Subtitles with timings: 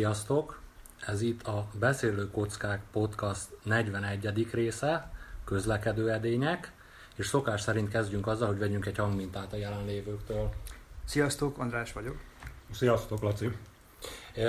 [0.00, 0.60] Sziasztok!
[1.06, 4.48] Ez itt a Beszélő Kockák Podcast 41.
[4.52, 5.12] része,
[5.44, 6.72] közlekedő edények,
[7.14, 10.50] és szokás szerint kezdjünk azzal, hogy vegyünk egy hangmintát a jelenlévőktől.
[11.04, 12.16] Sziasztok, András vagyok.
[12.70, 13.56] Sziasztok, Laci.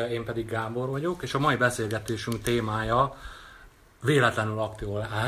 [0.09, 3.17] Én pedig Gábor vagyok, és a mai beszélgetésünk témája
[4.01, 4.59] véletlenül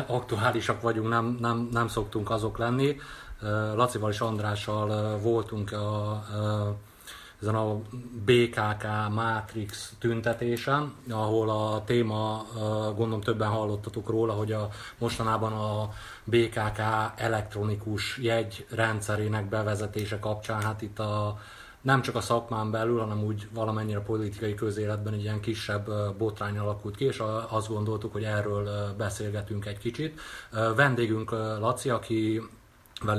[0.07, 2.99] aktuálisak vagyunk, nem, nem, nem szoktunk azok lenni.
[3.75, 6.75] Lacival és Andrással voltunk a, a
[7.43, 7.81] ezen a
[8.25, 12.45] BKK Matrix tüntetésen, ahol a téma,
[12.95, 15.89] gondolom többen hallottatok róla, hogy a mostanában a
[16.23, 16.79] BKK
[17.15, 21.37] elektronikus jegy rendszerének bevezetése kapcsán, hát itt a
[21.81, 26.57] nem csak a szakmán belül, hanem úgy valamennyire a politikai közéletben egy ilyen kisebb botrány
[26.57, 30.19] alakult ki, és azt gondoltuk, hogy erről beszélgetünk egy kicsit.
[30.75, 32.41] Vendégünk Laci, aki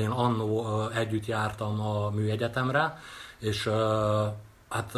[0.01, 2.99] én annó együtt jártam a műegyetemre,
[3.45, 3.71] és
[4.69, 4.95] hát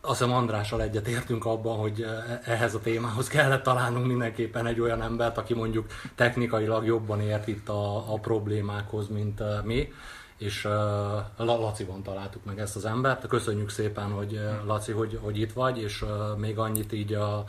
[0.00, 2.06] azt hiszem Andrással egyet értünk abban, hogy
[2.44, 7.68] ehhez a témához kellett találnunk mindenképpen egy olyan embert, aki mondjuk technikailag jobban ért itt
[7.68, 9.92] a, a problémákhoz, mint mi
[10.38, 13.26] és uh, Laciban találtuk meg ezt az embert.
[13.26, 17.44] Köszönjük szépen, hogy Laci, hogy, hogy itt vagy, és uh, még annyit így a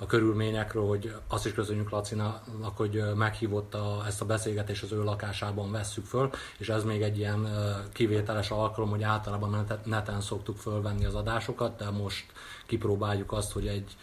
[0.00, 5.02] a körülményekről, hogy azt is köszönjük Lacinak, hogy meghívott a, ezt a beszélgetést az ő
[5.02, 7.48] lakásában vesszük föl, és ez még egy ilyen
[7.92, 12.32] kivételes alkalom, hogy általában neten szoktuk fölvenni az adásokat, de most
[12.66, 13.96] kipróbáljuk azt, hogy egy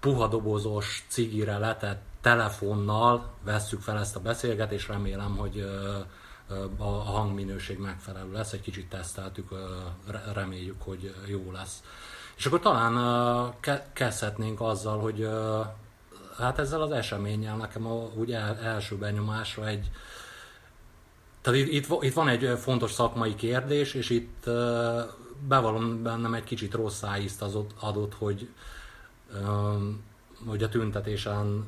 [0.00, 5.68] puha dobozos cigire letett telefonnal vesszük fel ezt a beszélgetést, remélem, hogy
[6.76, 9.48] a hangminőség megfelelő lesz, egy kicsit teszteltük,
[10.32, 11.82] reméljük, hogy jó lesz.
[12.36, 12.96] És akkor talán
[13.66, 15.28] uh, kezdhetnénk azzal, hogy
[16.38, 19.90] hát ezzel az eseménnyel nekem a, úgy el, első benyomásra egy,
[21.40, 24.54] tehát itt, itt, itt van egy fontos szakmai kérdés, és itt uh,
[25.48, 28.48] bevallom bennem egy kicsit rossz szájízt az adott, hogy,
[30.46, 31.66] hogy a tüntetésen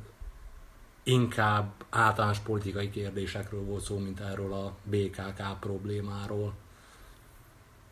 [1.03, 6.53] inkább általános politikai kérdésekről volt szó, mint erről a BKK problémáról.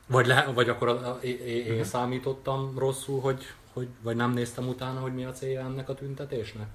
[0.07, 1.87] Vagy, le, vagy akkor a, én, én uh-huh.
[1.87, 6.67] számítottam rosszul, hogy, hogy, vagy nem néztem utána, hogy mi a célja ennek a tüntetésnek?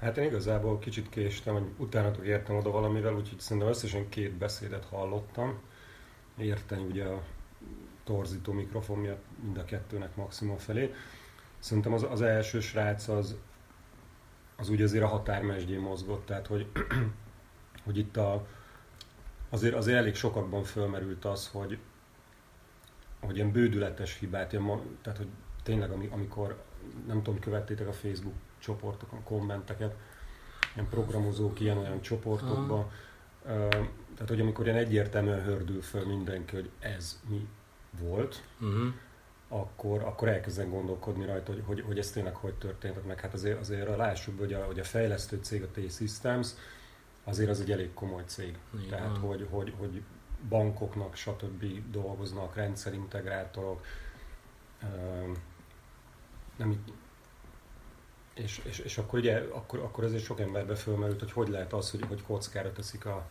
[0.00, 4.84] Hát én igazából kicsit késtem, hogy utána értem oda valamivel, úgyhogy szerintem összesen két beszédet
[4.84, 5.60] hallottam.
[6.38, 7.22] Érteni ugye a
[8.04, 10.94] torzító mikrofon miatt mind a kettőnek maximum felé.
[11.58, 13.36] Szerintem az, az első srác az,
[14.56, 16.66] az úgy azért a határmesdjén mozgott, tehát hogy,
[17.84, 18.46] hogy itt a,
[19.50, 21.78] azért, azért elég sokakban fölmerült az, hogy,
[23.20, 25.28] hogy ilyen bődületes hibát, ilyen, tehát hogy
[25.62, 26.62] tényleg amikor,
[27.06, 29.96] nem tudom, követtétek a Facebook csoportokon kommenteket,
[30.74, 32.90] ilyen programozók ilyen-olyan csoportokba,
[34.14, 37.48] tehát hogy amikor ilyen egyértelműen hördül föl mindenki, hogy ez mi
[37.98, 38.92] volt, uh-huh.
[39.48, 43.20] akkor, akkor elkezden gondolkodni rajta, hogy, hogy, hogy ez tényleg hogy történt meg.
[43.20, 46.48] Hát azért, azért lássuk, hogy a, hogy a fejlesztő cég, a T-Systems,
[47.24, 48.58] azért az egy elég komoly cég.
[48.74, 48.88] Igen.
[48.88, 50.02] Tehát, hogy, hogy, hogy
[50.48, 51.90] bankoknak, stb.
[51.90, 53.84] dolgoznak, rendszerintegrátorok,
[56.56, 56.84] nem,
[58.34, 61.90] és, és, és akkor ugye akkor, akkor azért sok emberbe fölmerült, hogy hogy lehet az,
[61.90, 63.28] hogy, hogy kockára teszik a,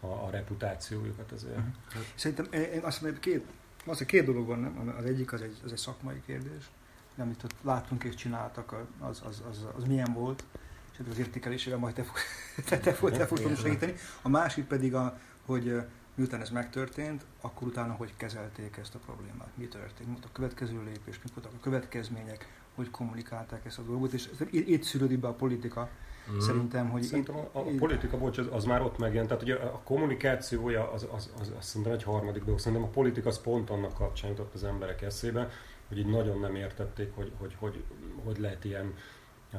[0.00, 1.56] a, a reputációjukat azért.
[1.56, 2.02] Uh-huh.
[2.14, 3.44] Szerintem én azt mondom, két,
[3.86, 6.70] az, két dolog van, az egyik az egy, az egy szakmai kérdés,
[7.16, 10.44] amit ott láttunk és csináltak, az, az, az, az milyen volt,
[10.92, 12.02] és az értékelésével majd te,
[12.68, 13.94] te, te, te, te fogom segíteni.
[14.22, 15.82] A másik pedig, a, hogy
[16.18, 20.82] miután ez megtörtént, akkor utána hogy kezelték ezt a problémát, mi történt, mi a következő
[20.84, 25.34] lépés, mik voltak a következmények, hogy kommunikálták ezt a dolgot, és itt szülődik be a
[25.34, 25.88] politika,
[26.32, 26.38] Mm.
[26.38, 29.28] Szerintem, hogy szerintem a, a, a politika, bocs, az, az már ott megjelent.
[29.28, 32.58] Tehát ugye a kommunikációja az, az, az, az szerintem egy harmadik dolog.
[32.58, 35.50] Szerintem a politika az pont annak kapcsán jutott az emberek eszébe,
[35.88, 37.84] hogy így nagyon nem értették, hogy hogy, hogy,
[38.24, 38.94] hogy lehet ilyen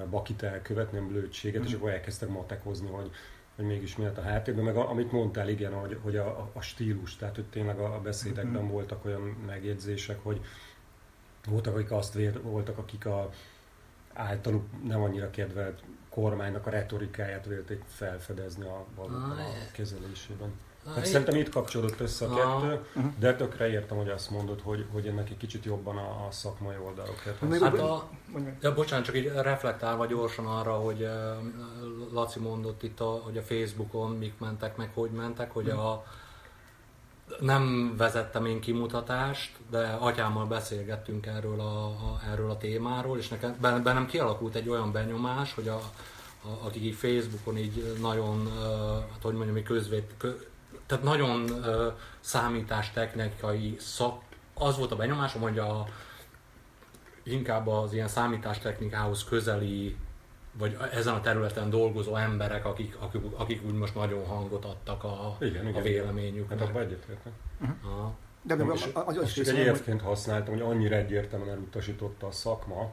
[0.09, 1.65] bakit elkövetni, nem blödséget, mm.
[1.65, 3.11] és akkor elkezdtek matekozni, hogy
[3.59, 7.15] hogy mégis mi a háttérben, meg a, amit mondtál, igen, hogy, hogy a, a stílus,
[7.15, 8.71] tehát hogy tényleg a, a beszédekben mm-hmm.
[8.71, 10.41] voltak olyan megjegyzések, hogy
[11.47, 13.29] voltak, akik azt vér, voltak, akik a
[14.13, 19.35] általuk nem annyira kedvelt kormánynak a retorikáját vélték felfedezni a, a, a
[19.71, 20.51] kezelésében.
[20.95, 23.11] Hát szerintem itt kapcsolódott össze a kettő, uh-huh.
[23.19, 26.75] de tökre értem, hogy azt mondod, hogy, hogy ennek egy kicsit jobban a, a szakmai
[26.85, 27.19] oldalok.
[27.61, 28.09] Hát a,
[28.61, 31.07] ja, bocsánat, csak így reflektálva gyorsan arra, hogy
[32.11, 35.85] Laci mondott itt, a, hogy a Facebookon mik mentek, meg hogy mentek, hogy uh-huh.
[35.85, 36.05] a
[37.39, 43.55] nem vezettem én kimutatást, de atyámmal beszélgettünk erről a, a, erről a témáról, és nekem
[43.59, 45.81] bennem kialakult egy olyan benyomás, hogy a,
[46.43, 50.13] a, akik Facebookon így nagyon, uh, hát hogy mondjam, közvét,
[50.89, 54.21] tehát nagyon uh, számítástechnikai szak,
[54.53, 55.85] az volt a benyomásom, hogy a
[57.23, 59.97] inkább az ilyen számítástechnikához közeli,
[60.51, 65.37] vagy ezen a területen dolgozó emberek, akik, akik, akik úgy most nagyon hangot adtak a,
[65.39, 65.83] Igen, a igen.
[65.83, 66.59] véleményüknek.
[66.59, 67.33] Hát abban egyetértek.
[68.41, 72.31] De, de Nem, és, az, az is egy érvként használtam, hogy annyira egyértelműen elutasította a
[72.31, 72.91] szakma,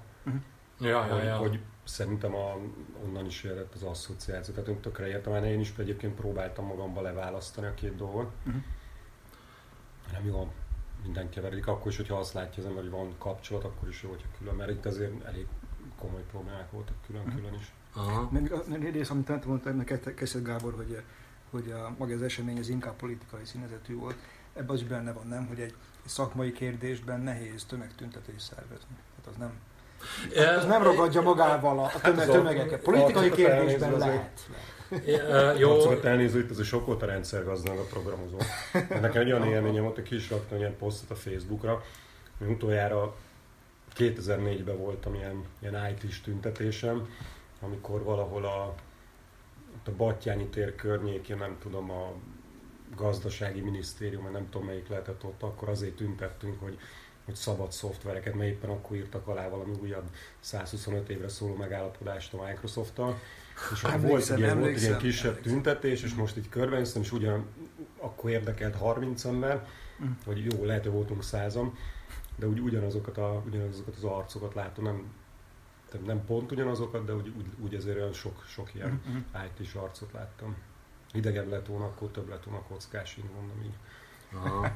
[0.81, 1.37] Ja, ja, hogy, ja.
[1.37, 2.57] hogy szerintem a,
[3.05, 4.55] onnan is jött az asszociáció.
[4.55, 8.33] Tehát én tökre értem, mert én is egyébként próbáltam magamba leválasztani a két dolgot.
[8.43, 8.57] Mhm.
[10.13, 10.53] Nem jó,
[11.03, 14.09] minden keveredik, akkor is, hogyha azt látja az ember, hogy van kapcsolat, akkor is jó,
[14.09, 15.47] hogyha külön, mert itt azért elég
[15.99, 17.73] komoly problémák voltak külön-külön is.
[17.93, 18.29] Aha.
[18.31, 21.03] Meg meg rész, amit te mondtál, meg kezdett Gábor, hogy,
[21.51, 24.17] hogy a, maga az esemény az inkább politikai színezetű volt.
[24.53, 25.47] Ebben az is benne van, nem?
[25.47, 28.97] Hogy egy, egy szakmai kérdésben nehéz tömegtüntetés szervezni.
[29.17, 29.53] Hát az nem,
[30.59, 32.81] az nem ragadja magával a, a tömeg, az a- tömegeket.
[32.81, 34.41] Politikai kérdésben lehet.
[35.59, 35.91] Jó, Jó.
[36.03, 38.37] elnéző, itt azért sok volt a rendszergazdag a programozó.
[38.89, 41.83] Nekem egy olyan élményem volt, hogy ki is raktam ilyen posztot a Facebookra,
[42.39, 43.15] hogy utoljára
[43.97, 47.09] 2004-ben voltam ilyen, ilyen IT-s tüntetésem,
[47.61, 48.75] amikor valahol a,
[49.85, 52.13] a Battyányi tér környékén, nem tudom, a
[52.97, 56.79] gazdasági minisztérium, nem tudom melyik lehetett ott, akkor azért tüntettünk, hogy,
[57.27, 62.45] hogy szabad szoftvereket, mert éppen akkor írtak alá valami újabb 125 évre szóló megállapodást a
[62.47, 63.19] Microsoft-tal.
[63.73, 65.53] És akkor volt egy, ilyen, volt egy ilyen kisebb emlékszem.
[65.53, 67.47] tüntetés, és most így körbenéztem, és ugyan
[67.99, 69.67] akkor érdekelt 30 ember,
[70.05, 70.11] Mm.
[70.25, 71.75] vagy jó, lehet, hogy voltunk százan,
[72.37, 75.11] de úgy ugyanazokat, a, ugyanazokat az arcokat látom, nem,
[76.05, 79.17] nem pont ugyanazokat, de úgy, úgy, úgy azért olyan sok, sok ilyen Mhm.
[79.47, 80.57] IT-s arcot láttam.
[81.13, 83.75] Idegen lett volna, akkor több lett volna kockás, így mondom így.
[84.35, 84.71] Aha.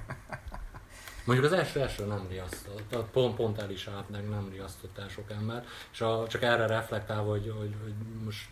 [1.24, 4.98] Mondjuk az első első nem riasztott, tehát pont, pont el is állt, meg nem riasztott
[4.98, 7.94] el sok ember, és a, csak erre reflektálva, hogy, hogy, hogy
[8.24, 8.48] most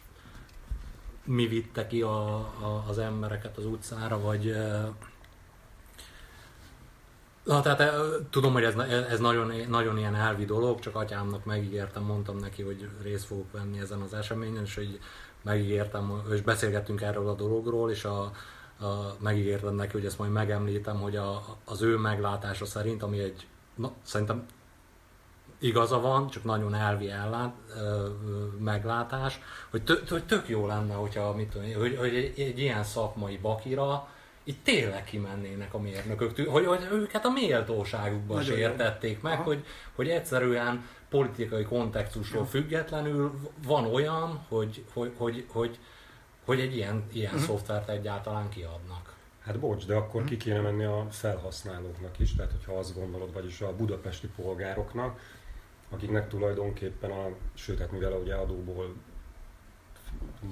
[1.24, 4.56] mi vitte ki a, a, az embereket az utcára, vagy
[7.48, 7.90] Na, tehát eh,
[8.30, 8.74] tudom, hogy ez,
[9.10, 13.78] ez nagyon, nagyon ilyen elvi dolog, csak atyámnak megígértem, mondtam neki, hogy részt fogok venni
[13.78, 14.98] ezen az eseményen, és hogy
[15.42, 18.32] megígértem, és beszélgettünk erről a dologról, és a, a,
[19.18, 23.92] megígértem neki, hogy ezt majd megemlítem, hogy a, az ő meglátása szerint, ami egy, na,
[24.02, 24.46] szerintem
[25.58, 28.08] igaza van, csak nagyon elvi ellát, ö,
[28.58, 29.40] meglátás,
[29.70, 33.36] hogy, tö, hogy tök jó lenne, hogyha, mit tudom, hogy, hogy egy, egy ilyen szakmai
[33.36, 34.08] bakira
[34.48, 38.56] itt tényleg kimennének a mérnökök, hogy, hogy őket a méltóságukban Nagyon jó.
[38.56, 39.42] sértették meg, Aha.
[39.42, 39.64] hogy,
[39.94, 43.32] hogy egyszerűen politikai kontextusról függetlenül
[43.66, 45.78] van olyan, hogy, hogy, hogy, hogy,
[46.48, 47.42] hogy egy ilyen, ilyen Mhm.
[47.42, 49.16] szoftvert egyáltalán kiadnak.
[49.40, 53.60] Hát bocs, de akkor ki kéne menni a felhasználóknak is, tehát hogyha azt gondolod, vagyis
[53.60, 55.20] a budapesti polgároknak,
[55.90, 58.94] akiknek tulajdonképpen a, sőt, hát mivel ugye adóból,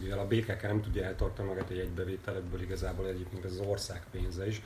[0.00, 4.46] mivel a BKK nem tudja eltartani magát egy egybevételekből, igazából egyébként ez az ország pénze
[4.46, 4.62] is,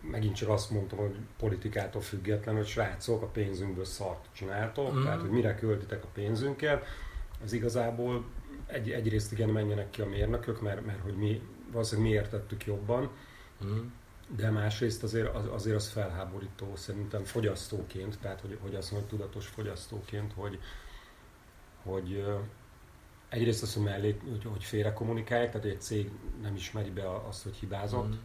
[0.00, 5.02] megint csak azt mondtam, hogy politikától független, hogy srácok, a pénzünkből szart csináltok, Mhm.
[5.02, 6.84] tehát hogy mire költitek a pénzünket,
[7.44, 8.24] az igazából
[8.66, 13.10] egy, egyrészt igen menjenek ki a mérnökök, mert, mert hogy mi valószínűleg mi értettük jobban,
[13.64, 13.78] Mm.
[14.36, 19.46] de másrészt azért az, azért az felháborító szerintem fogyasztóként, tehát hogy, hogy azt hogy tudatos
[19.46, 20.58] fogyasztóként, hogy,
[21.82, 22.24] hogy
[23.28, 26.10] egyrészt azt, hogy mellé, hogy, hogy félre kommunikálják, tehát hogy egy cég
[26.42, 28.18] nem ismeri be azt, hogy hibázott, Mm.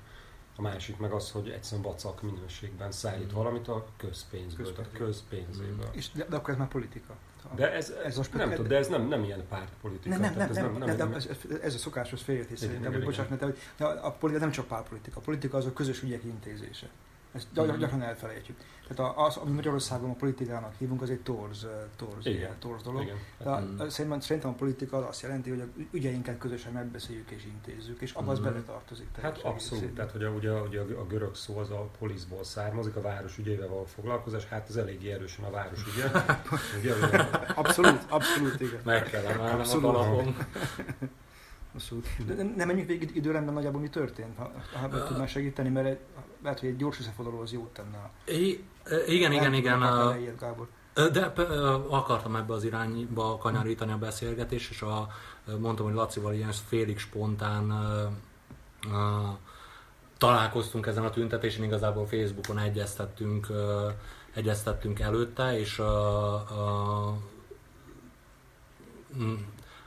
[0.59, 3.35] A másik meg az, hogy egyszerűen vacak minőségben szállít Mm.
[3.35, 5.07] valamit a közpénzből, Közpénzből.
[5.07, 5.89] közpénzéből.
[5.91, 7.13] És, de, de akkor ez már politika.
[7.55, 10.09] De ez, Ez most nem, tudom, de ez nem, nem ilyen pártpolitika.
[10.17, 11.27] Nem, nem, nem, ez nem, nem, nem, ez,
[11.61, 13.57] ez a szokásos félértés szerintem, hogy bocsánat, de, hogy
[14.01, 16.89] a politika nem csak párpolitika, a politika az a közös ügyek intézése.
[17.31, 17.77] Ezt Mhm.
[17.79, 18.57] gyakran elfelejtjük.
[18.87, 22.55] Tehát az, amit Magyarországon a politikának hívunk, az egy torz, torz, Igen.
[22.59, 23.01] torz dolog.
[23.01, 23.15] Igen.
[23.43, 23.87] De a- Mhm.
[23.87, 28.13] szerintem, szerintem a politika az azt jelenti, hogy a ügyeinket közösen megbeszéljük és intézzük, és
[28.13, 28.47] abban az Mhm.
[28.47, 29.07] beletartozik.
[29.13, 29.93] Hát teljes abszolút, egészében.
[29.95, 33.67] tehát hogy a, ugye, ugye a görög szó az a poliszból származik, a város ügyével
[33.67, 36.05] való foglalkozás, hát ez eléggé erősen a város ügye.
[36.79, 37.17] ugye, ugye,
[37.55, 38.81] Abszolút, abszolút, igen.
[38.83, 40.23] Meg kell emelnem a.
[41.73, 42.07] Abszolút.
[42.25, 45.87] De nem, nem menjünk végig időrendben nagyjából mi történt, ha, ha ebben tudnál segíteni, mert
[45.87, 45.99] egy,
[46.43, 47.97] lehet, hogy egy gyors összefoglaló az jót tenne.
[47.97, 48.63] a- I-
[49.07, 49.81] igen, igen, igen.
[49.81, 50.67] a- a- elejét, Gábor.
[50.93, 51.25] De
[51.89, 55.07] akartam ebbe az irányba kanyarítani a beszélgetést, és a,
[55.59, 58.03] mondtam, hogy Lacival ilyen félig spontán ö,
[58.91, 59.21] ö,
[60.17, 63.89] találkoztunk ezen a tüntetésen, igazából Facebookon egyeztettünk, ö,
[64.33, 65.85] egyeztettünk előtte, és ö,
[69.17, 69.33] mm,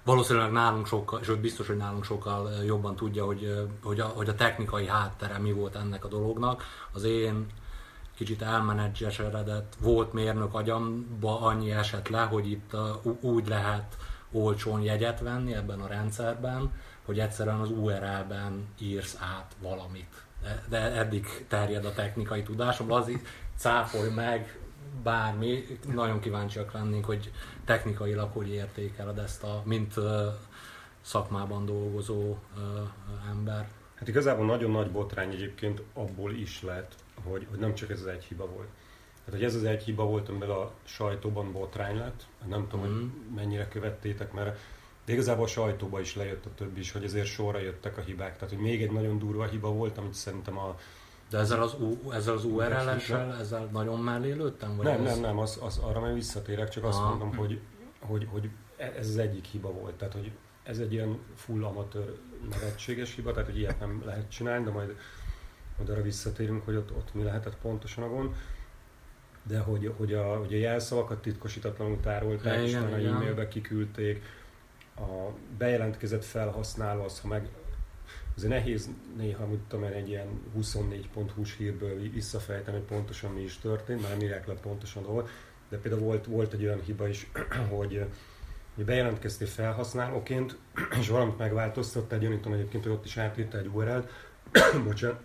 [0.05, 4.07] valószínűleg nálunk sokkal, és biztos, hogy nálunk sokkal ö, jobban tudja, hogy, ö, hogy, a,
[4.07, 6.65] hogy a technikai háttere mi volt ennek a dolognak.
[6.93, 7.47] Az én
[8.15, 13.97] kicsit elmenedzsesedett volt mérnök agyamba annyi esett le, hogy itt ú- úgy lehet
[14.33, 16.71] olcsón jegyet venni ebben a rendszerben,
[17.05, 20.25] hogy egyszerűen az URL-ben írsz át valamit.
[20.69, 23.11] De, eddig terjed a technikai tudásom, az
[23.57, 24.59] cáfolj meg,
[25.03, 27.31] bármi, nagyon kíváncsiak lennénk, hogy
[27.65, 29.95] technikailag hogy értékeled ezt a, mint
[31.01, 32.37] szakmában dolgozó
[33.31, 33.69] ember.
[33.95, 38.07] Hát igazából nagyon nagy botrány egyébként abból is lett, hogy, hogy nem csak ez az
[38.07, 38.69] egy hiba volt.
[39.25, 42.93] Hát, hogy ez az egy hiba volt, amivel a sajtóban botrány lett, nem tudom, mm.
[42.93, 43.35] hogy mhm.
[43.35, 44.59] mennyire követtétek, mert
[45.05, 48.35] de igazából a sajtóba is lejött a többi is, hogy ezért sorra jöttek a hibák.
[48.35, 50.79] Tehát, hogy még egy nagyon durva hiba volt, amit szerintem a...
[51.33, 54.77] De ezzel az, U, ezzel az URL-essel, ezzel nagyon mellé lőttem?
[54.77, 55.13] Vagy nem, ez...
[55.13, 57.09] nem, nem, az, az, arra majd visszatérek, csak azt Aha.
[57.09, 57.61] mondom, hogy,
[58.01, 59.95] hogy, hogy ez az egyik hiba volt.
[59.95, 62.19] Tehát, hogy ez egy ilyen full amatőr
[62.51, 64.97] nevetséges hiba, tehát hogy ilyet nem lehet csinálni, de majd,
[65.77, 68.35] majd arra visszatérünk, hogy ott, ott mi lehetett pontosan a gond.
[69.43, 74.23] De hogy, hogy, a, hogy a jelszavakat titkosítatlanul tárolták, és a e-mailbe kiküldték,
[74.97, 77.49] a bejelentkezett felhasználó az, ha meg
[78.37, 83.59] azért nehéz néha, mit tudom én, egy ilyen 24.hu-s hírből visszafejteni, hogy pontosan mi is
[83.59, 85.29] történt, nem írják le pontosan hol,
[85.69, 87.31] de például volt, volt egy olyan hiba is,
[87.77, 88.07] hogy
[88.75, 90.59] hogy bejelentkeztél felhasználóként,
[91.01, 94.11] és valamit megváltoztattál, gyanítom egyébként, hogy ott is átírta egy URL-t,
[94.87, 95.21] bocsánat,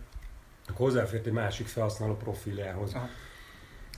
[0.67, 2.93] akkor hozzáfért egy másik felhasználó profiljához.
[2.93, 3.07] Aha.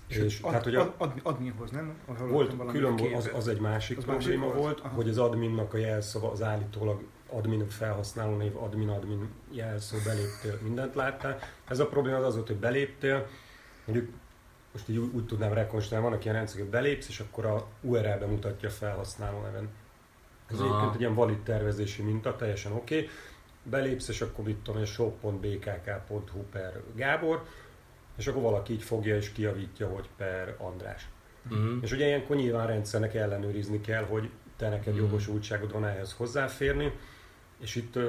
[0.07, 1.93] És, és ad, tehát, hogy a, ad, adminhoz, nem?
[2.29, 5.77] Volt, külön az, az egy másik az probléma másik volt, volt hogy az adminnak a
[5.77, 11.39] jelszava, az állítólag admin felhasználó név, admin, admin jelszó, beléptél, mindent láttál.
[11.67, 13.27] Ez a probléma az az volt, hogy beléptél,
[13.86, 14.09] mondjuk
[14.71, 18.25] most így úgy, úgy tudnám rekonstruálni, vannak ilyen rendszerek, hogy belépsz, és akkor a URL-be
[18.25, 19.69] mutatja a felhasználó neven.
[20.51, 22.95] Ez egyébként egy ilyen valid tervezési minta, teljesen oké.
[22.95, 23.09] Okay.
[23.63, 27.43] Belépsz, és akkor mit tudom, shop.bkk.hu per Gábor,
[28.17, 31.07] és akkor valaki így fogja és kiavítja, hogy per András.
[31.50, 31.77] Uh-huh.
[31.81, 35.09] És ugye ilyenkor nyilván rendszernek ellenőrizni kell, hogy te neked uh-huh.
[35.09, 36.91] jogosultságod van ehhez hozzáférni,
[37.59, 37.99] és itt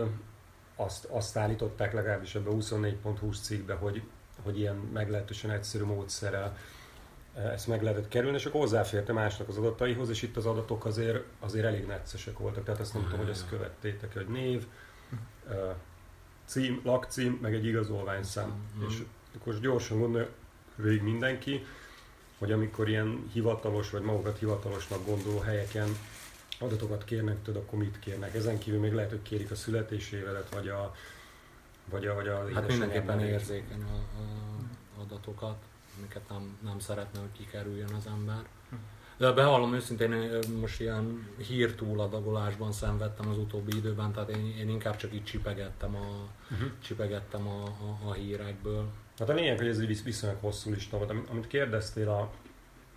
[0.76, 4.02] azt, azt állították legalábbis ebbe a 24.20 cikkbe, hogy
[4.42, 6.57] hogy ilyen meglehetősen egyszerű módszerrel
[7.35, 11.25] ezt meg lehetett kerülni, és akkor hozzáférte másnak az adataihoz, és itt az adatok azért,
[11.40, 14.66] azért elég neccesek voltak, tehát azt nem tudom, hogy ezt követtétek, hogy név,
[16.45, 18.49] cím, lakcím, meg egy igazolványszám.
[18.78, 18.87] Mm.
[18.87, 19.02] És
[19.38, 20.28] akkor gyorsan gondolja
[20.75, 21.64] végig mindenki,
[22.38, 25.97] hogy amikor ilyen hivatalos, vagy magukat hivatalosnak gondoló helyeken
[26.61, 28.35] adatokat kérnek, tudod, akkor mit kérnek.
[28.35, 30.95] Ezen kívül még lehet, hogy kérik a születésévelet, vagy a,
[31.90, 34.50] vagy a, vagy a hát mindenképpen érzékeny a, a
[35.00, 35.57] adatokat,
[35.99, 38.43] amiket nem, nem szeretne, hogy kikerüljön az ember.
[39.17, 44.97] De bevallom őszintén, én most ilyen hírtúladagolásban szenvedtem az utóbbi időben, tehát én, én inkább
[44.97, 46.71] csak így csipegettem a, uh-huh.
[46.83, 48.88] csipegettem a, a, a hírekből.
[49.19, 51.11] Hát a lényeg, hogy ez egy viszonylag hosszú lista volt.
[51.31, 52.31] Amit kérdeztél a,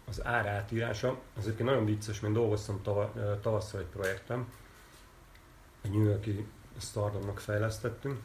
[0.07, 4.53] az ár átírása, az egyébként nagyon vicces, mert dolgoztam tava, tavasszal egy projektem,
[5.81, 6.48] egy New Yorki
[6.79, 8.19] startupnak fejlesztettünk,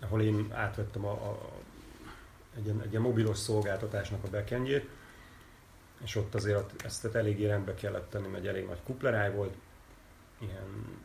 [0.00, 1.50] ahol én átvettem a, a,
[2.56, 4.88] egy, egy ilyen mobilos szolgáltatásnak a backendjét,
[6.02, 9.54] és ott azért ezt eléggé rendbe kellett tenni, mert elég nagy kupleráj volt,
[10.38, 10.96] ilyen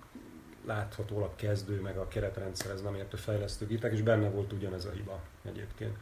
[0.66, 4.92] láthatólag kezdő, meg a keretrendszer ez nem értő fejlesztő gépek, és benne volt ugyanez a
[4.92, 5.98] hiba egyébként.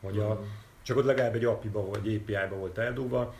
[0.00, 0.42] Hogy a,
[0.88, 3.34] csak ott legalább egy API-ba egy API-ba volt eldugva,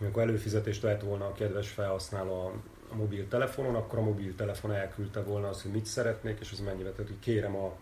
[0.00, 2.52] amikor előfizetést vett volna a kedves felhasználó
[2.90, 7.10] a mobiltelefonon, akkor a mobiltelefon elküldte volna azt, hogy mit szeretnék, és az mennyibe, tehát
[7.10, 7.72] hogy kérem a,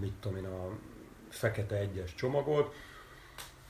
[0.00, 0.68] mit tudom én, a
[1.28, 2.74] fekete egyes csomagot,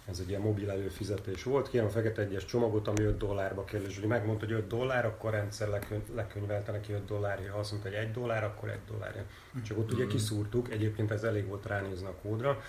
[0.08, 3.86] ez egy ilyen mobil előfizetés volt, kérem a fekete egyes csomagot, ami 5 dollárba kerül,
[3.86, 5.68] és hogy megmondta, hogy 5 dollár, akkor a rendszer
[6.14, 9.24] lekönyvelte neki 5 dollárja, ha azt mondta, hogy 1 dollár, akkor 1 dollárja.
[9.62, 12.60] Csak ott ugye kiszúrtuk, egyébként ez elég volt ránézni a kódra.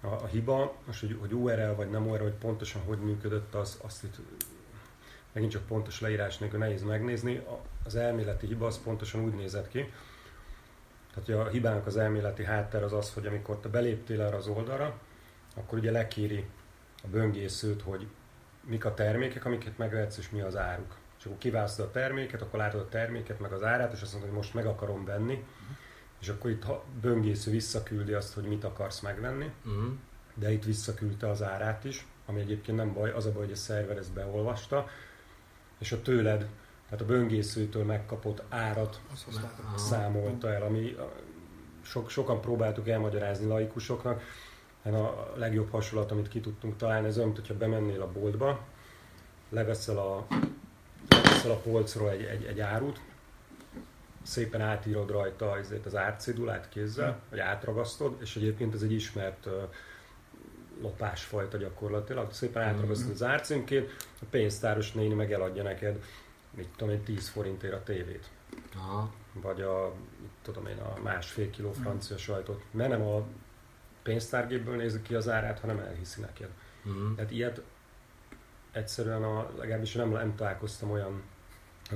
[0.00, 3.80] A, a hiba, most, hogy, hogy URL vagy nem URL, hogy pontosan hogy működött, az,
[3.82, 4.16] azt itt
[5.32, 7.42] megint csak pontos leírás nélkül nehéz megnézni.
[7.84, 9.92] Az elméleti hiba az pontosan úgy nézett ki,
[11.14, 14.98] tehát a hibának az elméleti háttér az az, hogy amikor te beléptél erre az oldalra,
[15.54, 16.44] akkor ugye lekéri
[17.02, 18.06] a böngészőt, hogy
[18.64, 20.96] mik a termékek, amiket megvehetsz, és mi az áruk.
[21.18, 24.30] És akkor kiválasztod a terméket, akkor látod a terméket, meg az árát, és azt mondod,
[24.30, 25.76] hogy most meg akarom venni, uh-huh.
[26.20, 29.92] És akkor itt a böngésző visszaküldi azt, hogy mit akarsz megvenni, uh-huh.
[30.34, 33.56] de itt visszaküldte az árát is, ami egyébként nem baj, az a baj, hogy a
[33.56, 34.88] szerver ezt beolvasta,
[35.78, 36.48] és a tőled,
[36.84, 39.00] tehát a böngészőtől megkapott árat
[39.76, 40.96] számolta el, ami
[41.82, 44.22] sok, sokan próbáltuk elmagyarázni laikusoknak,
[44.82, 48.60] a legjobb hasonlat, amit ki tudtunk találni, ez olyan, hogyha bemennél a boltba,
[49.48, 50.26] leveszel a,
[51.08, 53.00] leveszel a polcról egy, egy, egy árut,
[54.22, 57.20] szépen átírod rajta azért az árcédulát kézzel, hmm.
[57.30, 59.52] vagy átragasztod, és egyébként ez egy ismert uh,
[60.82, 62.32] lopásfajta gyakorlatilag.
[62.32, 63.14] Szépen átragasztod mm-hmm.
[63.14, 66.04] az árcímkét, a pénztáros néni meg eladja neked,
[66.50, 68.30] mit tudom én, 10 forintért a tévét.
[68.76, 69.12] Aha.
[69.32, 72.62] Vagy a, mit tudom én, a másfél kiló francia sajtot.
[72.70, 73.26] Mert nem a
[74.02, 76.48] pénztárgépből nézik ki az árát, hanem elhiszi neked.
[76.84, 77.14] Uh-huh.
[77.14, 77.62] Tehát ilyet
[78.72, 81.22] egyszerűen a, legalábbis nem, nem találkoztam olyan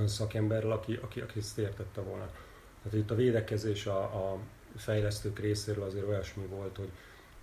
[0.05, 2.25] szakemberrel, aki, aki, aki ezt értette volna.
[2.83, 4.37] Tehát itt a védekezés a, a
[4.75, 6.89] fejlesztők részéről azért olyasmi volt, hogy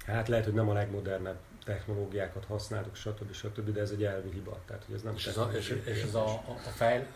[0.06, 3.32] hát lehet, hogy nem a legmodernebb technológiákat használtuk, stb.
[3.32, 4.58] stb., de ez egy elvi hiba.
[4.66, 7.06] Tehát, hogy ez nem és ez a, és, és ez a, a, fejl...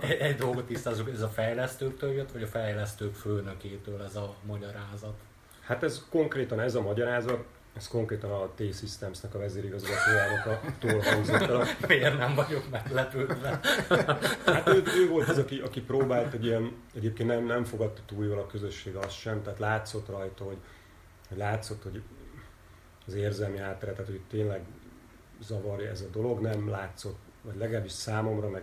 [0.28, 5.14] egy dolgot tisztázunk, ez a fejlesztőktől jött, vagy a fejlesztők főnökétől ez a magyarázat?
[5.60, 7.44] Hát ez konkrétan ez a magyarázat,
[7.78, 13.60] ez konkrétan a T-Systems-nek a vezérigazgatójának a tól hangzott Miért nem vagyok meglepődve?
[14.46, 18.24] hát ő, ő, volt az, aki, aki próbált egy ilyen, egyébként nem, nem fogadta túl
[18.24, 20.58] jól a közösség azt sem, tehát látszott rajta, hogy,
[21.28, 22.02] hogy látszott, hogy
[23.06, 24.64] az érzelmi háttere, tehát hogy tényleg
[25.42, 28.62] zavarja ez a dolog, nem látszott, vagy legalábbis számomra, meg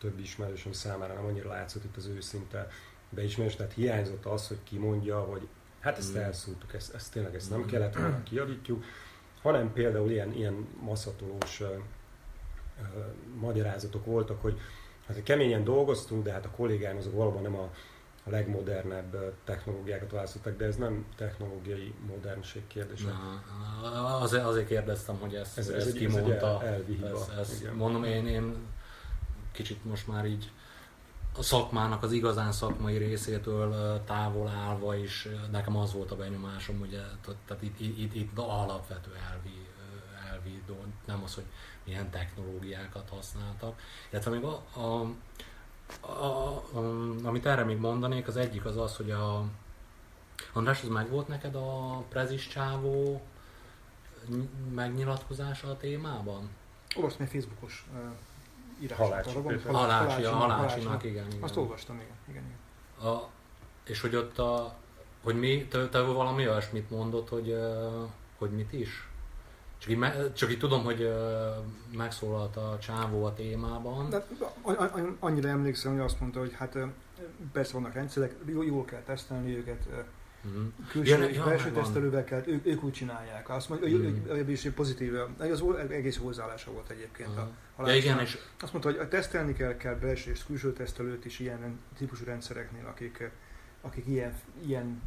[0.00, 2.68] több ismerősöm számára nem annyira látszott itt az őszinte
[3.10, 5.48] beismerés, tehát hiányzott az, hogy kimondja, hogy
[5.80, 6.20] hát ezt mm.
[6.20, 7.66] elszúrtuk, ezt, ezt tényleg ezt nem mm.
[7.66, 8.84] kellett volna kiadítjuk,
[9.42, 11.62] hanem például ilyen, ilyen maszatolós
[13.40, 14.60] magyarázatok voltak, hogy
[15.06, 17.70] hát keményen dolgoztunk, de hát a kollégám azok valóban nem a
[18.24, 23.04] a legmodernebb technológiákat választottak, de ez nem technológiai modernség kérdése.
[23.82, 26.62] Na, azért, azért kérdeztem, hogy ezt, ez, ez, ezt egy, kimondta.
[26.62, 28.56] Ez egy ez, ez, mondom, én, én
[29.52, 30.50] kicsit most már így
[31.38, 37.00] a szakmának az igazán szakmai részétől távol állva is nekem az volt a benyomásom, ugye,
[37.46, 39.66] tehát itt, itt, itt alapvető elvi,
[40.30, 41.44] elvi dolog, nem az, hogy
[41.84, 43.80] milyen technológiákat használtak.
[44.10, 45.14] Illetve még a, a
[46.00, 46.64] a, a,
[47.22, 49.44] amit erre még mondanék, az egyik az az, hogy a
[50.52, 53.22] András, az meg volt neked a prezis csávó
[54.74, 56.50] megnyilatkozása a témában?
[56.96, 57.86] Olvastam egy Facebookos
[58.80, 59.06] uh, írását.
[59.06, 61.42] Halácsi, Halácsi, Halácsi, a Halácsinak, igen, igen.
[61.42, 62.16] Azt olvastam, igen.
[62.28, 63.10] igen, igen.
[63.12, 63.28] A,
[63.84, 64.74] és hogy ott a,
[65.22, 67.56] hogy mi, te, te valami olyasmit mondott, hogy,
[68.38, 69.08] hogy mit is?
[69.78, 71.12] Csak így, csak így tudom, hogy
[71.96, 74.10] megszólalt a csávó a témában.
[74.10, 74.26] De,
[75.18, 76.78] annyira emlékszem, hogy azt mondta, hogy hát
[77.52, 79.88] persze vannak rendszerek, jól kell tesztelni őket,
[80.44, 80.62] Uh-huh.
[80.88, 83.48] Külső ja, ja, belső tesztelővel kell, ők, ők úgy csinálják.
[83.48, 84.50] Azt mondja, hogy uh-huh.
[84.50, 87.48] is pozitív, az egész hozzáállása volt egyébként uh-huh.
[87.76, 88.38] a ja, igen, és...
[88.60, 93.30] Azt mondta, hogy tesztelni kell, kell belső és külső tesztelőt is ilyen típusú rendszereknél, akik,
[93.80, 94.34] akik ilyen,
[94.66, 95.02] ilyen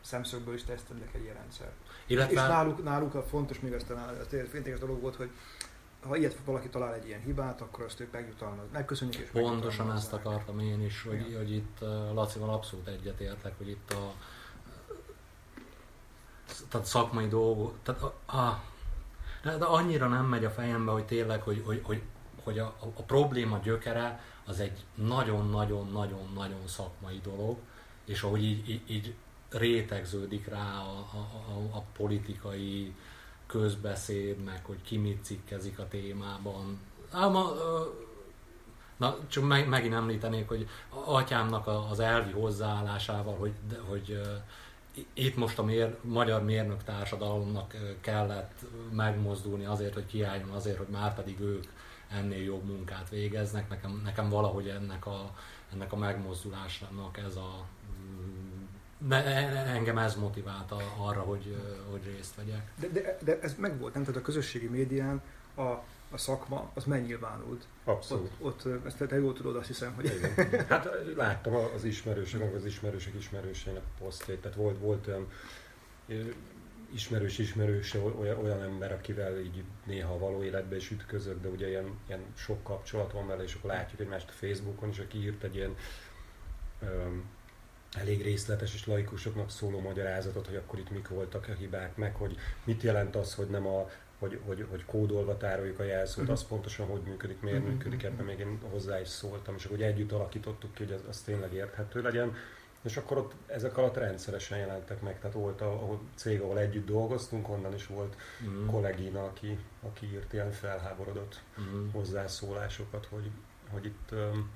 [0.00, 1.70] szemszögből is tesztelnek egy ilyen rendszer.
[2.06, 2.40] Illetve...
[2.40, 5.30] És náluk, náluk a fontos még aztán a fénytékes dolog volt, hogy
[6.00, 10.12] ha ilyet valaki talál egy ilyen hibát, akkor azt ők megjutalmaz, megköszönjük és Pontosan ezt
[10.12, 14.12] akartam én is, hogy, hogy itt uh, Lacival abszolút egyetértek, hogy itt a
[16.68, 18.62] tehát szakmai dolgok, tehát a, a,
[19.42, 22.02] de, de annyira nem megy a fejembe, hogy tényleg, hogy, hogy, hogy,
[22.44, 27.58] hogy a, a probléma gyökere az egy nagyon-nagyon-nagyon-nagyon szakmai dolog,
[28.04, 29.14] és ahogy így, így, így
[29.50, 32.94] rétegződik rá a, a, a, a politikai
[33.46, 36.80] közbeszéd, meg hogy ki mit cikkezik a témában.
[37.10, 37.52] Ám a,
[38.96, 43.52] na, csak meg, megint említenék, hogy atyámnak az elvi hozzáállásával, hogy,
[43.88, 44.20] hogy
[45.12, 51.14] itt most a mér, magyar mérnök társadalomnak kellett megmozdulni azért, hogy kiálljon, azért, hogy már
[51.14, 51.64] pedig ők
[52.08, 53.68] ennél jobb munkát végeznek.
[53.68, 55.34] Nekem, nekem valahogy ennek a,
[55.72, 57.66] ennek a megmozdulásnak ez a
[58.98, 59.24] de
[59.66, 61.56] engem ez motiválta arra, hogy,
[61.90, 62.72] hogy részt vegyek.
[62.80, 64.04] De, de, de ez megvolt, nem?
[64.04, 65.22] Tehát a közösségi médián
[65.56, 65.62] a,
[66.10, 67.64] a szakma, az megnyilvánult.
[67.84, 68.30] Abszolút.
[68.40, 70.04] Ott, ott ezt te jól tudod, azt hiszem, hogy...
[70.04, 70.66] Igen.
[70.66, 75.26] Hát láttam az ismerősök, az ismerősök ismerőseinek posztjait, tehát volt, volt olyan
[76.92, 81.98] ismerős ismerőse olyan, olyan ember, akivel így néha való életben is ütközök, de ugye ilyen,
[82.06, 85.54] ilyen sok kapcsolat van vele, és akkor látjuk egymást a Facebookon, és aki írt egy
[85.54, 85.76] ilyen
[87.92, 92.36] elég részletes és laikusoknak szóló magyarázatot, hogy akkor itt mik voltak a hibák, meg hogy
[92.64, 96.32] mit jelent az, hogy nem a hogy, hogy, hogy kódolva tároljuk a jelszót, uh-huh.
[96.32, 97.72] az pontosan hogy működik, miért uh-huh.
[97.72, 101.20] működik, ebben még én hozzá is szóltam, és akkor együtt alakítottuk ki, hogy az, az
[101.20, 102.34] tényleg érthető legyen.
[102.82, 106.86] És akkor ott ezek alatt rendszeresen jelentek meg, tehát volt a, a cég, ahol együtt
[106.86, 108.70] dolgoztunk, onnan is volt uh-huh.
[108.70, 111.92] kollégina, aki, aki írt ilyen felháborodott uh-huh.
[111.92, 113.30] hozzászólásokat, hogy,
[113.70, 114.50] hogy itt um,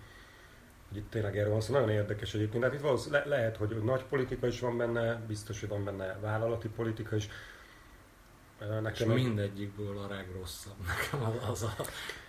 [0.88, 1.66] hogy itt tényleg erről van szó.
[1.66, 2.64] Szóval nagyon érdekes egyébként.
[2.64, 6.18] Hát itt valószínűleg le- lehet, hogy nagy politika is van benne, biztos, hogy van benne
[6.20, 7.28] vállalati politika is.
[8.68, 11.74] Nekem és mindegyikből a legrosszabb nekem az, az a...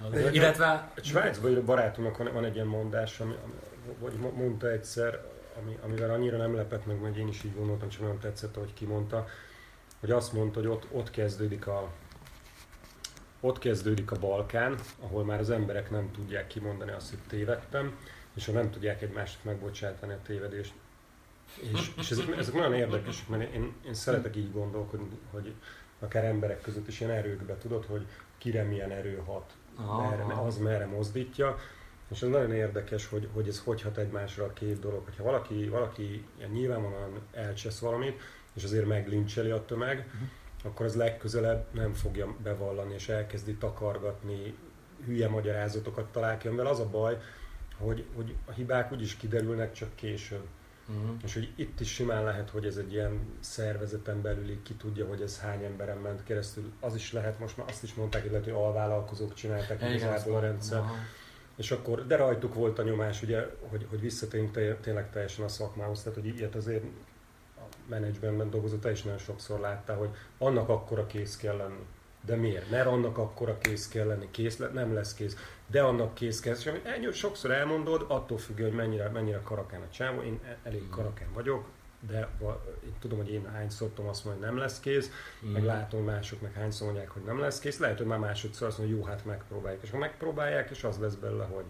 [0.03, 0.91] Az, illetve...
[1.01, 3.35] Svájcban a barátomnak van, van egy ilyen mondás, ami,
[3.99, 5.25] vagy mondta egyszer,
[5.61, 8.73] ami, amivel annyira nem lepett meg, mert én is így gondoltam, csak nagyon tetszett, hogy
[8.73, 9.27] kimondta,
[9.99, 11.91] hogy azt mondta, hogy ott, ott kezdődik a
[13.39, 17.97] ott kezdődik a Balkán, ahol már az emberek nem tudják kimondani azt, hogy tévedtem,
[18.33, 20.73] és ha nem tudják egymást megbocsátani a tévedést,
[21.73, 25.53] És, és ezek, ezek nagyon érdekesek, mert én, én szeretek így gondolkodni, hogy
[26.01, 28.05] akár emberek között is ilyen erőkbe tudod, hogy
[28.37, 29.53] kire milyen erő hat,
[30.09, 31.57] merre, az merre mozdítja.
[32.11, 35.03] És ez nagyon érdekes, hogy, hogy ez hogy hat egymásra a két dolog.
[35.03, 38.21] Hogyha valaki, valaki nyilvánvalóan elcsesz valamit,
[38.53, 40.27] és azért meglincseli a tömeg, uh-huh.
[40.63, 44.55] akkor az legközelebb nem fogja bevallani, és elkezdi takargatni,
[45.05, 47.17] hülye magyarázatokat talál ki, amivel az a baj,
[47.77, 50.45] hogy, hogy a hibák úgyis kiderülnek csak később.
[50.87, 51.15] Uh-huh.
[51.23, 55.21] És hogy itt is simán lehet, hogy ez egy ilyen szervezeten belüli, ki tudja, hogy
[55.21, 56.71] ez hány emberen ment keresztül.
[56.79, 60.39] Az is lehet, most már azt is mondták, hogy lehet, hogy alvállalkozók csinálták igazából a
[60.39, 60.79] rendszer.
[60.79, 60.95] Uh-huh.
[61.55, 66.03] És akkor, de rajtuk volt a nyomás, ugye, hogy, hogy visszatérünk tényleg teljesen a szakmához,
[66.03, 66.83] tehát hogy ilyet azért
[67.57, 71.85] a menedzsmentben dolgozó te is nagyon sokszor láttál, hogy annak akkora kész kell lenni.
[72.25, 72.69] De miért?
[72.69, 74.27] Mert annak akkora kész kell lenni.
[74.31, 75.35] Kész le, nem lesz kész.
[75.71, 76.55] De annak kész kell.
[76.55, 80.21] És ennyi, sokszor elmondod, attól függő, hogy mennyire, mennyire karakán a csávó.
[80.21, 81.65] Én e- elég karakán vagyok,
[82.07, 82.29] de
[82.84, 85.12] én tudom, hogy én hányszor tudom azt mondani, hogy nem lesz kész,
[85.45, 85.51] mm.
[85.51, 87.79] meg látom, hogy mások meg hányszor mondják, hogy nem lesz kész.
[87.79, 89.84] Lehet, hogy már másodszor azt mondja, hogy jó, hát megpróbáljuk.
[89.84, 91.63] És ha megpróbálják, és az lesz belőle, hogy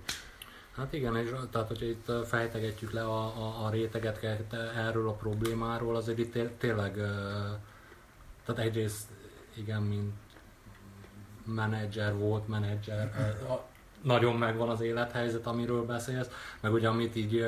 [0.75, 5.95] Hát igen, és tehát hogyha itt fejtegetjük le a, a, a réteget erről a problémáról,
[5.95, 6.93] azért itt tényleg,
[8.45, 9.07] tehát egyrészt
[9.55, 10.13] igen, mint
[11.45, 13.11] menedzser volt, menedzser,
[14.01, 17.45] nagyon megvan az élethelyzet, amiről beszélsz, meg ugye amit így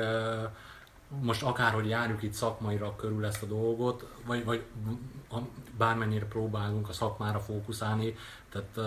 [1.20, 4.64] most akárhogy járjuk itt szakmaira körül ezt a dolgot, vagy, vagy
[5.78, 8.16] bármennyire próbálunk a szakmára fókuszálni,
[8.48, 8.80] tehát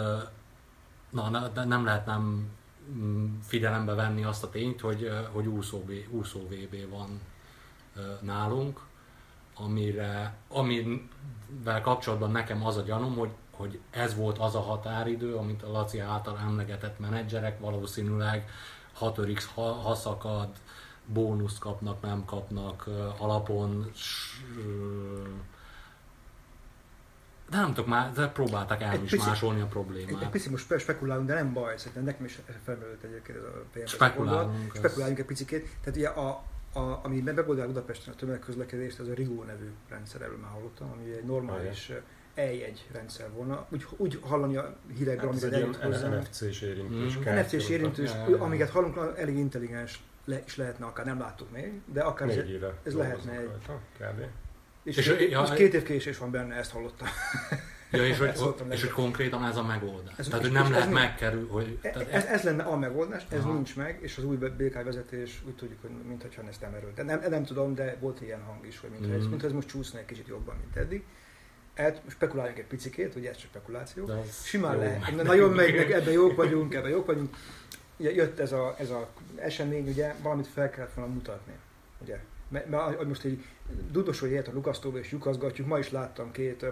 [1.10, 2.50] na, nem lehet nem
[2.92, 7.22] mm, figyelembe venni azt a tényt, hogy, hogy úszó, úszó VB van
[8.22, 8.82] nálunk,
[9.56, 15.64] amire, amivel kapcsolatban nekem az a gyanúm, hogy hogy ez volt az a határidő, amit
[15.64, 18.50] a Laci által emlegetett menedzserek valószínűleg
[19.00, 19.44] 6x
[19.82, 20.50] haszakad,
[21.06, 23.92] bónusz kapnak, nem kapnak, alapon
[27.50, 30.22] de nem tudok már, de próbáltak el is pici, másolni a problémát.
[30.22, 33.90] Egy picit most spekulálunk, de nem baj, szerintem nekem is felmerült egyébként ez a pénz.
[33.90, 34.76] Spekulálunk.
[34.76, 35.50] Spekuláljunk egy picit.
[35.50, 36.44] Tehát ugye a,
[36.74, 41.12] a, ami megoldja Budapesten a tömegközlekedést, az a RIGO nevű rendszer, erről már hallottam, ami
[41.12, 42.04] egy normális Olyan
[42.38, 43.68] E1 rendszer volna.
[43.70, 46.08] Úgy, úgy hallani a hidegre, hát amikor eljut hozzá.
[46.08, 47.18] NFC-s érintős.
[47.18, 47.40] Mm.
[47.40, 52.28] NFC-s érintős, amiket hallunk, elég intelligens le, is lehetne akár, nem láttuk még, de akár
[52.28, 53.50] még ez, éve ez lehetne egy.
[54.84, 57.08] És, és, eh, és, ja, most két év késés van benne, ezt hallottam.
[57.92, 58.32] Ja, és, hogy,
[58.70, 60.14] és hogy konkrétan ez a megoldás.
[60.18, 61.48] Ez, tehát, hogy nem lehet megkerülni.
[61.48, 61.80] hogy...
[61.82, 63.54] E- tehát ez, ez, lenne a megoldás, ez aha.
[63.54, 67.06] nincs meg, és az új BK vezetés úgy tudjuk, hogy mintha ezt nem erőlt.
[67.06, 69.16] Nem, nem tudom, de volt ilyen hang is, hogy mintha, mm.
[69.16, 69.30] ez, mhm.
[69.30, 71.04] mintha ez most csúszna egy kicsit jobban, mint eddig
[71.78, 74.06] el, spekuláljunk egy picikét, ugye ez csak spekuláció.
[74.06, 75.24] De Simán jó, lehet.
[75.24, 77.36] Nagyon meg, meg, ebben jók vagyunk, ebben jók vagyunk.
[77.98, 81.54] Ugye jött ez a, ez a esemény, ugye valamit fel kellett volna mutatni.
[82.02, 82.20] Ugye?
[82.48, 83.46] Mert, mert most egy
[83.92, 86.66] dudosó ilyet a lukasztóba és lyukaszgatjuk, ma is láttam két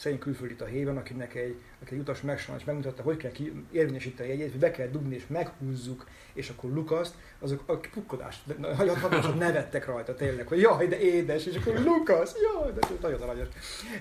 [0.00, 2.22] szegény külföldit a héven, akinek egy, aki egy utas
[2.56, 6.48] és megmutatta, hogy kell ki, érvényesíteni a jegyét, hogy be kell dugni és meghúzzuk, és
[6.48, 8.40] akkor Lukaszt, azok a pukkodást,
[8.76, 13.48] hatalmasan nevettek rajta tényleg, hogy jaj, de édes, és akkor Lukasz, jaj, de nagyon aranyos.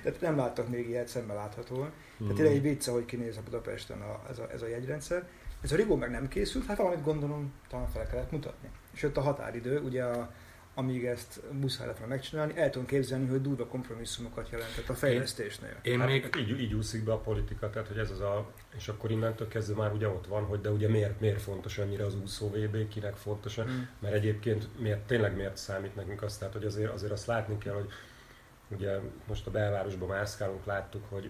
[0.03, 1.91] Tehát nem láttak még ilyet szemmel láthatóan.
[2.17, 5.27] Tehát tényleg egy vicce, hogy kinéz a Budapesten a, ez, a, ez a jegyrendszer.
[5.61, 8.69] Ez a Rigó meg nem készült, hát valamit gondolom talán fel kellett mutatni.
[8.93, 10.33] És jött a határidő, ugye a,
[10.73, 15.79] amíg ezt muszáj lett volna megcsinálni, el tudom képzelni, hogy durva kompromisszumokat jelentett a fejlesztésnél.
[15.81, 16.35] Én, én hát, még...
[16.37, 19.75] Így, így úszik be a politika, tehát hogy ez az a, és akkor innentől kezdve
[19.75, 23.15] már ugye ott van, hogy de ugye miért, miért fontos annyira az úszó VB, kinek
[23.15, 23.81] fontos, mm.
[23.99, 27.73] mert egyébként miért, tényleg miért számít nekünk azt, tehát hogy azért, azért azt látni kell,
[27.73, 27.89] hogy
[28.67, 31.29] ugye most a belvárosban mászkálunk, láttuk, hogy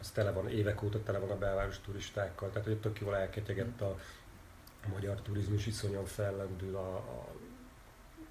[0.00, 3.80] az tele van, évek óta tele van a belváros turistákkal, tehát hogy tök jól elketyegett
[3.80, 3.98] a,
[4.84, 7.26] a magyar turizmus, iszonyan fellendül a, a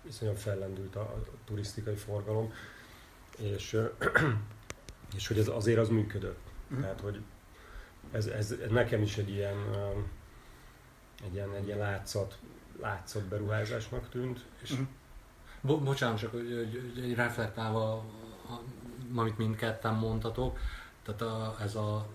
[0.08, 2.54] iszonyan fellendült a, a turisztikai forgalom,
[3.38, 3.78] és,
[5.16, 6.40] és hogy ez azért az működött.
[6.64, 6.82] Uh-huh.
[6.82, 7.22] Tehát, hogy
[8.12, 9.58] ez, ez, ez, nekem is egy ilyen,
[11.26, 12.38] egy ilyen, egy ilyen látszat,
[12.82, 14.46] látszat beruházásnak tűnt.
[14.62, 14.88] És uh-huh.
[15.62, 18.06] Bo- bocsánat, csak hogy, hogy, hogy reflektálva,
[19.16, 20.60] amit mindketten mondtatok,
[21.04, 22.08] tehát a, ez a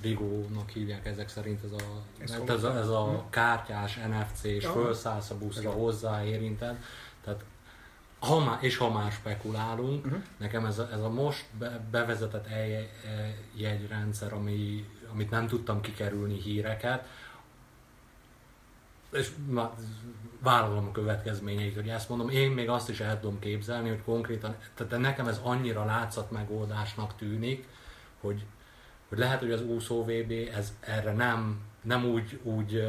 [0.00, 3.20] Vigónak hívják ezek szerint, ez a, ez, ez a, ez a mhm.
[3.30, 6.82] kártyás NFC-s, felszállsz a buszra hozzá érinted, tehát
[8.18, 10.22] ha már, és ha már spekulálunk, uh-huh.
[10.36, 17.06] nekem ez a, ez a most be, bevezetett e-jegyrendszer, ami, amit nem tudtam kikerülni híreket,
[19.12, 19.30] és
[20.40, 24.56] vállalom a következményeit, hogy ezt mondom, én még azt is el tudom képzelni, hogy konkrétan,
[24.74, 27.66] tehát nekem ez annyira látszat megoldásnak tűnik,
[28.20, 28.44] hogy,
[29.08, 32.82] hogy lehet, hogy az úszó VB ez erre nem Nem úgy, úgy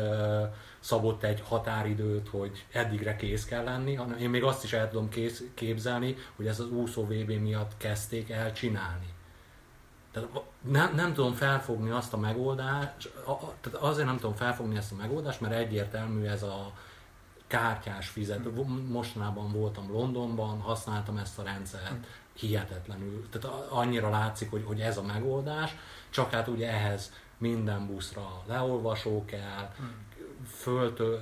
[0.79, 5.09] szabott egy határidőt, hogy eddigre kész kell lenni, hanem én még azt is el tudom
[5.09, 9.07] kész, képzelni, hogy ez az úszó VB miatt kezdték el csinálni.
[10.11, 10.29] Tehát
[10.61, 13.11] nem, nem tudom felfogni azt a megoldást,
[13.61, 16.73] tehát azért nem tudom felfogni ezt a megoldást, mert egyértelmű ez a
[17.47, 18.39] kártyás fizet.
[18.87, 23.27] Mostanában voltam Londonban, használtam ezt a rendszert, hihetetlenül.
[23.29, 25.75] Tehát annyira látszik, hogy, hogy ez a megoldás,
[26.09, 29.71] csak hát ugye ehhez minden buszra leolvasó kell,
[30.45, 31.17] föltö,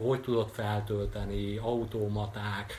[0.00, 2.72] hogy tudod feltölteni, automaták,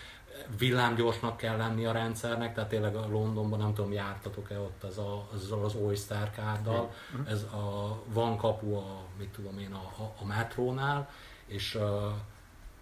[0.57, 5.27] villámgyorsnak kell lenni a rendszernek, tehát tényleg a Londonban nem tudom, jártatok-e ott az a,
[5.33, 7.25] az, az Oyster kárdal, mm.
[7.25, 11.09] ez a, van kapu a, mit tudom én, a, a, a metrónál,
[11.45, 12.13] és uh,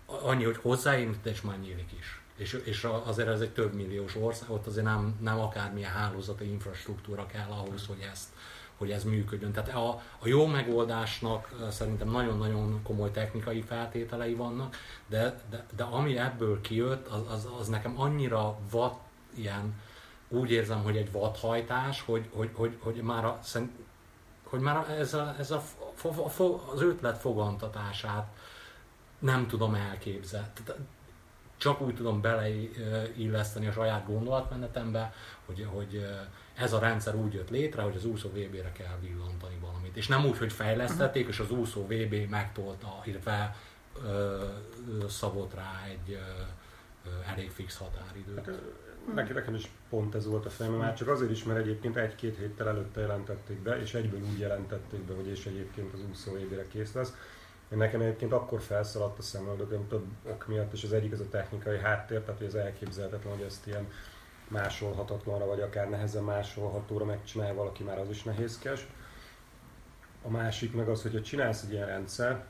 [0.06, 2.22] annyi, hogy hozzáérint, és már nyílik is.
[2.36, 7.26] És, és azért ez egy több milliós ország, ott azért nem, nem akármilyen hálózati infrastruktúra
[7.26, 8.30] kell ahhoz, hogy ezt,
[8.82, 9.52] hogy ez működjön.
[9.52, 9.90] Tehát a,
[10.20, 14.76] a jó megoldásnak szerintem nagyon-nagyon komoly technikai feltételei vannak,
[15.08, 18.94] de, de, de ami ebből kijött, az, az, az nekem annyira vad,
[19.36, 19.82] ilyen,
[20.28, 23.40] úgy érzem, hogy egy vadhajtás, hogy, hogy, hogy, hogy már, a,
[24.44, 25.64] hogy már ez, a, ez a,
[26.74, 28.28] az ötlet fogantatását
[29.20, 30.48] nem tudom elképzelni.
[31.62, 35.14] Csak úgy tudom beleilleszteni a saját gondolatmenetembe,
[35.46, 36.06] hogy, hogy
[36.54, 39.98] ez a rendszer úgy jött létre, hogy az úszó VB-re kell villantani valamit.
[39.98, 43.56] És nem úgy, hogy fejlesztették, és az úszó VB megtolta, illetve
[44.04, 44.44] ö,
[45.08, 48.46] szabott rá egy ö, elég fix határidőt.
[49.16, 52.38] Hát, nekem, is pont ez volt a fejemben, már csak azért is, mert egyébként egy-két
[52.38, 56.68] héttel előtte jelentették be, és egyből úgy jelentették be, hogy és egyébként az úszó VB-re
[56.68, 57.14] kész lesz.
[57.76, 61.78] Nekem egyébként akkor felszaladt a szemöldököm több ok miatt, és az egyik az a technikai
[61.78, 63.88] háttér, tehát hogy ez elképzelhetetlen, hogy ezt ilyen
[64.48, 68.88] másolhatatlanra, vagy akár nehezen másolhatóra megcsinálja valaki, már az is nehézkes.
[70.24, 72.46] A másik meg az, hogyha csinálsz egy ilyen rendszer,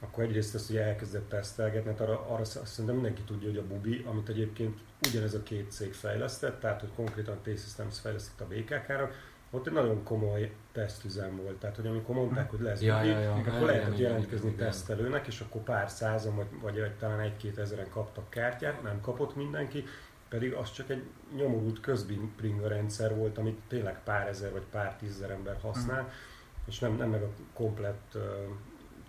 [0.00, 4.04] akkor egyrészt ezt ugye elkezdett tesztelgetni, mert arra, arra szerintem mindenki tudja, hogy a Bubi,
[4.08, 4.78] amit egyébként
[5.08, 9.10] ugyanez a két cég fejlesztett, tehát hogy konkrétan a T-Systems fejlesztett a BKK-ra,
[9.50, 11.56] ott egy nagyon komoly tesztüzem volt.
[11.56, 14.66] Tehát, hogy amikor mondták, hogy lesz ja, ja, ja, akkor ja, lehetett igen, jelentkezni igen,
[14.66, 19.36] tesztelőnek, és akkor pár százan, vagy, vagy, vagy talán egy-két ezeren kaptak kártyát, nem kapott
[19.36, 19.84] mindenki,
[20.28, 21.02] pedig az csak egy
[21.36, 26.06] nyomorult közbringa rendszer volt, amit tényleg pár ezer vagy pár tízezer ember használ, mm.
[26.66, 28.22] és nem, nem meg a komplett uh,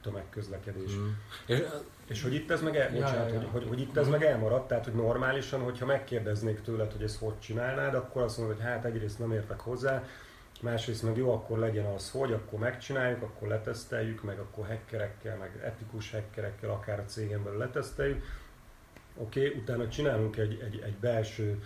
[0.01, 0.95] tömegközlekedés.
[0.95, 1.07] Mm.
[1.45, 1.63] És,
[2.07, 3.39] és hogy itt ez meg, el, ja, bocsánat, ja, ja.
[3.39, 4.11] Hogy, hogy, hogy itt ez mm.
[4.11, 8.55] meg elmaradt, tehát hogy normálisan, hogyha megkérdeznék tőled, hogy ezt hogy csinálnád, akkor azt mondod,
[8.55, 10.03] hogy hát egyrészt nem értek hozzá,
[10.61, 15.61] másrészt meg jó, akkor legyen az, hogy akkor megcsináljuk, akkor leteszteljük, meg akkor hackerekkel, meg
[15.63, 18.23] etikus hackerekkel, akár a cégen belül leteszteljük,
[19.17, 21.63] oké, okay, utána csinálunk egy, egy, egy belső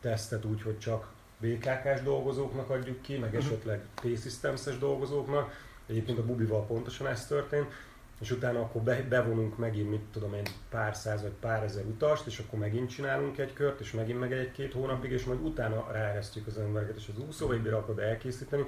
[0.00, 3.46] tesztet úgy, hogy csak BKK-s dolgozóknak adjuk ki, meg uh-huh.
[3.46, 5.66] esetleg T-Systems-es dolgozóknak.
[5.86, 7.72] Egyébként a Bubival pontosan ez történt,
[8.20, 12.26] és utána akkor be, bevonunk megint, mit tudom én, pár száz vagy pár ezer utast,
[12.26, 16.46] és akkor megint csinálunk egy kört, és megint meg egy-két hónapig, és majd utána ráeresztjük
[16.46, 18.64] az embereket, és az úszóvédbére akarod elkészíteni.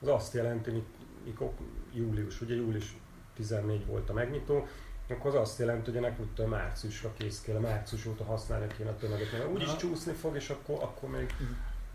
[0.00, 0.82] Az azt jelenti,
[1.24, 1.52] mikor
[1.92, 2.96] július, ugye július
[3.34, 4.66] 14 volt a megnyitó,
[5.08, 8.96] akkor az azt jelenti, hogy ennek úgy márciusra kész kell, március óta használni kéne a
[8.96, 11.34] tömeget, mert úgyis csúszni fog, és akkor, akkor még...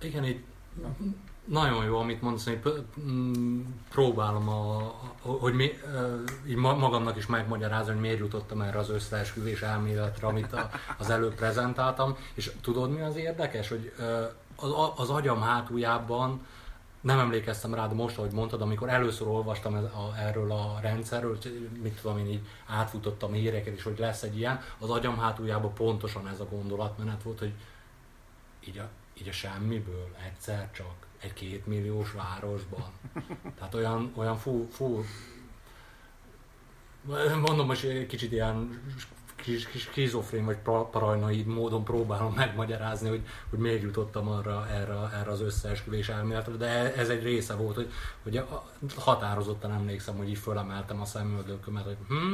[0.02, 0.44] Igen, így
[1.46, 5.72] nagyon jó, amit mondasz, hogy mm, próbálom, a, hogy mi,
[6.48, 11.36] így magamnak is megmagyarázni, hogy miért jutottam erre az összeesküvés elméletre, amit a, az előbb
[11.36, 13.94] prezentáltam, és tudod mi az érdekes, hogy
[14.56, 16.46] az, az agyam hátuljában
[17.02, 21.38] nem emlékeztem rá, de most, ahogy mondtad, amikor először olvastam ez, a, erről a rendszerről,
[21.82, 26.28] mit tudom én így átfutottam híreket, és hogy lesz egy ilyen, az agyam hátuljában pontosan
[26.28, 27.54] ez a gondolatmenet volt, hogy
[28.68, 28.88] így a,
[29.22, 32.86] így a semmiből egyszer csak egy kétmilliós városban.
[33.56, 35.06] Tehát olyan, olyan fú, fú
[37.42, 38.82] mondom most egy kicsit ilyen
[39.36, 40.58] kis, kis kizofrén vagy
[40.92, 46.96] paranoid módon próbálom megmagyarázni, hogy, hogy miért jutottam arra, erre, erre az összeesküvés elméletre, de
[46.96, 47.92] ez egy része volt, hogy,
[48.24, 48.44] hogy
[48.96, 52.34] határozottan emlékszem, hogy így fölemeltem a szemöldökömet, hogy hm,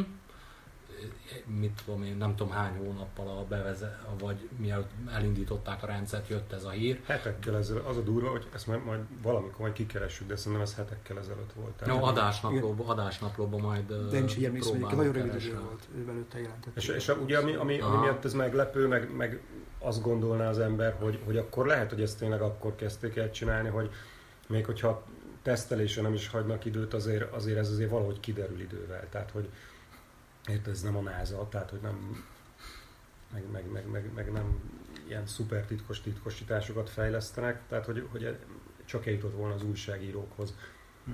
[1.46, 6.52] mit tudom én, nem tudom hány hónappal a beveze, vagy mielőtt elindították a rendszert, jött
[6.52, 7.02] ez a hír.
[7.06, 10.76] Hetekkel ezelőtt, az a durva, hogy ezt majd, majd valamikor majd kikeressük, de szerintem ez
[10.76, 11.84] hetekkel ezelőtt volt.
[11.88, 16.76] Jó, adásnaplóban, adásnaplóban majd De is ilyen hogy nagyon rövid idő volt, ő belőtte jelentett.
[16.76, 19.42] És, és ugye ami, ami, ami miatt ez meglepő, meg, meg
[19.80, 23.70] azt gondolná az ember, hogy, hogy akkor lehet, hogy ezt tényleg akkor kezdték el csinálni,
[23.70, 23.90] hogy
[24.48, 25.04] még hogyha
[25.42, 29.08] tesztelésre nem is hagynak időt, azért, azért ez azért valahogy kiderül idővel.
[29.10, 29.50] Tehát, hogy,
[30.48, 32.26] Érted, ez nem a NASA, tehát hogy nem,
[33.34, 34.60] meg, meg, meg, meg, meg nem
[35.08, 38.38] ilyen szuper titkos titkosításokat fejlesztenek, tehát hogy, hogy
[38.86, 40.54] csak eljutott volna az újságírókhoz.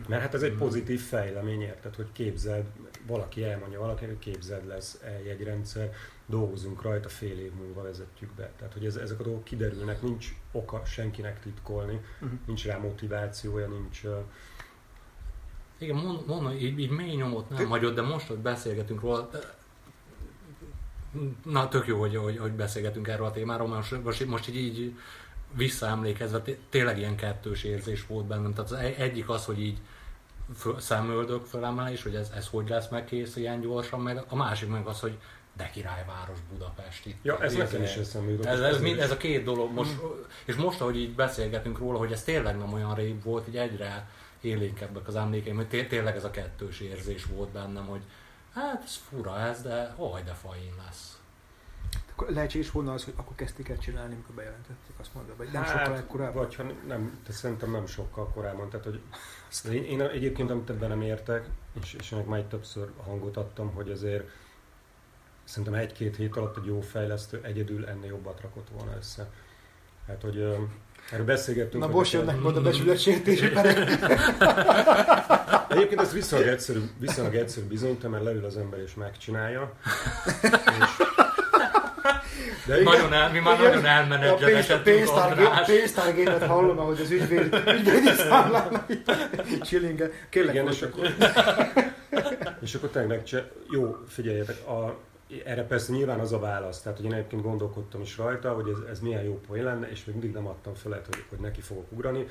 [0.07, 2.65] Mert hát ez egy pozitív fejlemény, érted, hogy képzeld,
[3.05, 5.93] valaki elmondja valaki, hogy képzeld lesz egy rendszer,
[6.25, 8.51] dolgozunk rajta, fél év múlva vezetjük be.
[8.57, 12.39] Tehát, hogy ez, ezek a dolgok kiderülnek, nincs oka senkinek titkolni, uh-huh.
[12.45, 14.01] nincs rá motivációja, nincs...
[15.77, 19.29] Igen, mondom, így, így mély nyomot nem hagyott, de most, hogy beszélgetünk róla,
[21.45, 24.93] na tök jó, hogy, hogy, hogy beszélgetünk erről a témáról, mert most, most, így, így
[25.53, 28.53] visszaemlékezve tényleg ilyen kettős érzés volt bennem.
[28.53, 29.77] Tehát az egyik az, hogy így
[30.55, 34.69] föl, szemöldök fölemelés, hogy ez, ez hogy lesz meg kész ilyen gyorsan, meg a másik
[34.69, 35.17] meg az, hogy
[35.57, 37.17] de királyváros Budapest itt.
[37.23, 38.45] Ja, ez nekem is eszembe jutott.
[38.45, 40.07] Ez, ez, mind, ez a két dolog, most, mm.
[40.45, 44.09] és most, ahogy így beszélgetünk róla, hogy ez tényleg nem olyan rég volt, így egyre
[44.47, 48.01] élénkebbek az emlékeim, hogy tényleg ez a kettős érzés volt bennem, hogy
[48.53, 51.17] hát ez fura ez, de haj, de fain lesz
[52.17, 55.63] akkor lehetséges volna az, hogy akkor kezdték el csinálni, amikor bejelentették, azt mondva, vagy nem
[55.63, 56.43] hát, sokkal korábban?
[56.43, 58.69] Vagy ha nem, de szerintem nem sokkal korábban.
[58.69, 59.01] Tehát, hogy
[59.73, 61.49] én, én egyébként, amit ebben nem értek,
[61.81, 64.29] és, és ennek már többször hangot adtam, hogy azért
[65.43, 69.31] szerintem egy-két hét alatt egy jó fejlesztő egyedül ennél jobbat rakott volna össze.
[70.07, 70.57] Hát, hogy
[71.11, 71.83] erről beszélgettünk.
[71.83, 73.45] Na most jönnek oda becsületsértési
[75.69, 79.73] Egyébként ez viszonylag egyszerű, viszonylag egyszerű bizonyítani, mert leül az ember és megcsinálja.
[80.41, 81.05] és
[82.67, 88.11] de nagyon el, mi már igen, nagyon elmenedzseresedtünk A pénztárgépet hallom, ahogy az ügyvéd, ügyvédi
[88.17, 88.85] számlán
[89.61, 90.09] csillinge.
[90.29, 91.15] Kérlek, igen, és akkor,
[92.65, 93.21] és akkor tényleg,
[93.69, 94.97] jó, figyeljetek, a,
[95.45, 98.89] erre persze nyilván az a válasz, tehát hogy én egyébként gondolkodtam is rajta, hogy ez,
[98.89, 101.91] ez milyen jó poén lenne, és még mindig nem adtam fel, hogy, hogy neki fogok
[101.91, 102.25] ugrani,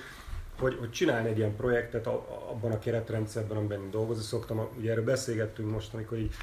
[0.58, 4.68] hogy, hogy csinálni egy ilyen projektet abban a keretrendszerben, amiben én dolgozni szoktam.
[4.78, 6.34] Ugye erről beszélgettünk most, amikor így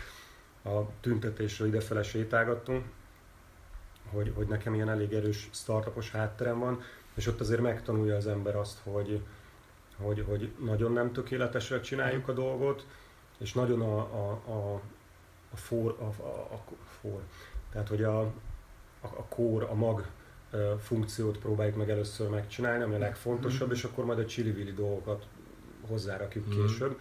[0.64, 2.86] a tüntetésről idefele sétálgattunk,
[4.12, 6.82] hogy, hogy nekem ilyen elég erős startupos hátterem van,
[7.16, 9.22] és ott azért megtanulja az ember azt, hogy,
[9.98, 12.86] hogy, hogy nagyon nem tökéletesre csináljuk a dolgot,
[13.38, 14.82] és nagyon a, a, a,
[15.54, 16.64] a, for, a, a, a
[17.02, 17.22] for,
[17.72, 18.32] tehát hogy a, a,
[19.02, 20.06] a core, a mag
[20.80, 23.72] funkciót próbáljuk meg először megcsinálni, ami a legfontosabb, mm.
[23.72, 25.28] és akkor majd a csili dolgokat
[25.88, 26.50] hozzárakjuk mm.
[26.50, 27.00] később.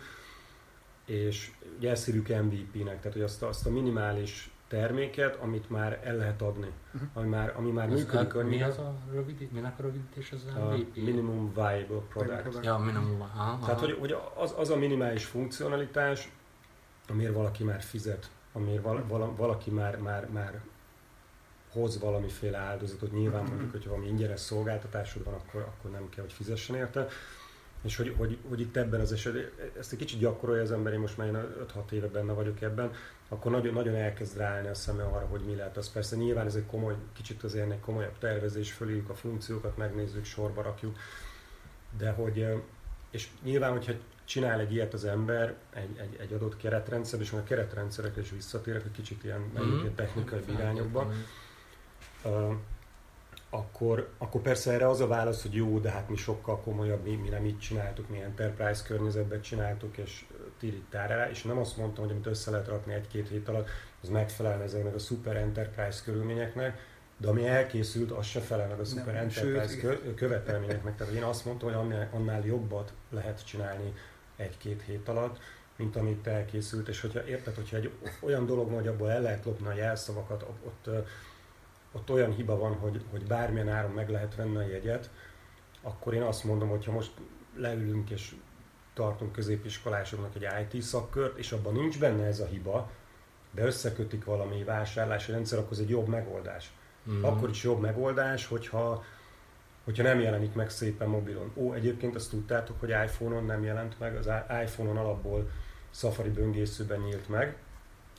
[1.05, 6.43] És ugye ezt MVP-nek, tehát hogy azt, azt a minimális terméket, amit már el lehet
[6.43, 7.09] adni, uh-huh.
[7.15, 8.35] ami már, ami már működik.
[8.35, 12.65] A, mi az a rövid, minek a rövidítés ez a Minimum Viable Product.
[12.65, 16.33] Ja, minimum, aha, Tehát, hogy, hogy az, az a minimális funkcionalitás,
[17.09, 20.61] amiért valaki már fizet, amiért val, val, valaki már, már, már
[21.73, 26.33] hoz valamiféle áldozatot, nyilván mondjuk, hogyha valami ingyenes szolgáltatásod van, akkor, akkor nem kell, hogy
[26.33, 27.09] fizessen érte.
[27.83, 30.99] És hogy, hogy, hogy itt ebben az esetben, ezt egy kicsit gyakorolja az ember, én
[30.99, 31.49] most már
[31.88, 32.93] 5-6 éve benne vagyok ebben,
[33.29, 35.77] akkor nagyon, nagyon elkezd ráállni a szeme arra, hogy mi lehet.
[35.77, 40.25] Az persze nyilván ez egy komoly, kicsit azért egy komolyabb tervezés, fölírjuk a funkciókat, megnézzük,
[40.25, 40.97] sorba rakjuk,
[41.99, 42.47] de hogy,
[43.11, 43.93] és nyilván, hogyha
[44.25, 48.85] csinál egy ilyet az ember, egy, egy, egy adott keretrendszer, és a keretrendszerekre is visszatérek,
[48.85, 49.95] egy kicsit ilyen mm-hmm.
[49.95, 51.13] technikai irányokba,
[53.55, 57.15] akkor, akkor persze erre az a válasz, hogy jó, de hát mi sokkal komolyabb, mi,
[57.15, 60.25] mi nem így csináltuk, mi enterprise környezetben csináltuk, és
[60.59, 63.69] tiritára, és nem azt mondtam, hogy amit össze lehet rakni egy-két hét alatt,
[64.03, 66.79] az megfelelne ezeknek a super enterprise körülményeknek,
[67.17, 70.97] de ami elkészült, az se felel meg a super nem, enterprise sőt, követelményeknek.
[70.97, 73.93] Tehát én azt mondtam, hogy annál, annál jobbat lehet csinálni
[74.37, 75.38] egy-két hét alatt,
[75.77, 77.90] mint amit elkészült, és hogyha érted, hogyha egy
[78.21, 80.88] olyan dolog hogy abból el lehet lopni a jelszavakat, ott,
[81.92, 85.11] ott olyan hiba van, hogy, hogy bármilyen áron meg lehet venni a jegyet,
[85.83, 87.12] akkor én azt mondom, hogy ha most
[87.57, 88.35] leülünk és
[88.95, 92.90] tartunk középiskolásoknak egy IT szakkört, és abban nincs benne ez a hiba,
[93.51, 96.73] de összekötik valami vásárlási rendszer, akkor ez egy jobb megoldás.
[97.11, 97.25] Mm.
[97.25, 99.05] Akkor is jobb megoldás, hogyha,
[99.85, 101.53] hogyha nem jelenik meg szépen mobilon.
[101.55, 104.31] Ó, egyébként azt tudtátok, hogy iPhone-on nem jelent meg, az
[104.62, 105.51] iPhone-on alapból
[105.90, 107.57] Safari böngészőben nyílt meg.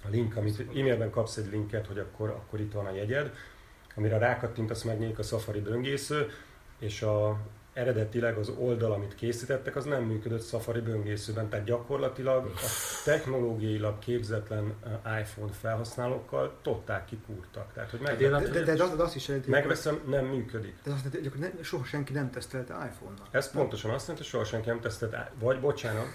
[0.06, 3.34] A link, amit e-mailben kapsz egy linket, hogy akkor, akkor itt van a jegyed,
[3.96, 6.30] amire rákattintasz, megnyílik a Safari böngésző,
[6.80, 7.40] és a
[7.74, 12.68] eredetileg az oldal, amit készítettek, az nem működött Safari böngészőben, tehát gyakorlatilag a
[13.04, 17.74] technológiailag képzetlen eh, iPhone felhasználókkal totál kipúrtak.
[17.74, 20.76] Tehát, hogy meg, de, de, de, de, az, azt is jelenti, megveszem, nem működik.
[20.84, 23.28] De azt jelenti, hogy nem, soha senki nem tesztelte iPhone-nal.
[23.32, 26.08] Ez pontosan azt jelenti, hogy soha senki nem tesztelte, vagy bocsánat,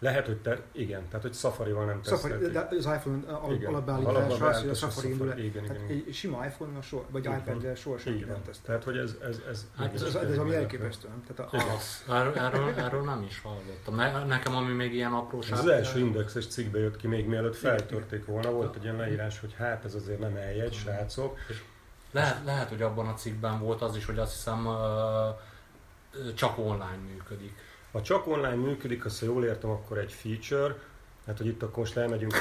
[0.00, 3.32] lehet, hogy te, igen, tehát hogy Safari-val nem Safari, de az iPhone
[3.66, 6.04] alapbeállítás az, hogy a Safari indul igen, igen, igen.
[6.06, 8.64] Egy sima iPhone-nal soha, vagy iPad-del soha senki nem tesztel.
[8.64, 11.22] Tehát, hogy ez, ez, ez, hát ez, ez, ez, ez ami elképesztő, nem?
[11.26, 13.94] Tehát a, erről, erről, nem is hallottam.
[13.94, 15.58] Ne, nekem ami még ilyen apróság.
[15.58, 19.54] Az első indexes cikkbe jött ki, még mielőtt feltörték volna, volt egy ilyen leírás, hogy
[19.58, 21.38] hát ez azért nem eljegy, srácok.
[22.10, 24.68] Lehet, lehet, hogy abban a cikkben volt az is, hogy azt hiszem
[26.34, 27.68] csak online működik.
[27.92, 30.74] Ha csak online működik, azt ha jól értem, akkor egy feature,
[31.26, 32.38] hát hogy itt akkor most elmegyünk a...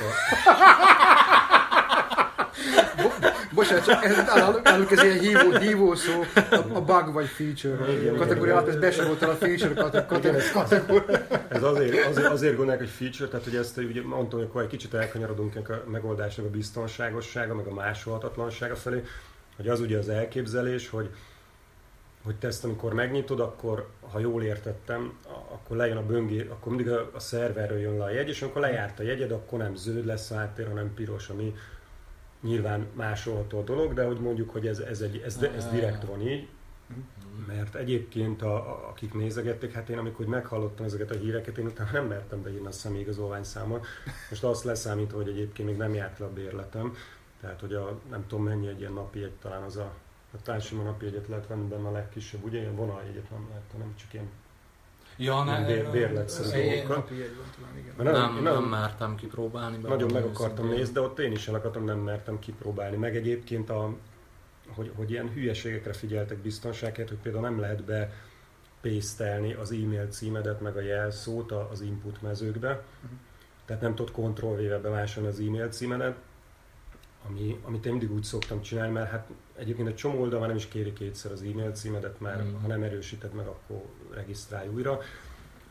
[3.53, 4.17] Bocsánat, csak ez
[4.63, 7.77] nálunk ez ilyen hívó, hívó szó, a, a bug vagy feature
[8.17, 8.73] kategóriát, igen.
[8.73, 11.45] ez besoroltál a feature kategóriát.
[11.49, 14.67] Ez azért, azért, azért gondolják, hogy feature, tehát hogy ezt ugye mondtam, hogy akkor egy
[14.67, 19.03] kicsit elkanyarodunk a megoldásnak a biztonságossága, meg a másolhatatlansága felé,
[19.55, 21.09] hogy az ugye az elképzelés, hogy
[22.23, 25.19] hogy te ezt amikor megnyitod, akkor ha jól értettem,
[25.51, 28.61] akkor lejön a böngé, akkor mindig a, a szerverről jön le a jegy, és amikor
[28.61, 31.55] lejárt a jegyed, akkor nem zöld lesz a háttér, hanem piros, ami
[32.41, 36.21] nyilván másolható a dolog, de hogy mondjuk, hogy ez, ez, egy, ez, ez direkt van
[36.21, 36.47] így,
[37.47, 41.91] mert egyébként, a, a, akik nézegették, hát én amikor meghallottam ezeket a híreket, én utána
[41.91, 43.85] nem mertem beírni a személyigazolvány számot.
[44.29, 46.95] Most azt leszámítva, hogy egyébként még nem járt le a bérletem,
[47.41, 49.93] tehát hogy a, nem tudom mennyi egy ilyen napi egy, talán az a,
[50.33, 53.93] a társadalmi napi egyet lehet venni benne a legkisebb, ugye ilyen vonaljegyet nem lehet, hanem
[53.95, 54.29] csak ilyen
[55.17, 57.09] Ja, ne, bér- bérletszerű én- dolgokat.
[57.97, 59.77] Nem, én nem, nagyon- mertem kipróbálni.
[59.77, 62.95] Nagyon meg akartam nézni, de ott én is el akartam, nem mertem kipróbálni.
[62.97, 63.95] Meg egyébként, a,
[64.75, 68.13] hogy, hogy ilyen hülyeségekre figyeltek biztonságért, hogy például nem lehet be
[68.81, 72.69] pésztelni az e-mail címedet, meg a jelszót a- az input mezőkbe.
[73.01, 73.13] Mhm.
[73.65, 76.15] Tehát nem tudod Ctrl-V-vel bemásolni az e-mail címedet,
[77.29, 80.57] ami, amit én mindig úgy szoktam csinálni, mert hát egyébként egy csomó oldal már nem
[80.57, 82.61] is kéri kétszer az e-mail címedet, mert Mhm.
[82.61, 83.81] ha nem erősíted meg, akkor
[84.13, 84.99] regisztrálj újra.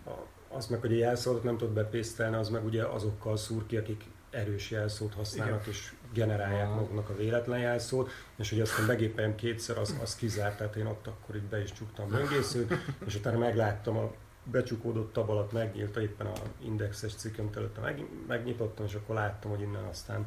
[0.05, 3.77] A- Az meg, hogy a jelszót nem tudod bepésztelni, az meg ugye azokkal szúr ki,
[3.77, 5.71] akik erős jelszót használnak, Igen.
[5.73, 6.75] és generálják Aha.
[6.75, 11.07] maguknak a véletlen jelszót, és hogy aztán begépeljem kétszer, az, az kizárt, tehát én ott
[11.07, 12.75] akkor itt be is csuktam böngészőt,
[13.07, 14.13] és utána megláttam a
[14.45, 16.33] becsukódott tab alatt megnyílt éppen a
[16.65, 20.27] indexes cikkem előtte meg, megnyitottam, és akkor láttam, hogy innen aztán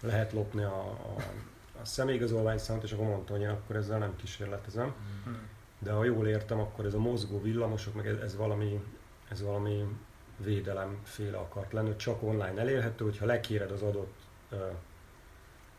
[0.00, 1.22] lehet lopni a, a,
[1.80, 4.94] a személyigazolvány számot, és akkor mondtam, hogy én akkor ezzel nem kísérletezem.
[5.24, 5.30] Hm.
[5.78, 8.84] De ha jól értem, akkor ez a mozgó villamosok, meg ez, ez valami,
[9.28, 9.84] ez valami
[10.36, 14.14] védelemféle akart lenni, hogy csak online elérhető, hogyha lekéred az adott,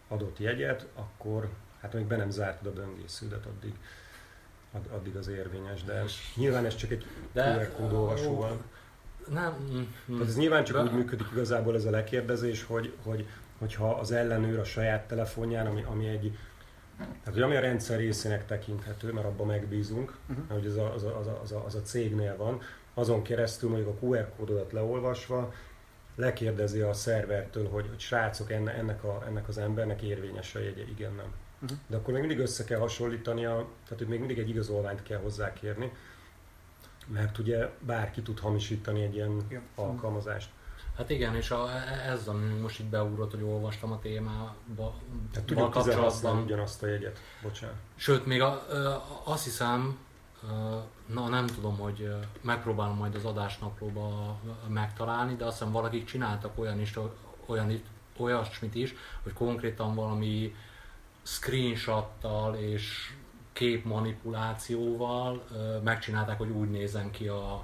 [0.08, 1.50] adott jegyet, akkor
[1.82, 3.74] hát még be nem zártad a böngésződet addig,
[4.72, 6.04] ad, addig az érvényes, de
[6.36, 8.62] nyilván ez csak egy QR kód olvasóval.
[9.28, 9.54] Nem.
[10.08, 13.28] Tehát ez nyilván csak De- úgy működik igazából ez a lekérdezés, hogy, hogy,
[13.60, 16.38] hogyha az ellenőr a saját telefonján, ami, ami egy
[16.98, 20.40] tehát, hogy ami a rendszer részének tekinthető, mert abban megbízunk, Mhm.
[20.52, 22.62] hogy az a, az, a, az, a, az, a, az a cégnél van,
[22.94, 25.54] azon keresztül mondjuk a QR kódodat leolvasva
[26.16, 30.84] lekérdezi a szervertől, hogy, hogy srácok, enne, ennek, a, ennek az embernek érvényes a jegye,
[30.84, 31.34] igen, nem.
[31.60, 31.72] Mhm.
[31.88, 33.52] De akkor még mindig össze kell hasonlítania,
[33.84, 35.92] tehát hogy még mindig egy igazolványt kell hozzá kérni,
[37.08, 39.62] mert ugye bárki tud hamisítani egy ilyen Igen.
[39.76, 40.50] alkalmazást.
[41.00, 41.70] Hát igen, és a,
[42.08, 44.94] ez, ami most itt beugrott, hogy olvastam a témába
[45.32, 46.44] Tehát tudjuk kapcsolatban.
[46.44, 47.20] ugyanazt a jegyet.
[47.42, 47.76] Bocsánat.
[47.96, 48.94] Sőt, még a, ö,
[49.24, 49.98] azt hiszem,
[50.44, 50.78] ö,
[51.14, 54.38] na nem tudom, hogy megpróbálom majd az adásnaplóba
[54.68, 56.94] megtalálni, de azt hiszem valakik csináltak olyan is,
[57.46, 57.82] olyan,
[58.18, 60.56] olyasmit is, hogy konkrétan valami
[61.22, 63.14] screenshottal és
[63.54, 67.64] képmanipulációval ö, megcsinálták, hogy úgy nézzen ki a,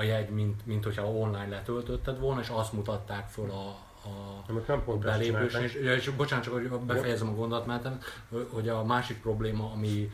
[0.00, 3.68] a jegy, mint, mint hogyha online letöltötted volna, és azt mutatták föl a,
[4.08, 8.00] a, Amit nem pont belépős, és, és bocsánat, csak hogy befejezem a gondolatmenetem,
[8.50, 10.10] hogy a másik probléma, ami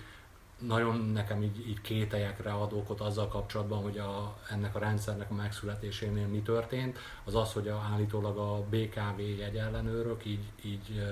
[0.59, 5.34] nagyon nekem így, így kételyekre ad okot azzal kapcsolatban, hogy a, ennek a rendszernek a
[5.34, 11.03] megszületésénél mi történt, az az, hogy a, állítólag a BKV jegyellenőrök így, így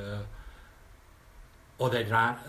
[1.76, 2.42] ad egy rá,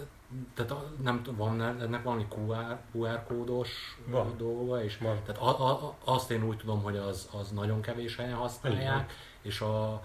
[0.54, 0.74] tehát
[1.04, 4.38] nem van ennek valami QR, QR kódos Van.
[4.38, 5.20] dolga, és Van.
[5.26, 9.62] tehát a, a, azt én úgy tudom, hogy az, az nagyon kevés helyen használják, és
[9.62, 10.04] a,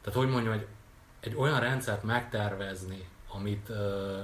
[0.00, 0.66] tehát hogy mondjam, hogy
[1.20, 4.20] egy olyan rendszert megtervezni, amit ö,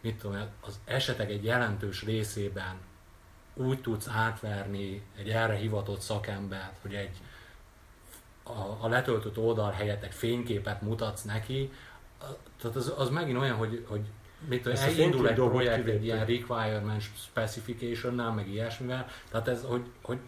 [0.00, 2.74] mit tudom, az esetek egy jelentős részében
[3.54, 7.20] úgy tudsz átverni egy erre hivatott szakembert, hogy egy
[8.42, 11.72] a, a letöltött oldal helyett egy fényképet mutatsz neki,
[12.60, 14.06] tehát az, az megint olyan, hogy, hogy
[14.48, 16.04] mit tudom, Ezt a elindul egy projekt egy kilépték.
[16.04, 20.18] ilyen requirement specification-nál, meg ilyesmivel, tehát ez, hogy, hogy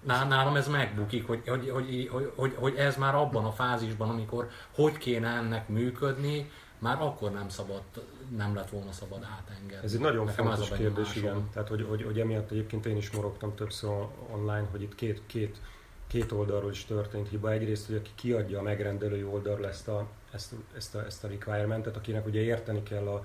[0.00, 4.08] Ná- Nálam ez megbukik, hogy, hogy, hogy, hogy, hogy, hogy ez már abban a fázisban,
[4.08, 7.82] amikor hogy kéne ennek működni, már akkor nem szabad,
[8.36, 9.84] nem lett volna szabad átengedni.
[9.84, 11.48] Ez egy nagyon Nekem fontos kérdés, igen.
[11.52, 13.90] Tehát, hogy, hogy, hogy emiatt egyébként én is morogtam többször
[14.32, 15.56] online, hogy itt két, két,
[16.14, 17.52] két oldalról is történt hiba.
[17.52, 21.96] Egyrészt, hogy aki kiadja a megrendelői oldalról ezt a, ezt, ezt a, ezt a requirementet,
[21.96, 23.24] akinek ugye érteni kell a,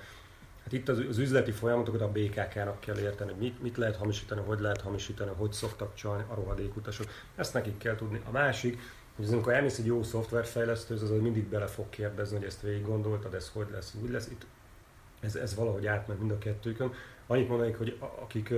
[0.63, 4.41] Hát itt az, az üzleti folyamatokat a BKK-nak kell érteni, hogy mit, mit lehet hamisítani,
[4.41, 7.05] hogy lehet hamisítani, hogy szoktak csalni a rohadékutasok.
[7.35, 8.21] Ezt nekik kell tudni.
[8.27, 8.79] A másik,
[9.15, 12.85] hogy az, amikor elmész egy jó szoftverfejlesztőhöz, az mindig bele fog kérdezni, hogy ezt végig
[12.85, 14.27] gondoltad, ez hogy lesz, úgy lesz.
[14.27, 14.45] Itt
[15.19, 16.93] ez, ez valahogy átment mind a kettőkön.
[17.27, 18.53] Annyit mondanék, hogy akik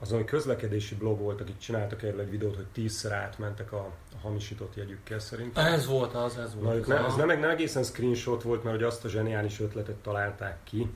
[0.00, 3.92] ö, az egy közlekedési blog volt, akik csináltak erről egy videót, hogy tízszer átmentek a,
[4.12, 5.66] a hamisított jegyükkel szerintem.
[5.66, 7.00] Ez volt az, ez volt Na, az.
[7.00, 10.90] ne, ez nem, nem egészen screenshot volt, mert hogy azt a zseniális ötletet találták ki,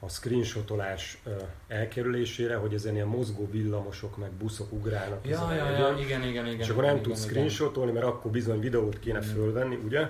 [0.00, 1.22] a screenshotolás
[1.68, 5.26] elkerülésére, hogy ezen ilyen mozgó villamosok meg buszok ugrálnak.
[5.26, 6.58] Ja, ja, ja, igen, igen, igen.
[6.58, 7.28] és akkor nem igen, tudsz igen.
[7.28, 10.08] screenshotolni, mert akkor bizony videót kéne fölvenni, ugye?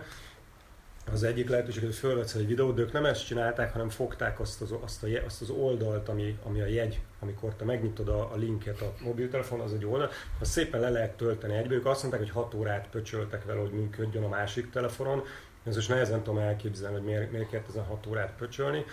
[1.12, 4.60] Az egyik lehetőség, hogy fölvetsz egy videót, de ők nem ezt csinálták, hanem fogták azt
[4.60, 8.36] az, azt a, azt az oldalt, ami, ami a jegy, amikor te megnyitod a, a
[8.36, 11.74] linket a mobiltelefon, az egy oldal, azt szépen le lehet tölteni egybe.
[11.74, 15.22] Ők azt mondták, hogy 6 órát pöcsöltek vele, hogy működjön a másik telefonon.
[15.64, 18.84] Ez most nehezen tudom elképzelni, hogy miért, miért kellett ezen 6 órát pöcsölni.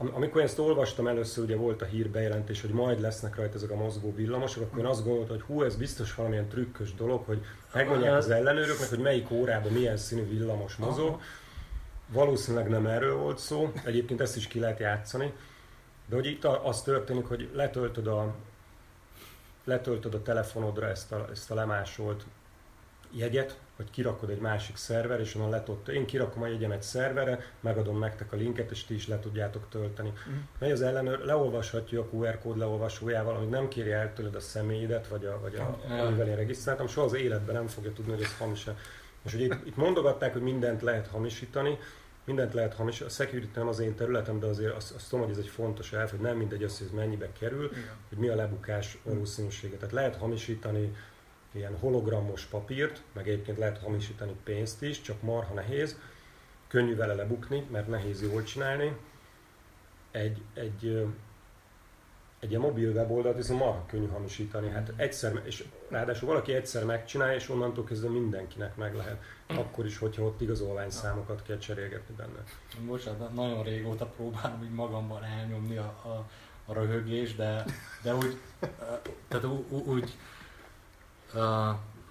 [0.00, 3.70] Am- Amikor ezt olvastam először, ugye volt a hír bejelentés, hogy majd lesznek rajta ezek
[3.70, 7.44] a mozgó villamosok, akkor én azt gondoltam, hogy hú, ez biztos valamilyen trükkös dolog, hogy
[7.72, 11.20] megmondják az ellenőröknek, hogy melyik órában milyen színű villamos mozog.
[12.08, 15.32] Valószínűleg nem erről volt szó, egyébként ezt is ki lehet játszani,
[16.06, 18.34] de hogy itt az történik, hogy letöltöd a,
[19.64, 22.24] letöltöd a telefonodra ezt a, ezt a lemásolt
[23.10, 25.88] jegyet, vagy kirakod egy másik szerver, és onnan letott.
[25.88, 29.68] Én kirakom a jegyem egy szerverre, megadom nektek a linket, és ti is le tudjátok
[29.68, 30.08] tölteni.
[30.08, 30.36] Mhm.
[30.58, 35.08] Megy az ellenőr, leolvashatja a QR kód leolvasójával, amíg nem kéri el tőled a személyedet,
[35.08, 36.02] vagy, a, vagy a, Ja.
[36.02, 38.76] amivel én regisztráltam, soha az életben nem fogja tudni, hogy ez hamis -e.
[39.24, 41.78] És ugye itt, itt mondogatták, hogy mindent lehet hamisítani,
[42.24, 43.10] mindent lehet hamisítani.
[43.10, 45.92] A security nem az én területem, de azért azt, azt tudom, hogy ez egy fontos
[45.92, 47.96] elv, hogy nem mindegy az, hogy ez mennyibe kerül, Igen.
[48.08, 49.76] hogy mi a lebukás valószínűsége.
[49.76, 50.92] Tehát lehet hamisítani
[51.52, 55.96] ilyen hologramos papírt, meg egyébként lehet hamisítani pénzt is, csak marha nehéz.
[56.68, 58.96] Könnyű vele lebukni, mert nehéz jól csinálni.
[60.10, 61.06] Egy, egy,
[62.40, 64.70] egy ilyen mobil weboldalt viszont marha könnyű hamisítani.
[64.70, 69.22] Hát egyszer, és ráadásul valaki egyszer megcsinálja, és onnantól kezdve mindenkinek meg lehet.
[69.46, 72.44] Akkor is, hogyha ott igazolványszámokat kell cserélgetni benne.
[72.86, 76.28] Bocsánat, nagyon régóta próbálom így magamban elnyomni a, a,
[76.66, 77.64] a röhögést, de,
[78.02, 78.38] de úgy,
[79.28, 80.39] tehát úgy, ö,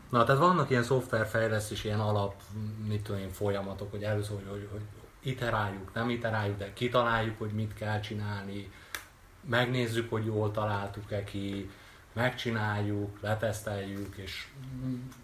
[0.09, 2.34] na, tehát vannak ilyen szoftverfejlesztés, ilyen alap,
[2.88, 4.82] mit tudom én, folyamatok, hogy először, hogy, hogy, hogy
[5.20, 8.72] iteráljuk, nem iteráljuk, de kitaláljuk, hogy mit kell csinálni,
[9.49, 11.70] megnézzük, hogy jól találtuk-e ki,
[12.13, 14.47] megcsináljuk, leteszteljük, és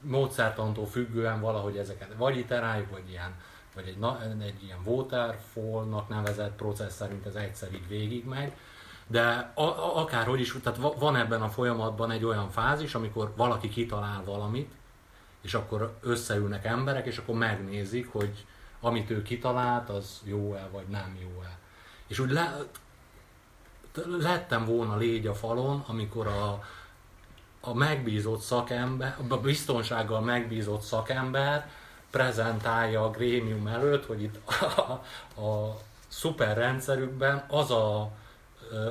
[0.01, 3.33] módszertantól függően valahogy ezeket vagy iteráljuk, vagy ilyen
[3.75, 8.51] vagy egy, egy ilyen waterfall-nak nevezett processz szerint ez egyszer így végigmegy,
[9.07, 13.33] de a, a, akárhogy is, tehát va- van ebben a folyamatban egy olyan fázis, amikor
[13.35, 14.71] valaki kitalál valamit,
[15.41, 18.45] és akkor összeülnek emberek, és akkor megnézik, hogy
[18.79, 21.57] amit ő kitalált, az jó-e, vagy nem jó-e.
[22.07, 22.65] És úgy le,
[24.05, 26.63] lettem volna légy a falon, amikor a,
[27.61, 31.69] a megbízott szakember, a biztonsággal megbízott szakember
[32.09, 34.91] prezentálja a grémium előtt, hogy itt a,
[35.41, 35.77] a
[36.07, 38.11] szuperrendszerükben az a,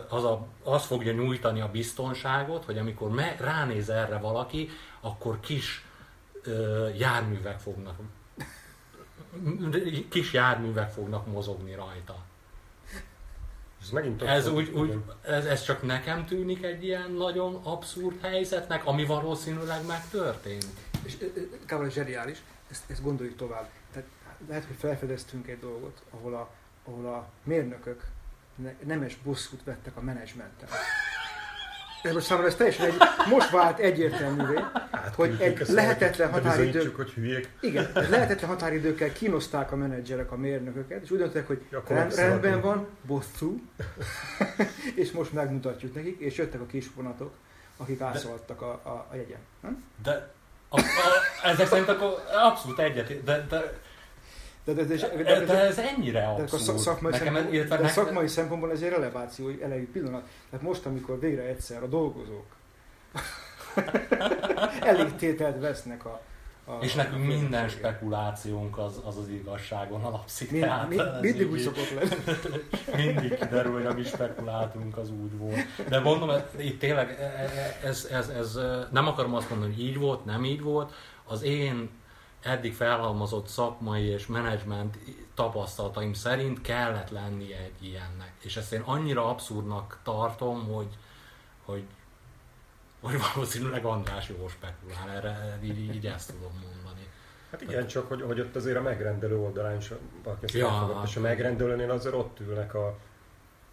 [0.09, 4.69] az, a, az fogja nyújtani a biztonságot, hogy amikor me, ránéz erre valaki,
[5.01, 5.85] akkor kis
[6.43, 7.97] ö, járművek fognak
[10.09, 12.17] kis járművek fognak mozogni rajta.
[13.83, 18.87] Ez megint Ez, úgy, úgy, ez, ez csak nekem tűnik egy ilyen nagyon abszurd helyzetnek,
[18.87, 20.67] ami valószínűleg megtörtént.
[21.03, 21.17] És
[21.67, 23.69] Károly zseniális, ezt, ezt gondoljuk tovább.
[23.93, 24.09] Tehát
[24.49, 26.51] lehet, hogy felfedeztünk egy dolgot, ahol a,
[26.85, 28.05] ahol a mérnökök
[28.87, 30.69] nemes bosszút vettek a menedzsmenten.
[32.03, 32.97] Ez most számomra ez teljesen egy,
[33.29, 37.49] most vált egyértelművé, hogy Átküldtük egy lehetetlen határidő, hogy hülyék.
[37.61, 42.43] igen, lehetetlen határidőkkel kínozták a menedzserek a mérnököket, és úgy döntöttek, hogy rend, megszabadulunk.
[42.43, 43.61] rendben van, bosszú,
[45.03, 47.33] és most megmutatjuk nekik, és jöttek a kis vonatok,
[47.77, 49.39] akik ászaladtak a, a, a jegyen.
[49.61, 49.85] Nem?
[50.03, 50.33] De
[50.69, 50.83] a, a,
[51.45, 53.79] ezek szerint akkor abszolút egyet, de, de,
[54.65, 56.63] De, de, de, de, de, de, de ez ennyire De, abszurd.
[56.63, 60.23] szak- szakmai, Nekem, szempont, illetve de nekem, szakmai szempontból ez egy releváció elejű pillanat.
[60.51, 62.47] Tehát most, amikor végre egyszer a dolgozók
[64.81, 66.21] elég tételt vesznek a,
[66.67, 70.51] a és nekünk a minden spekulációnk az, az az igazságon alapszik.
[70.51, 72.15] Mi, tehát mi, mindig úgy szokott lenni.
[73.07, 75.89] mindig kiderül, hogy a mi spekulátunk az úgy volt.
[75.89, 78.59] De mondom, itt tényleg e- e- ez, ez, ez,
[78.91, 80.93] nem akarom azt mondani, hogy így volt, nem így volt.
[81.25, 81.91] Az én
[82.45, 84.99] eddig felhalmozott szakmai és menedzsment
[85.35, 88.33] tapasztalataim szerint kellett lennie egy ilyennek.
[88.43, 90.99] És ezt én annyira abszurdnak tartom, hogy,
[91.65, 91.85] hogy,
[93.01, 97.09] hogy valószínűleg András jól spekulál, erre így, így ezt tudom mondani.
[97.51, 99.93] Hát igen, csak hogy, hogy ott azért a megrendelő oldalán is
[100.25, 102.99] valaki ezt Ja, elfogadta, hát és a megrendelőnél azért ott ülnek a,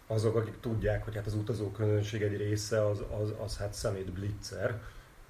[0.08, 4.12] azok, akik tudják, hogy hát az utazó közönség egy része az, az, az hát szemét
[4.12, 4.82] blitzer,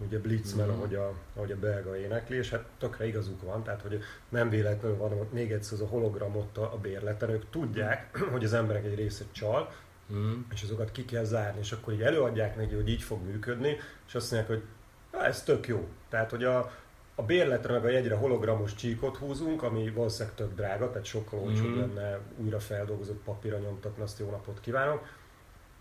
[0.06, 0.76] ugye blitzmer, Mhm.
[0.76, 4.00] ahogy, a, ahogy a belga énekli, és hát tökre igazuk van, tehát hogy
[4.30, 8.44] nem véletlenül van ott még egyszer az a hologram ott a, bérleten, ők tudják, hogy
[8.44, 9.72] az emberek egy része csal,
[10.14, 10.40] Mm.
[10.54, 13.78] és azokat ki kell zárni, és akkor így előadják neki, hogy így fog működni,
[14.08, 14.64] és azt mondják, hogy
[15.12, 15.88] na, ez tök jó.
[16.10, 16.72] Tehát, hogy a,
[17.16, 21.70] a bérletre meg a jegyre hologramos csíkot húzunk, ami valószínűleg tök drága, tehát sokkal olcsóbb
[21.70, 21.80] Mhm.
[21.80, 25.08] lenne újra feldolgozott papírra nyomtatni, azt jó napot kívánok.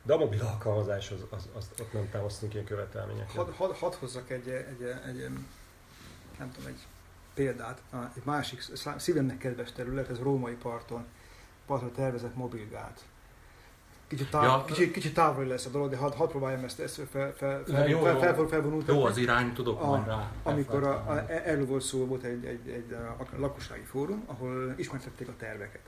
[0.03, 3.34] De a mobil alkalmazás, az, az, az, ott nem támasztunk ilyen követelményeket.
[3.34, 5.28] Hadd had, had hozzak egy, egy, egy,
[6.38, 6.86] nem tudom, egy
[7.34, 7.82] példát.
[8.16, 8.62] Egy másik
[8.96, 11.05] szívemnek kedves terület, ez római parton,
[11.66, 13.05] parton tervezett mobilgát.
[14.07, 14.64] Kicsit, táv, Ja.
[14.64, 17.88] kicsit, kicsit távoli lesz a dolog, de hadd had próbáljam ezt, ezt fel, fel, fel,
[17.88, 18.94] Jó, fel, fel, fel, felvonultatni.
[19.01, 20.32] Jó az irány, tudok A- majd rá.
[20.42, 25.28] Amikor a, a, erről volt szó, volt egy, egy, egy, a lakossági fórum, ahol ismertették
[25.28, 25.80] a terveket.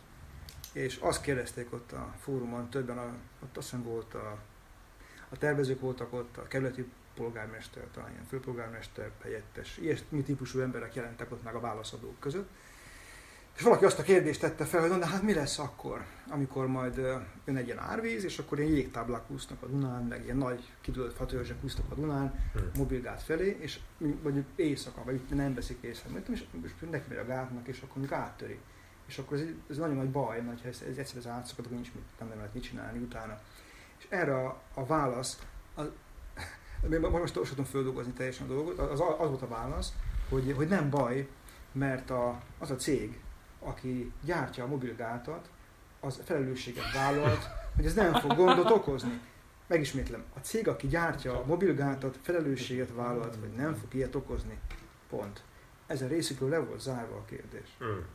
[0.73, 4.39] És azt kérdezték ott a fórumon, többen, a, ott azt hiszem volt a,
[5.29, 11.33] a tervezők voltak ott, a kerületi polgármester, talán ilyen főpolgármester, helyettes, ilyesmi típusú emberek jelentek
[11.33, 12.49] ott meg a válaszadók között.
[13.57, 16.67] És valaki azt a kérdést tette fel, hogy na, de hát mi lesz akkor, amikor
[16.67, 16.97] majd
[17.45, 21.15] jön egy ilyen árvíz, és akkor ilyen jégtáblák úsznak a Dunán, meg ilyen nagy kidőlt
[21.15, 22.71] fatörzsek úsznak a Dunán, Hmm.
[22.77, 27.69] mobilgát felé, és mondjuk éjszaka, vagy nem veszik észre, és most neki megy a gátnak,
[27.69, 28.59] és akkor áttöri.
[29.07, 31.77] És akkor ez, ez nagyon nagy baj, mert ha ez, ez egyszer ez átszakad, akkor
[31.77, 33.41] nincs nem, nem lehet mit csinálni utána.
[33.99, 35.39] És erre a, a válasz,
[35.75, 35.87] az,
[37.11, 39.93] most most tudom földolgozni teljesen a dolgot, az, az volt a válasz,
[40.29, 41.29] hogy, hogy nem baj,
[41.73, 43.21] mert a, az a cég,
[43.59, 45.51] aki gyártja a mobilgátat,
[46.01, 49.21] az felelősséget vállalt, hogy ez nem fog gondot okozni.
[49.67, 54.59] Megismétlem, a cég, aki gyártja a mobilgátat, felelősséget vállalt, hogy nem fog ilyet okozni.
[55.09, 55.43] Pont.
[55.87, 57.69] Ezen részükről le volt zárva a kérdés.
[57.79, 58.07] Hmm.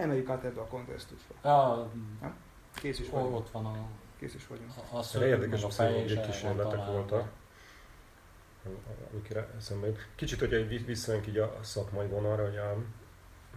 [0.00, 1.34] Emeljük át ebbe a kontextusba.
[1.44, 1.90] Ja,
[2.74, 3.34] Kész is o- vagyunk.
[3.36, 3.86] ott van a,
[4.18, 4.70] Kész is vagyunk.
[4.92, 7.28] a, a szög, érdekes a hogy van kísérletek voltak.
[9.12, 10.06] Amikre eszembe jut.
[10.14, 12.76] Kicsit, hogyha visszajönk így a szakmai vonalra, hogy a,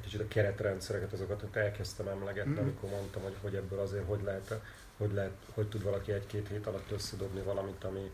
[0.01, 2.61] kicsit a keretrendszereket, azokat ott elkezdtem emlegetni, Mhm.
[2.61, 4.61] amikor mondtam, hogy, hogy ebből azért hogy lehet,
[4.97, 8.11] hogy lehet, hogy tud valaki egy-két hét alatt összedobni valamit, ami,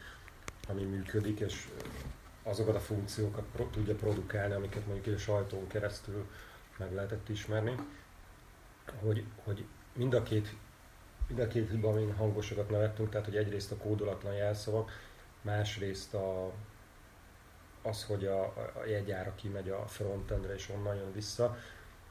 [0.68, 1.68] ami működik, és
[2.44, 6.26] azokat a funkciókat pro, tudja produkálni, amiket mondjuk így a sajtón keresztül
[6.78, 7.76] meg lehetett ismerni,
[9.02, 10.56] hogy, hogy mind a két
[11.28, 14.92] mind a két hiba, amin hangosokat nevettünk, tehát hogy egyrészt a kódolatlan jelszavak,
[15.42, 16.52] másrészt a,
[17.82, 21.58] az, hogy a, a jegyára kimegy a frontendre és onnan jön vissza.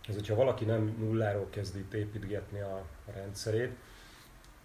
[0.08, 2.76] Ez, hogyha valaki nem nulláról kezd itt építgetni a,
[3.06, 3.76] a rendszerét,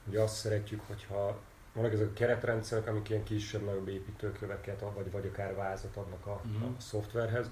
[0.07, 1.39] ugye azt szeretjük, hogyha
[1.73, 6.63] vannak ezek a keretrendszerek, amik ilyen kisebb-nagyobb építőköveket, vagy, vagy akár vázat adnak a, Mhm.
[6.63, 7.49] a szoftverhez.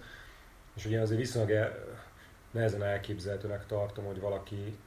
[0.75, 1.99] És ugye azért viszonylag el,
[2.51, 4.77] nehezen elképzelhetőnek tartom, hogy valaki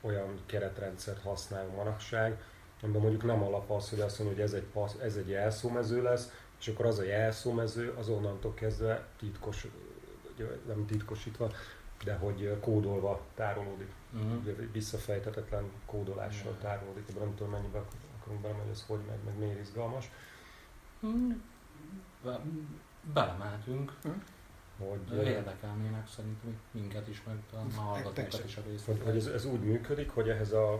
[0.00, 2.42] olyan keretrendszert használ manapság,
[2.82, 6.02] amiben mondjuk nem alap az, hogy azt mondja, hogy ez egy, passz, ez egy jelszómező
[6.02, 9.66] lesz, és akkor az a jelszómező az onnantól kezdve titkos,
[10.66, 11.50] nem titkosítva,
[12.04, 13.90] de hogy kódolva tárolódik.
[14.40, 16.60] Ugye visszafejtetetlen kódolással Mhm.
[16.60, 17.82] tárolódik, ebben nem tudom mennyibe
[18.20, 20.10] akarunk belemenni, ez hogy meg, meg miért izgalmas.
[21.06, 21.30] Mm.
[22.24, 22.40] Be,
[23.14, 23.92] belemeltünk.
[24.78, 27.36] Hogy, Érdekelnének szerintem minket is, meg
[27.76, 29.02] a hallgatókat is a részt.
[29.02, 30.72] hogy ez, ez úgy működik, hogy ehhez a,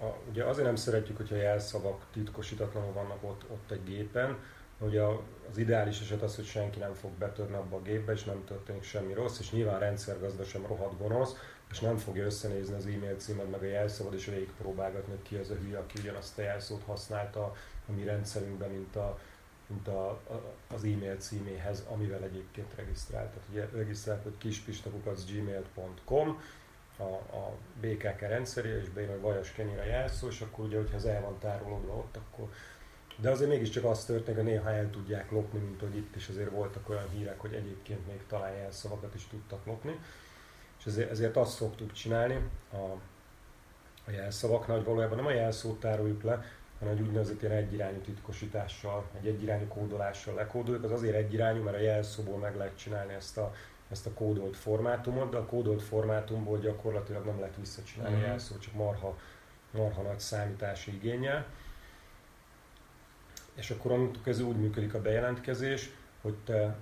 [0.00, 4.36] a, ugye azért nem szeretjük, hogyha jelszavak titkosítatlanul vannak ott, ott egy gépen,
[4.78, 5.20] hogy a,
[5.50, 8.82] az ideális eset az, hogy senki nem fog betörni abba a gépbe, és nem történik
[8.82, 11.36] semmi rossz, és nyilván rendszergazda sem rohadt gonosz,
[11.70, 15.50] és nem fogja összenézni az e-mail címet meg a jelszavad, és végigpróbálgatni, hogy ki az
[15.50, 17.42] a hülye, aki ugyanazt a jelszót használta
[17.88, 19.18] a mi rendszerünkben, mint, a,
[19.66, 23.28] mint a, a, az e-mail címéhez, amivel egyébként regisztrált.
[23.28, 26.42] Tehát ugye regisztrált, hogy kispistakukac.gmail.com,
[26.96, 30.96] a, a BKK rendszerére, és beírom, hogy Vajas Kenyire a jelszó, és akkor ugye, hogyha
[30.96, 32.48] ez el van tárolódva ott, akkor
[33.16, 36.50] de azért mégiscsak az történik, hogy néha el tudják lopni, mint hogy itt is azért
[36.50, 39.98] voltak olyan hírek, hogy egyébként még talán jelszavakat is tudtak lopni.
[40.78, 42.38] És ezért, ezért azt szoktuk csinálni
[42.72, 43.00] a,
[44.06, 46.44] a jelszavaknál, hogy valójában nem a jelszót tároljuk le,
[46.82, 50.84] hanem egy úgynevezett ilyen egyirányú titkosítással, egy egyirányú kódolással lekódoljuk.
[50.84, 53.52] Az azért egyirányú, mert a jelszóból meg lehet csinálni ezt a,
[53.90, 58.24] ezt a kódolt formátumot, de a kódolt formátumból gyakorlatilag nem lehet visszacsinálni Mhm.
[58.24, 59.18] a jelszót, csak marha,
[59.70, 61.46] marha nagy számítási igényel.
[63.54, 65.90] És akkor onnantól kezdve úgy működik a bejelentkezés,
[66.22, 66.76] hogy te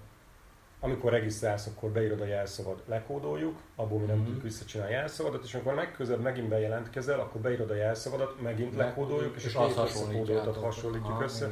[0.81, 4.25] amikor regisztrálsz, akkor beírod a jelszavad, lekódoljuk, abból mi nem Mhm.
[4.25, 9.37] tudjuk visszacsinálni a jelszavadat, és amikor megközelebb megint bejelentkezel, akkor beírod a jelszavadat, megint lekódoljuk,
[9.37, 10.65] és, és a azt két összekódoltat hasonlítjátok.
[10.65, 11.49] hasonlítjuk Aha, össze.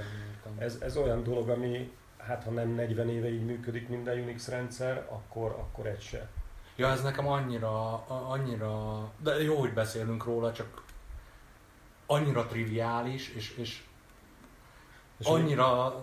[0.59, 5.07] Ez, ez olyan dolog, ami hát ha nem 40 éve így működik minden Unix rendszer,
[5.11, 6.29] akkor, akkor egy se.
[6.76, 10.83] Ja, ez nekem annyira, annyira, de jó, hogy beszélünk róla, csak
[12.07, 13.83] annyira triviális, és, és
[15.18, 16.01] És annyira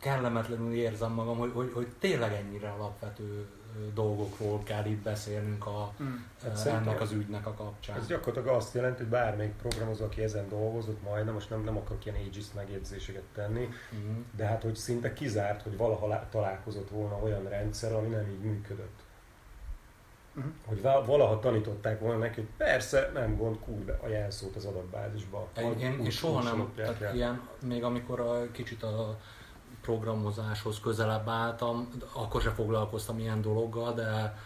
[0.00, 3.46] kellemetlenül érzem magam, hogy, hogy, hogy tényleg ennyire alapvető
[3.94, 6.14] dolgokról kell itt beszélnünk a, Mm.
[6.42, 7.96] Hát ennek az ügynek a kapcsán.
[7.98, 12.04] Ez gyakorlatilag azt jelenti, hogy bármelyik programozó, aki ezen dolgozott majdnem, most nem, nem akarok
[12.04, 14.20] ilyen aegis megjegyzéseket tenni, Mhm.
[14.36, 18.40] de hát hogy szinte kizárt, hogy valaha lá- találkozott volna olyan rendszer, ami nem így
[18.50, 18.98] működött.
[20.32, 20.46] Mhm.
[20.66, 24.64] Hogy val- valaha tanították volna neki, hogy persze, nem gond, kúr be a jelszót az
[24.64, 25.48] adatbázisba.
[25.58, 29.18] Én, én, én soha nem, tehát ilyen, még amikor a, kicsit a
[29.80, 34.38] programozáshoz közelebb álltam, akkor se foglalkoztam ilyen dologgal, de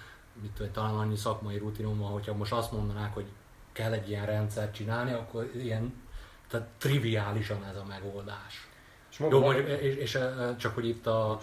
[0.43, 3.27] mit tudom, talán annyi szakmai rutinom van, hogyha most azt mondanák, hogy
[3.73, 6.03] kell egy ilyen rendszert csinálni, akkor ilyen,
[6.49, 8.69] tehát triviálisan ez a megoldás.
[9.11, 11.41] És Jó, mondom, mondjuk, és, és e, csak hogy itt a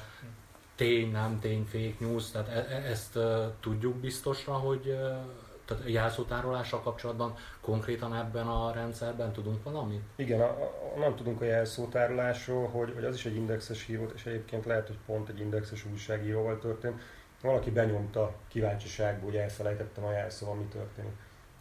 [0.75, 5.25] tény, nem tény, fake news, tehát e- e- ezt e, tudjuk biztosra, hogy e,
[5.65, 7.35] tehát jelszótárolással kapcsolatban
[7.71, 10.01] konkrétan ebben a rendszerben tudunk valamit?
[10.15, 14.25] Igen, a, a, nem tudunk a jelszótárolásról, hogy, hogy az is egy indexes híró, és
[14.25, 17.01] egyébként lehet, hogy pont egy indexes újságíróval történt.
[17.41, 21.11] Valaki benyomta kíváncsiságból, hogy elfelejtettem a jelszóval, mi történik.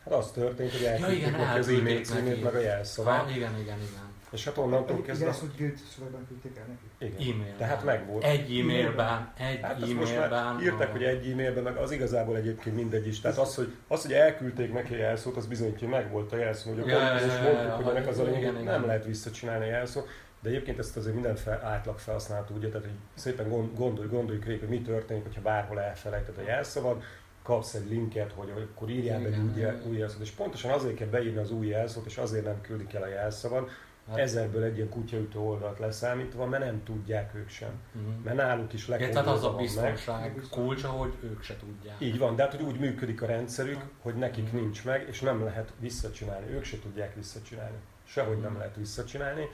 [0.04, 1.24] Hát az történt, hogy igen, neki
[1.58, 3.20] az e-mail címét, meg a jelszavát.
[3.20, 4.09] Ha, igen, igen, igen.
[4.32, 5.28] És hát onnantól Igen, kezdve...
[5.28, 7.14] ezt úgy nyílt szövegben küldték el neki.
[7.14, 7.34] Igen.
[7.34, 7.56] E-mailben.
[7.58, 8.24] Tehát megvolt.
[8.24, 10.44] Egy e-mailben, egy Hát most e-mailben.
[10.44, 13.20] már írták, a- hogy egy e-mailben, meg az igazából egyébként mindegy is.
[13.20, 16.70] Tehát az, hogy, az, hogy elküldték neki a jelszót, az bizonyítja, hogy megvolt a jelszó.
[16.72, 18.64] Hogy Ja, a ja, ja, mondtuk, hogy ennek az a lényeg, igen, igen.
[18.64, 20.08] nem lehet visszacsinálni a jelszót.
[20.42, 24.44] De egyébként ezt azért minden fel, átlag felhasználó tudja, tehát hogy szépen gond- gondolj, gondoljuk
[24.44, 27.02] végig, hogy mi történik, hogyha bárhol elfelejted a jelszavad,
[27.42, 29.82] kapsz egy linket, hogy akkor írjál be egy Igen, új, igen.
[29.88, 33.02] új jelszót, és pontosan azért kell beírni az új jelszót, és azért nem küldik el
[33.02, 33.68] a jelszavad,
[34.10, 37.70] Hát- ezerből egy ilyen kutyaütő oldalt leszámítva, mert nem tudják ők sem.
[37.92, 38.04] Mhm.
[38.24, 39.60] Mert náluk is Ja, tehát az a meg.
[39.60, 41.96] biztonság kulcsa, hogy ők se tudják.
[42.00, 44.56] Így van, de hát hogy úgy működik a rendszerük, hogy nekik Mhm.
[44.56, 46.50] nincs meg, és nem lehet visszacsinálni.
[46.52, 47.76] Ők se tudják visszacsinálni.
[48.04, 48.58] Sehogy nem Mhm.
[48.58, 49.44] lehet visszacsinálni.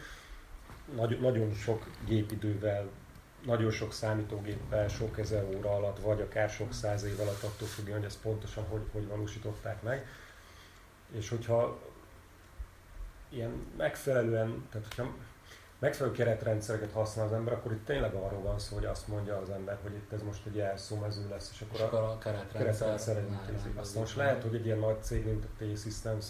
[0.94, 2.88] Nagy, nagyon sok gépidővel,
[3.46, 7.96] nagyon sok számítógéppel, sok ezer óra alatt, vagy akár sok száz év alatt attól függően,
[7.96, 10.06] hogy ezt pontosan hogy, hogy valósították meg.
[11.12, 11.78] És hogyha
[13.28, 15.14] ilyen megfelelően, tehát hogyha
[15.78, 19.50] megfelelő keretrendszereket használ az ember, akkor itt tényleg arról van szó, hogy azt mondja az
[19.50, 23.16] ember, hogy itt ez most egy jelszómező lesz, és És akkor a akkor a keretrendszer...
[23.16, 23.78] intézik.
[23.78, 26.26] Aztán most lehet, hogy egy ilyen nagy cég, mint a T-Systems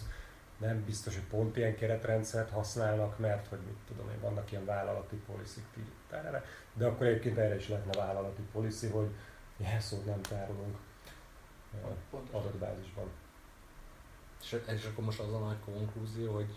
[0.59, 5.16] nem biztos, hogy pont ilyen keretrendszert használnak, mert hogy mit tudom én, vannak ilyen vállalati
[5.16, 5.61] policy
[6.11, 6.44] erre,
[6.74, 9.09] de akkor egyébként erre is lehetne vállalati policy, hogy
[9.57, 10.76] jelszót nem tárolunk
[12.30, 13.11] adatbázisban.
[14.40, 16.55] És, és akkor most az a nagy konklúzió, hogy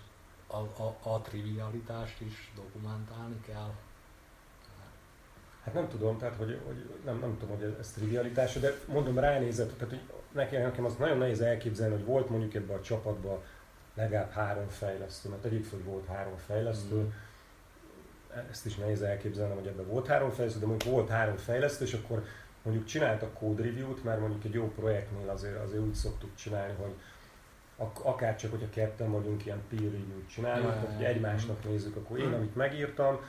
[0.52, 3.72] a, a, a trivialitást is dokumentálni kell.
[5.64, 9.74] Hát nem tudom, tehát hogy, hogy nem, nem tudom, hogy ez trivialitás, de mondom ránézett,
[9.78, 13.40] tehát hogy nekem, nekem az nagyon nehéz elképzelni, hogy volt mondjuk ebben a csapatban
[13.94, 17.08] legalább három fejlesztő, mert tegyük fel, hogy volt három fejlesztő, Mhm.
[18.50, 21.94] ezt is nehéz elképzelnem, hogy ebben volt három fejlesztő, de mondjuk volt három fejlesztő, és
[21.94, 22.24] akkor
[22.62, 26.94] mondjuk csináltak code review-t, mert mondjuk egy jó projektnél azért, azért úgy szoktuk csinálni, hogy
[28.02, 32.34] akár csak, hogyha ketten vagyunk, ilyen peer review-t csinálunk, tehát hogy egymásnak nézzük, akkor én,
[32.34, 33.20] amit megírtam,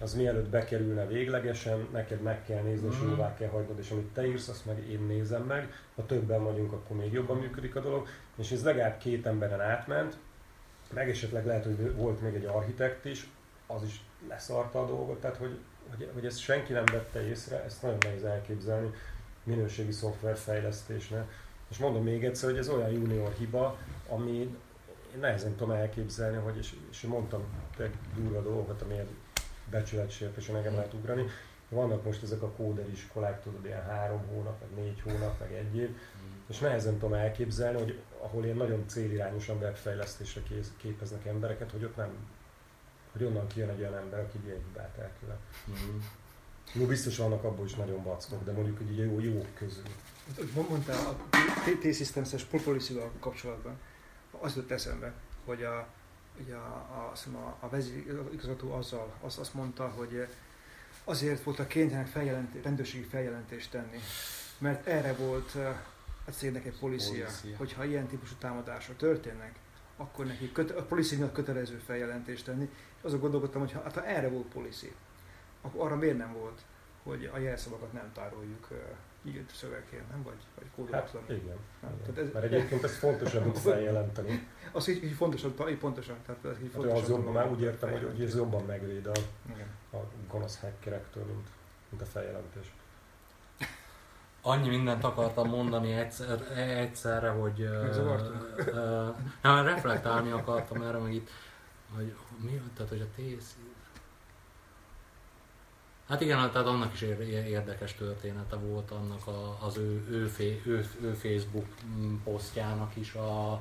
[0.00, 3.08] az mielőtt bekerülne véglegesen, neked meg kell nézni, és Mhm.
[3.08, 5.72] jóvá kell hagynod, és amit te írsz, azt meg én nézem meg.
[5.96, 8.06] Ha többen vagyunk, akkor még jobban működik a dolog.
[8.36, 10.16] És ez legalább két emberen átment,
[10.92, 13.28] meg esetleg lehet, hogy volt még egy architekt is,
[13.66, 15.58] az is leszarta a dolgot, tehát hogy,
[15.96, 18.90] hogy, hogy ezt senki nem vette észre, ezt nagyon nehéz elképzelni
[19.42, 21.26] minőségi szoftverfejlesztésnél.
[21.68, 24.56] És mondom még egyszer, hogy ez olyan junior hiba, ami
[25.14, 27.42] én nehezen tudom elképzelni, hogy és, és mondtam
[27.76, 29.08] te durva dolgokat, amiért
[29.70, 31.26] becsületsértésen engem lehet ugrani.
[31.68, 35.96] Vannak most ezek a kóderiskolák, tudod, ilyen három hónap, meg négy hónap, meg egy év,
[36.48, 40.42] és nehezen tudom elképzelni, hogy ahol ilyen nagyon célirányosan webfejlesztésre
[40.76, 42.10] képeznek embereket, hogy ott nem,
[43.12, 45.38] hogy onnan kijön egy olyan ember, aki ilyen hibát elkövet.
[45.64, 45.96] Mhm.
[46.72, 49.82] Jó, biztos vannak abból is nagyon vackok, de mondjuk hogy jó, jó közül.
[50.54, 51.16] Mond- Mondtál a
[51.80, 53.78] T-Systems-es policy kapcsolatban,
[54.30, 55.12] az jutott eszembe,
[55.44, 55.88] hogy a,
[56.42, 60.26] ugye a, a, a, a vezérigazgató azzal azt, azt mondta, hogy
[61.04, 63.98] azért volt a kénytelenek feljelenté, rendőrségi feljelentést tenni,
[64.58, 65.76] mert erre volt eh,
[66.24, 67.56] a cégnek egy policia, Policia.
[67.56, 69.54] hogyha ilyen típusú támadások történnek,
[69.96, 72.70] akkor neki köte, a policy miatt kötelező feljelentést tenni.
[73.02, 74.94] Azon gondolkodtam, hogy ha, hát ha erre volt policy,
[75.60, 76.60] akkor arra miért nem volt,
[77.02, 78.68] hogy a jelszavakat nem tároljuk
[79.24, 80.22] uh, írt szövegként, nem?
[80.22, 81.22] Vagy, vagy Hát kódolatlan.
[81.28, 81.56] igen.
[81.82, 82.14] Hát, igen.
[82.14, 84.48] tehát ez- Mert egyébként ez fontosabb feljelenteni.
[84.72, 86.16] Az így, így fontosabb, így pontosan.
[86.26, 89.06] Tehát ez így Hát fontosabb az jobban, már úgy értem, hogy, hogy ez jobban megvéd
[89.06, 89.12] a,
[89.54, 89.68] Igen.
[89.92, 89.96] a
[90.28, 91.48] gonosz hackerektől, mint,
[91.88, 92.72] mint a feljelentés.
[94.42, 97.68] Annyi mindent akartam mondani egyszer, egyszerre, hogy...
[97.82, 98.54] Megzavartunk?
[98.66, 99.08] ö,
[99.42, 101.30] Nem, reflektálni akartam erre, meg itt,
[101.94, 103.56] hogy mi, tehát hogy a tész...
[106.08, 110.30] Hát igen, tehát annak is érdekes története volt annak a, az ő, ő,
[110.64, 111.66] ő, ő Facebook
[112.24, 113.60] posztjának is a,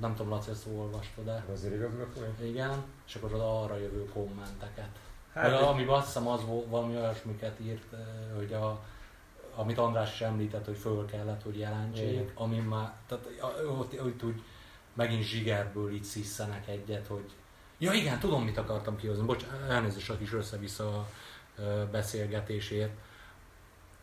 [0.00, 2.32] nem tudom, Laci, ezt olvastad de Az igazgatója?
[2.40, 4.88] Igen, és akkor az arra jövő kommenteket.
[5.32, 7.94] Hát, Vagy, ami azt hiszem az valami olyasmiket írt,
[8.36, 8.84] hogy a,
[9.54, 13.28] amit András is említett, hogy föl kellett, hogy jelentsék, ami már, tehát
[13.78, 14.42] ott, ott úgy
[14.94, 17.30] megint zsigerből így sziszenek egyet, hogy
[17.78, 21.08] ja igen, tudom mit akartam kihozni, bocs, elnézést a kis össze-vissza
[21.90, 22.92] beszélgetésért.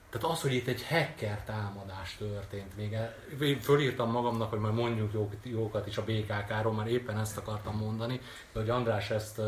[0.10, 4.74] Tehát az, hogy itt egy hacker támadás történt, még el, én fölírtam magamnak, hogy majd
[4.74, 8.22] mondjuk jókat is a BKK-ról, mert éppen ezt akartam mondani,
[8.52, 9.42] de hogy András ezt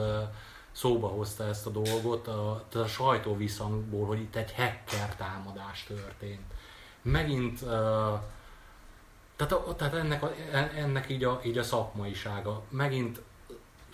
[0.71, 6.53] szóba hozta ezt a dolgot, a, a sajtó visszhangból, hogy itt egy hacker támadás történt.
[7.01, 7.59] Megint,
[9.35, 10.31] tehát, tehát ennek, a,
[10.75, 12.61] ennek így, a, így a szakmaisága.
[12.69, 13.21] Megint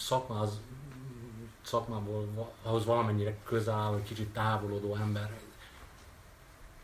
[0.02, 0.60] szakma az
[1.62, 5.32] szakmából ahhoz valamennyire közel áll, vagy kicsit távolodó ember,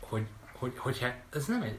[0.00, 1.78] hogy, hogy, hogy ez nem egy...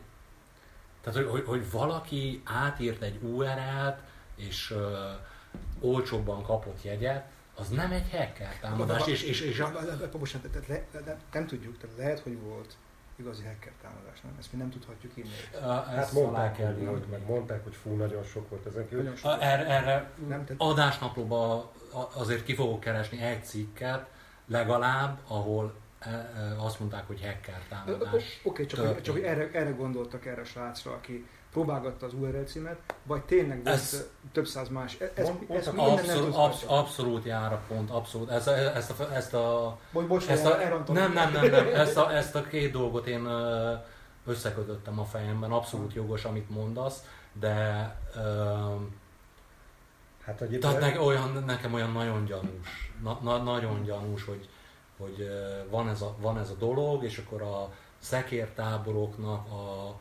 [1.01, 3.97] Tehát, hogy, hogy, hogy valaki átírt egy URL-t,
[4.35, 4.79] és uh,
[5.79, 9.71] olcsóbban kapott jegyet, az nem egy hacker támadás, és, és, és a...
[11.31, 12.77] nem tudjuk, tehát lehet, hogy volt
[13.19, 14.35] igazi hacker támadás, nem?
[14.39, 15.29] Ezt mi nem tudhatjuk inni.
[15.95, 19.13] Hát mondták, kell hogy, meg mondták, hogy fú, nagyon sok volt ezen kívül.
[19.23, 20.61] Erre, erre nem, tehát...
[20.61, 21.65] adásnaplóban
[22.13, 24.09] azért ki fogok keresni egy cikket,
[24.45, 28.11] legalább, ahol e, e, azt mondták, hogy hacker támadás.
[28.13, 32.43] Oké, okay, csak, csak hogy erre, erre gondoltak erre a srácra, aki próbálgatta az URL
[32.43, 34.97] címet, vagy tényleg volt ez, több száz más.
[34.99, 38.29] E- ez, mond, ez abszolút, absz, abszolút jár a pont, abszolút.
[38.29, 42.13] Ez, ezt a, ezt a, Bocs, bocs, ezt a, nem, nem, nem, nem, ezt a,
[42.15, 43.27] ezt a két dolgot én
[44.25, 47.55] összekötöttem a fejemben, abszolút jogos, amit mondasz, de
[50.23, 54.49] hát, hogy tehát ne, olyan, nekem olyan nagyon gyanús, na, na, nagyon gyanús, hogy,
[54.97, 55.29] hogy
[55.69, 59.95] van, ez a, van ez a dolog, és akkor a szekértáboroknak a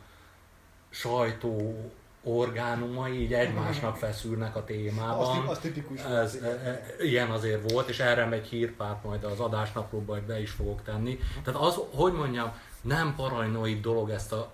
[0.98, 1.74] sajtó
[2.22, 5.38] orgánumai így egymásnak feszülnek a témában.
[5.38, 6.02] Az, az tipikus.
[6.02, 10.40] Ez, e, e, ilyen azért volt, és erre megy hírpárt majd az adásnaplóba, hogy be
[10.40, 11.18] is fogok tenni.
[11.44, 14.52] Tehát az, hogy mondjam, nem paranoid dolog ezt a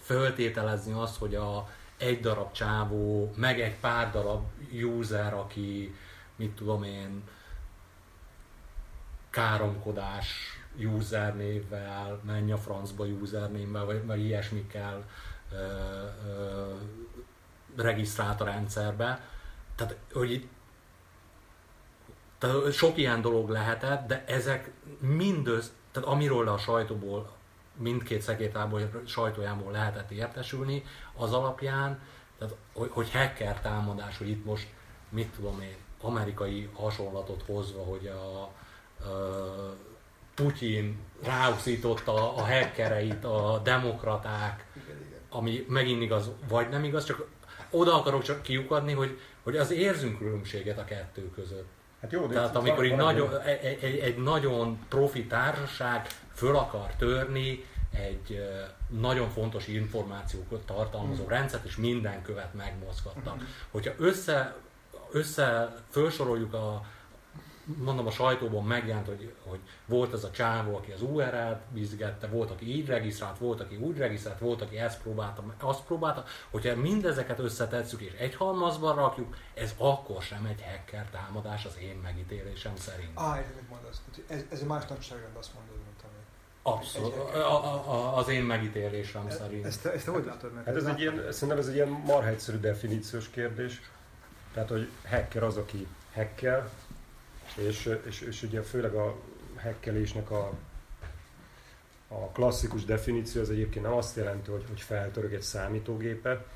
[0.00, 4.42] föltételezni azt, hogy a egy darab csávó, meg egy pár darab
[4.72, 5.94] user, aki,
[6.36, 7.22] mit tudom én,
[9.30, 10.58] káromkodás
[10.96, 15.04] usernévvel, menj a francba usernévvel, vagy, vagy ilyesmikkel
[17.76, 19.28] regisztrált a rendszerbe.
[19.74, 20.48] Tehát, hogy
[22.38, 27.32] tehát sok ilyen dolog lehetett, de ezek mindössz, tehát amiről a sajtóból,
[27.76, 30.84] mindkét szekértából sajtójából lehetett értesülni,
[31.16, 32.00] az alapján,
[32.38, 34.68] tehát, hogy, hogy hacker támadás, hogy itt most,
[35.08, 39.76] mit tudom én, amerikai hasonlatot hozva, hogy a, a
[40.34, 44.66] Putyin ráuszította a hackereit, a demokraták,
[45.34, 47.26] ami megint igaz, vagy nem igaz, csak
[47.70, 51.68] oda akarok csak kiukadni, hogy, hogy az érzünk különbséget a kettő között.
[52.00, 56.86] Hát jó, de Tehát amikor egy nagyon, egy, egy, egy nagyon profi társaság föl akar
[56.98, 57.64] törni
[57.94, 58.44] egy
[58.88, 61.32] nagyon fontos információkat tartalmazó hmm.
[61.32, 63.34] rendszert, és minden követ megmozgattak.
[63.34, 63.46] Hmm.
[63.70, 64.56] Hogyha össze,
[65.10, 66.86] össze felsoroljuk a,
[67.64, 72.50] mondom a sajtóban megjelent, hogy, hogy volt ez a csávó, aki az URL-t bizgette, volt,
[72.50, 76.24] aki így regisztrált, volt, aki úgy regisztrált, volt, aki ezt próbálta, azt próbálta.
[76.50, 81.96] Hogyha mindezeket összetetszük és egy halmazban rakjuk, ez akkor sem egy hacker támadás az én
[82.02, 83.10] megítélésem szerint.
[83.14, 84.02] Ah, ez mit mondasz.
[84.28, 86.22] Ez, ez más nagyságrend azt mondod, mint ami.
[86.62, 89.64] Abszolút, a, a, a, az én megítélésem e, szerint.
[89.64, 90.64] Ezt, ezt hogy látod meg?
[90.64, 93.80] Hát ez, ez egy ilyen, szerintem ez egy ilyen marha egyszerű definíciós kérdés.
[94.52, 96.68] Tehát, hogy hacker az, aki hacker,
[97.56, 99.16] és, és, és ugye főleg a
[99.56, 100.52] hekkelésnek a,
[102.08, 106.46] a klasszikus definíció az egyébként nem azt jelenti, hogy, hogy feltörök egy számítógépet,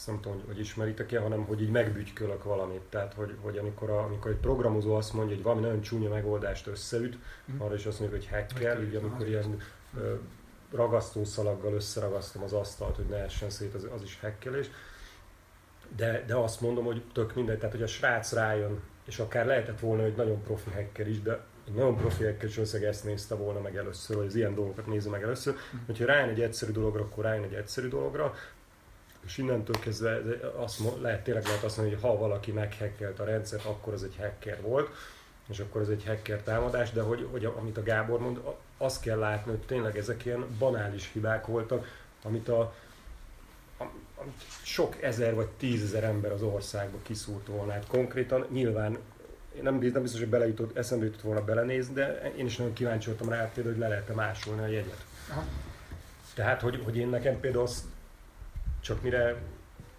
[0.00, 2.80] ezt nem tudom, hogy, hogy ismeritek-e, hanem hogy így megbügykölök valamit.
[2.80, 6.66] Tehát, hogy, hogy amikor, a, amikor egy programozó azt mondja, hogy valami nagyon csúnya megoldást
[6.66, 7.18] összeüt,
[7.52, 7.60] mm.
[7.60, 9.60] arra is azt mondja, hogy hacker, így amikor ilyen
[9.96, 10.14] ö,
[10.72, 14.70] ragasztószalaggal összeragasztom az asztalt, hogy ne essen szét, az, az is hekkelés.
[15.96, 18.80] De, de azt mondom, hogy tök mindegy, tehát hogy a srác rájön
[19.10, 22.58] és akár lehetett volna egy nagyon profi hacker is, de egy nagyon profi hacker is
[22.58, 25.54] ezt nézte volna meg először, vagy az ilyen dolgokat nézze meg először.
[25.54, 25.78] Mm.
[25.86, 28.34] Hogyha rájön egy egyszerű dologra, akkor rájön egy egyszerű dologra,
[29.24, 30.20] és innentől kezdve
[30.56, 34.16] azt, lehet, tényleg lehet azt mondani, hogy ha valaki meghekkelt a rendszert, akkor az egy
[34.18, 34.88] hacker volt,
[35.48, 38.40] és akkor ez egy hacker támadás, de hogy, hogy amit a Gábor mond,
[38.78, 41.86] azt kell látni, hogy tényleg ezek ilyen banális hibák voltak,
[42.22, 42.74] amit a,
[44.62, 47.72] sok ezer vagy tízezer ember az országba kiszúrt volna.
[47.72, 48.98] Hát konkrétan nyilván
[49.56, 53.08] én nem, nem biztos, hogy belejutott, eszembe jutott volna belenézni, de én is nagyon kíváncsi
[53.08, 55.04] voltam rá például, hogy le lehet másolni a jegyet.
[55.30, 55.44] Aha.
[56.34, 57.88] Tehát, hogy, hogy én nekem például az,
[58.80, 59.36] csak mire,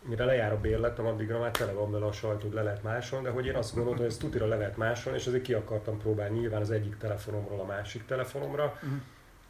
[0.02, 3.26] mire lejár a bérletem, addigra már tele van vele a sajtó, hogy le lehet másolni,
[3.26, 6.00] de hogy én azt gondoltam, hogy ezt tutira le lehet másolni, és azért ki akartam
[6.00, 9.00] próbálni nyilván az egyik telefonomról a másik telefonomra, uh-huh.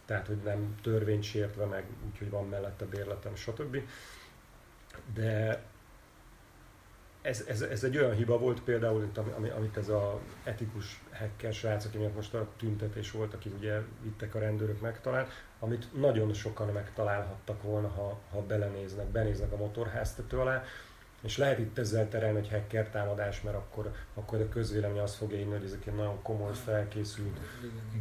[0.06, 3.78] tehát, hogy nem törvényt sértve meg, úgyhogy van mellette bérletem, stb.
[5.14, 5.62] De
[7.22, 11.86] ez, ez, ez, egy olyan hiba volt például, ami, amit ez a etikus hacker srác,
[11.86, 16.68] aki miatt most a tüntetés volt, aki ugye vittek a rendőrök megtalált, amit nagyon sokan
[16.68, 20.64] megtalálhattak volna, ha, ha belenéznek, benéznek a motorháztető alá,
[21.22, 25.38] és lehet itt ezzel terelni egy hacker támadás, mert akkor, akkor a közvélemény azt fogja
[25.38, 27.40] írni, hogy ezek nagyon komoly felkészült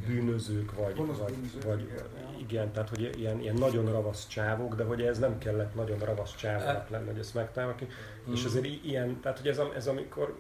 [0.07, 1.91] bűnözők, vagy, vagy, vagy,
[2.39, 6.35] igen, tehát hogy ilyen, ilyen nagyon ravasz csávok, de hogy ez nem kellett nagyon ravasz
[6.37, 7.89] csávoknak lenni, hogy ezt megtalálni.
[8.29, 8.33] Mm.
[8.33, 10.39] És azért ilyen, tehát hogy ez, ez amikor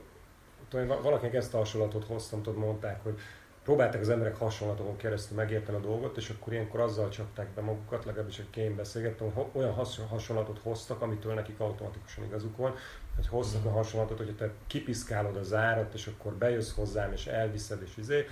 [0.68, 3.18] tudom, valakinek ezt a hasonlatot hoztam, tudod, mondták, hogy
[3.64, 8.04] próbálták az emberek hasonlatokon keresztül megérteni a dolgot, és akkor ilyenkor azzal csapták be magukat,
[8.04, 9.74] legalábbis egy én beszélgettem, olyan
[10.08, 12.74] hasonlatot hoztak, amitől nekik automatikusan igazuk van,
[13.16, 17.82] hogy hoztak a hasonlatot, hogy te kipiszkálod a zárat, és akkor bejössz hozzám, és elviszed,
[17.82, 18.26] és izé.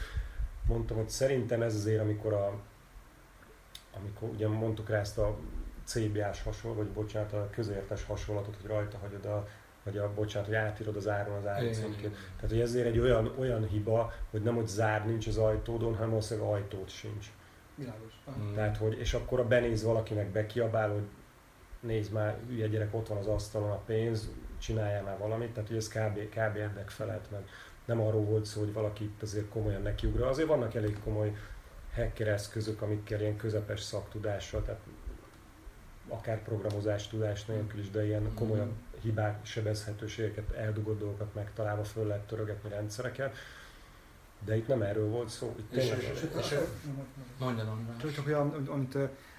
[0.66, 2.60] Mondtam, hogy szerintem ez azért, amikor a
[3.96, 5.36] amikor ugye mondtuk rá ezt a
[5.84, 9.48] CBA-s hasonló, vagy bocsánat, a közértes hasonlatot, hogy rajta hagyod a
[9.84, 12.10] vagy a, bocsánat, hogy átírod az áron az árucímkét.
[12.10, 16.08] Tehát, hogy ezért egy olyan, olyan hiba, hogy nem, hogy zár nincs az ajtódon, hanem
[16.08, 17.26] valószínűleg ajtót sincs.
[17.74, 18.12] Világos.
[18.40, 18.54] Mm.
[18.54, 21.06] Tehát, hogy, és akkor a benéz valakinek bekiabál, hogy
[21.80, 25.78] nézd már, ügye gyerek, ott van az asztalon a pénz, csináljál már valamit, tehát hogy
[25.78, 27.48] ez kb, kb ennek felelt meg.
[27.84, 30.28] Nem arról volt szó, hogy valaki itt azért komolyan nekiugra.
[30.28, 31.36] Azért vannak elég komoly
[31.94, 34.80] hacker eszközök, amikkel ilyen közepes szaktudással, tehát
[36.08, 38.72] akár programozás tudás nélkül is, de ilyen komolyan
[39.03, 43.36] hibák, sebezhetőségeket, eldugott dolgokat megtalálva föl lehet törögetni rendszereket.
[44.44, 45.55] De itt nem erről volt szó.
[45.59, 46.55] Itt és, és, és, és,
[48.01, 48.96] Csak, csak olyan, amit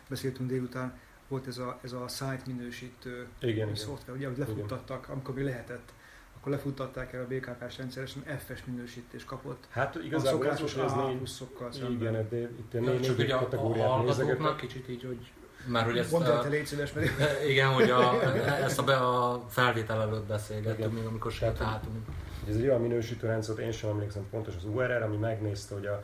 [0.07, 5.11] beszéltünk délután, volt ez a, ez a site minősítő igen, szoftver, ugye, hogy lefuttattak, igen.
[5.11, 5.91] amikor mi lehetett
[6.39, 9.67] akkor lefuttatták el a BKK-s rendszeresen, FS minősítést kapott.
[9.69, 14.55] Hát igazából a szokásos az A Igen, de itt a négy, négy kategóriát nézegetek.
[14.55, 15.31] kicsit így, hogy
[15.65, 17.09] már hogy ezt Mondd te légy szíves, mert...
[17.51, 18.23] Igen, hogy a,
[18.65, 21.95] ezt a, be, a felvétel előtt beszélgettünk, még amikor sétáltunk.
[22.49, 26.03] Ez egy olyan minősítő rendszer, én sem emlékszem pontos az URL, ami megnézte, hogy, a,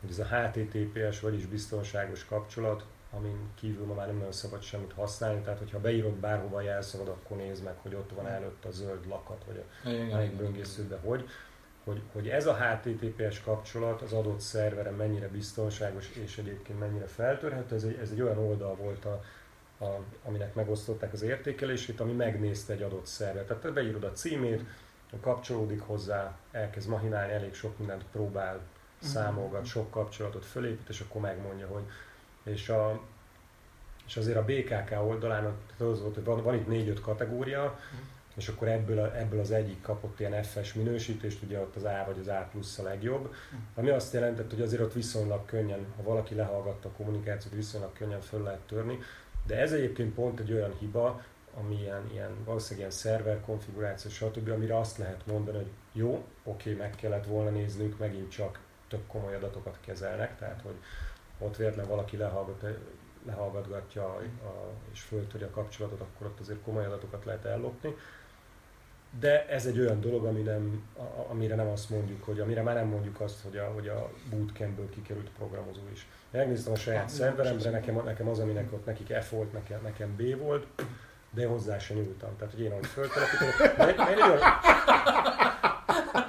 [0.00, 4.92] hogy ez a HTTPS, vagyis biztonságos kapcsolat, amin kívül ma már nem nagyon szabad semmit
[4.92, 8.70] használni, tehát hogyha beírod bárhova a jelszavad, akkor nézd meg, hogy ott van előtt a
[8.70, 11.28] zöld lakat, vagy a melyik böngészőbe, hogy
[11.84, 17.74] hogy, hogy ez a HTTPS kapcsolat az adott szerveren mennyire biztonságos és egyébként mennyire feltörhető,
[17.74, 19.22] ez egy, ez egy olyan oldal volt, a,
[19.84, 23.46] a, aminek megosztották az értékelését, ami megnézte egy adott szervet.
[23.46, 24.64] Tehát te beírod a címét,
[25.20, 28.60] kapcsolódik hozzá, elkezd mahinálni, elég sok mindent próbál,
[28.98, 31.82] számolgat, sok kapcsolatot fölépít, és akkor megmondja, hogy
[32.42, 33.00] és, a,
[34.06, 37.78] és azért a BKK oldalán az volt, hogy van, van itt négy-öt kategória,
[38.36, 42.02] és akkor ebből, a, ebből az egyik kapott ilyen FS minősítést, ugye ott az A
[42.06, 43.34] vagy az A plusz a legjobb,
[43.74, 48.20] ami azt jelentett, hogy azért ott viszonylag könnyen, ha valaki lehallgatta a kommunikációt, viszonylag könnyen
[48.20, 48.98] föl lehet törni,
[49.46, 51.22] de ez egyébként pont egy olyan hiba,
[51.60, 56.72] ami ilyen, ilyen valószínűleg ilyen szerver konfiguráció, stb., amire azt lehet mondani, hogy jó, oké,
[56.72, 60.74] meg kellett volna néznünk, megint csak tök komoly adatokat kezelnek, tehát hogy
[61.38, 62.64] ott véletlen valaki lehallgat,
[63.26, 64.22] lehallgatgatja a,
[64.92, 67.94] és föltörje a kapcsolatot, akkor ott azért komoly adatokat lehet ellopni
[69.20, 70.82] de ez egy olyan dolog, ami nem,
[71.30, 74.90] amire nem azt mondjuk, hogy amire már nem mondjuk azt, hogy a, hogy a bootcampből
[74.90, 76.06] kikerült programozó is.
[76.30, 80.38] Megnéztem a saját szerveremre, nekem, nekem az, aminek ott nekik F volt, nekem, nekem B
[80.38, 80.66] volt,
[81.34, 82.36] de hozzá sem nyúltam.
[82.38, 84.40] Tehát, hogy én ahogy föltelepítettem, mert, mert egy olyan,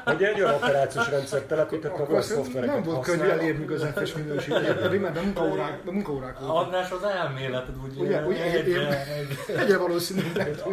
[0.06, 4.14] Ugye egy olyan operációs rendszert telepített, ahol a szoftvereket Nem volt könnyű elérni az FS
[4.14, 6.66] minőséget, pedig már munkaórák, munkaórák voltak.
[6.66, 8.02] Adnás az elméleted, ugye?
[8.02, 9.06] Ugye, ugye egyre,
[9.48, 10.22] egyre valószínű.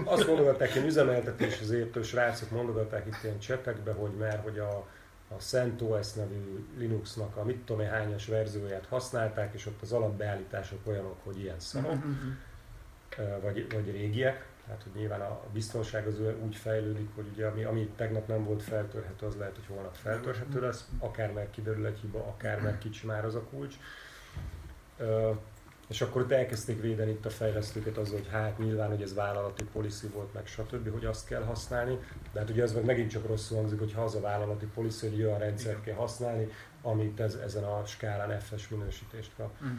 [0.04, 4.86] Azt mondogatták, hogy üzemeltetés az értő srácok mondogatták itt ilyen csetekbe, hogy már hogy a,
[5.28, 11.16] a CentOS nevű Linuxnak a mit tudom hányas verzióját használták, és ott az alapbeállítások olyanok,
[11.24, 12.12] hogy ilyen szarok, uh-huh.
[13.42, 17.88] Vagy, vagy régiek tehát, hogy nyilván a biztonság az úgy fejlődik, hogy ugye ami, ami
[17.96, 22.18] tegnap nem volt feltörhető, az lehet, hogy holnap feltörhető lesz, akár meg kiderül egy hiba,
[22.18, 23.74] akár meg kicsi már az a kulcs.
[25.88, 29.64] És akkor ott elkezdték védeni itt a fejlesztőket azzal, hogy hát nyilván, hogy ez vállalati
[29.64, 31.98] policy volt, meg stb., hogy azt kell használni.
[32.32, 35.08] De hát ugye ez meg megint csak rosszul hangzik, hogy ha az a vállalati policy,
[35.08, 36.48] hogy olyan rendszert kell használni,
[36.82, 39.50] amit ez, ezen a skálán FS minősítést kap.
[39.64, 39.76] Mm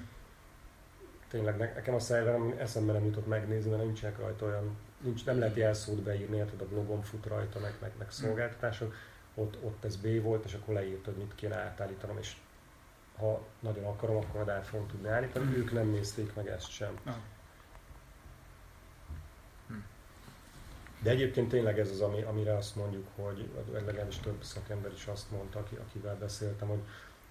[1.32, 5.56] tényleg nekem a szerverem eszembe nem jutott megnézni, mert nincsenek rajta olyan, nincs, nem lehet
[5.56, 8.96] jelszót beírni, tehát a blogon fut rajta, meg, meg, meg szolgáltatások.
[9.36, 12.36] ott, ott ez B volt, és akkor leírt, hogy mit kéne átállítanom, és
[13.18, 15.56] ha nagyon akarom, akkor át fogom tudni állítani.
[15.56, 17.00] Ők nem nézték meg ezt sem.
[17.04, 17.14] Ah.
[21.04, 25.32] De egyébként tényleg ez az, ami, amire azt mondjuk, hogy legalábbis több szakember is azt
[25.32, 26.82] mondta, aki, akivel beszéltem, hogy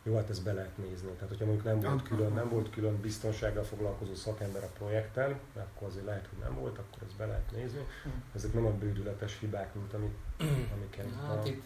[0.02, 1.10] jó, hát ezt be lehet nézni.
[1.10, 5.88] Tehát, hogyha mondjuk nem volt külön, nem volt külön biztonsággal foglalkozó szakember a projekten, akkor
[5.88, 7.86] azért lehet, hogy nem volt, akkor ezt be lehet nézni.
[8.34, 10.16] Ezek nem a bődületes hibák, mint amit,
[10.76, 11.64] amiket hát itt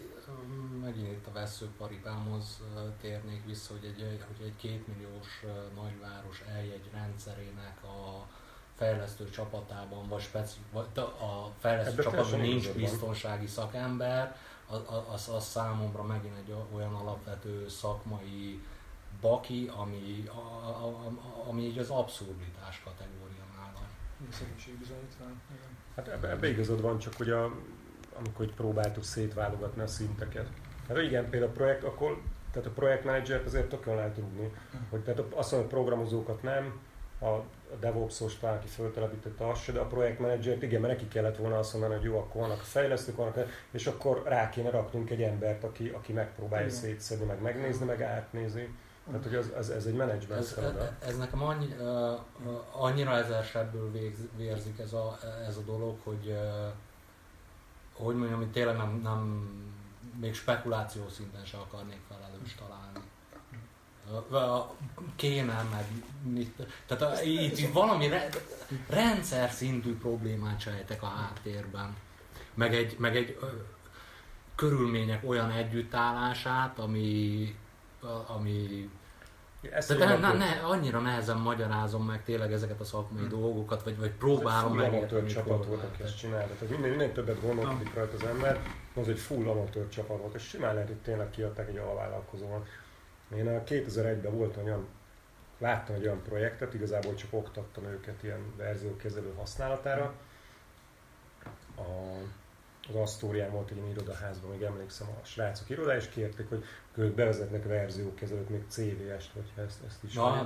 [0.81, 2.61] megint itt a veszőparipámhoz
[3.01, 8.27] térnék vissza, hogy egy, hogy egy kétmilliós nagyváros eljegy rendszerének a
[8.75, 14.35] fejlesztő csapatában, vagy, speci- vagy a fejlesztő Ebbe csapatban nincs biztonsági szakember,
[14.67, 14.79] az,
[15.13, 18.61] az, az számomra megint egy olyan alapvető szakmai
[19.21, 23.87] baki, ami, a, a, a, ami így az abszurditás kategóriánál van.
[25.95, 27.51] Hát ebbe, ebbe igazad van, csak hogy a,
[28.17, 30.49] amikor próbáltuk szétválogatni a szinteket.
[30.87, 34.51] Hát igen, például a projekt, akkor tehát a projektmenedzsert azért tökön lehet rúgni,
[34.89, 36.79] hogy tehát azt mondja, hogy programozókat nem,
[37.25, 37.43] a
[37.79, 41.73] DevOps-os talán, aki föltelepítette azt se, de a projektmenedzsert igen, mert neki kellett volna azt
[41.73, 43.37] mondani, hogy jó, akkor vannak a fejlesztők, vannak,
[43.71, 46.79] és akkor rá kéne raknunk egy embert, aki, aki megpróbálja igen.
[46.79, 48.77] szétszedni, meg megnézni, meg átnézni.
[49.05, 53.91] Tehát, hogy az, az, ez egy menedzsment ez, ez, ez nekem annyi, uh, annyira ezersebbből
[54.37, 55.17] vérzik ez a,
[55.47, 56.73] ez a dolog, hogy uh,
[57.93, 59.49] hogy mondjam, hogy tényleg nem, nem
[60.19, 62.99] még spekuláció szinten se akarnék felelős találni
[65.15, 65.85] kéne, meg
[66.33, 66.67] mit.
[66.85, 68.29] Tehát a, itt, itt valami re,
[68.89, 71.95] rendszer szintű problémát sejtek a háttérben.
[72.53, 73.45] Meg egy, meg egy ö,
[74.55, 77.55] körülmények olyan együttállását, ami,
[78.27, 78.89] ami
[79.71, 83.29] ezt Tehát ne, ne, annyira nehezen magyarázom meg tényleg ezeket a szakmai hmm.
[83.29, 84.93] dolgokat, vagy, vagy próbálom meg.
[84.93, 86.53] amatőr csapat volt, aki ezt csinálta.
[86.53, 88.59] Tehát minden, minden többet gondolkodik rajta az ember,
[88.93, 92.65] az egy full amatőr csapat volt, és simán lehet, hogy tényleg kiadták egy alvállalkozóan.
[93.35, 94.87] Én a 2001-ben volt olyan,
[95.57, 100.13] láttam egy olyan projektet, igazából csak oktattam őket ilyen verziókezelő használatára.
[101.77, 101.81] A,
[102.89, 106.63] az Asztórián volt egy irodaházban, még emlékszem a srácok irodá, és kérték, hogy
[106.95, 110.45] ők bevezetnek verziókezelőt, még CVS-t, hogyha ezt, ezt is Na,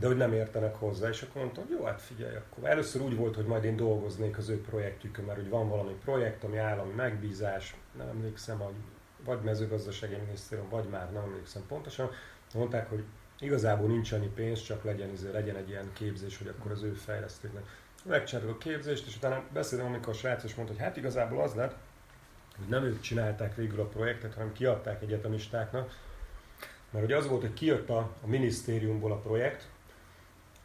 [0.00, 3.16] de hogy nem értenek hozzá, és akkor mondtam, hogy jó, hát figyelj, akkor először úgy
[3.16, 6.92] volt, hogy majd én dolgoznék az ő projektjükön, mert hogy van valami projekt, ami állami
[6.92, 8.74] megbízás, nem emlékszem, hogy
[9.24, 12.10] vagy mezőgazdasági minisztérium, vagy már nem emlékszem pontosan,
[12.54, 13.04] mondták, hogy
[13.40, 16.92] igazából nincs annyi pénz, csak legyen, izé, legyen egy ilyen képzés, hogy akkor az ő
[16.92, 17.62] fejlesztőknek.
[18.04, 21.54] Megcsináltuk a képzést, és utána beszéltem, amikor a srác is mondta, hogy hát igazából az
[21.54, 21.76] lett,
[22.56, 25.98] hogy nem ők csinálták végül a projektet, hanem kiadták egyetemistáknak,
[26.90, 29.68] mert ugye az volt, hogy kijött a, a minisztériumból a projekt,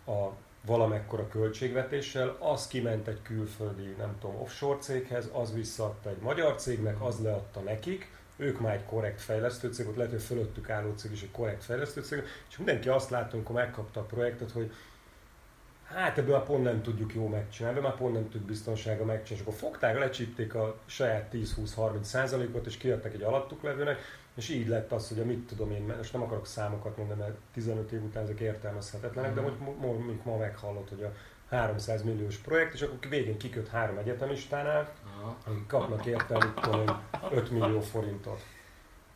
[0.08, 0.30] a
[0.66, 7.02] valamekkora költségvetéssel, az kiment egy külföldi, nem tudom, offshore céghez, az visszaadta egy magyar cégnek,
[7.02, 11.12] az leadta nekik, ők már egy korrekt fejlesztő cég, ott lehet, hogy fölöttük álló cég
[11.12, 14.72] is egy korrekt fejlesztő cég, és mindenki azt látta, amikor megkapta a projektet, hogy
[15.84, 19.36] hát ebből már pont nem tudjuk jó megcsinálni, már pont nem tudjuk biztonsága megcsinálni.
[19.36, 24.00] És akkor fogták, lecsípték a saját 10-20-30 százalékot, és kiadtak egy alattuk levőnek,
[24.36, 27.36] és így lett az, hogy a mit tudom én, most nem akarok számokat mondani, mert
[27.54, 29.92] 15 év után ezek értelmezhetetlenek, de hogy ma,
[30.24, 31.14] ma meghallott, hogy a
[31.50, 34.94] 300 milliós projekt, és akkor végén kiköt három egyetemistánál,
[35.44, 36.54] akik kapnak érte,
[37.32, 38.42] 5 millió forintot.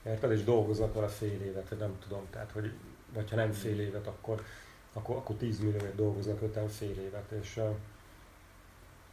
[0.05, 0.31] Érted?
[0.31, 2.73] És dolgoznak vele fél évet, nem tudom, tehát, hogy,
[3.13, 4.43] vagy ha nem fél évet, akkor,
[4.93, 7.61] akkor, akkor 10 millióért dolgoznak öten fél évet, és,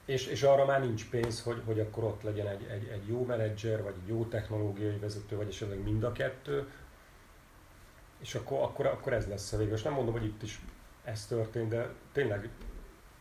[0.04, 3.24] és, és arra már nincs pénz, hogy, hogy akkor ott legyen egy, egy, egy jó
[3.24, 6.68] menedzser, vagy egy jó technológiai vezető, vagy esetleg mind a kettő,
[8.18, 9.74] és akkor, akkor, akkor ez lesz a vége.
[9.74, 10.60] És nem mondom, hogy itt is
[11.04, 12.48] ez történt, de tényleg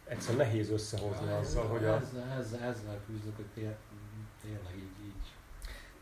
[0.08, 1.96] egyszerűen nehéz összehozni ja, azzal, hogy a...
[1.96, 3.76] Ezzel, ezzel, ezzel küzdök, hogy tél,
[4.42, 5.34] tényleg így, így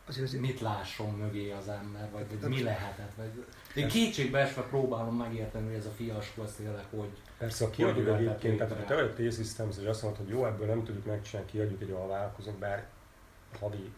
[0.07, 0.41] azért, azért...
[0.41, 3.11] mit lásson mögé az ember, vagy, vagy mi lehetett.
[3.15, 3.45] Vagy...
[3.76, 8.07] Én kétségbe esve próbálom megérteni, hogy ez a fiaskó az tényleg hogy Persze, a kiadjuk
[8.07, 11.06] egyébként, tehát ha te vagy a T-Systems, hogy azt mondod, hogy jó, ebből nem tudjuk
[11.06, 12.88] megcsinálni, kiadjuk egy alvállalkozók, bár
[13.60, 13.91] havi,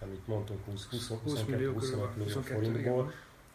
[0.00, 3.12] amit mondtunk, 20, 20, 20 millió, 25 millió forintból,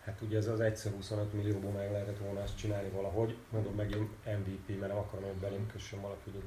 [0.08, 4.10] hát ugye ez az egyszer 25 millióból meg lehetett volna ezt csinálni valahogy, mondom megint
[4.24, 6.44] MVP, mert nem akarom, hogy belém kössön valaki, hogy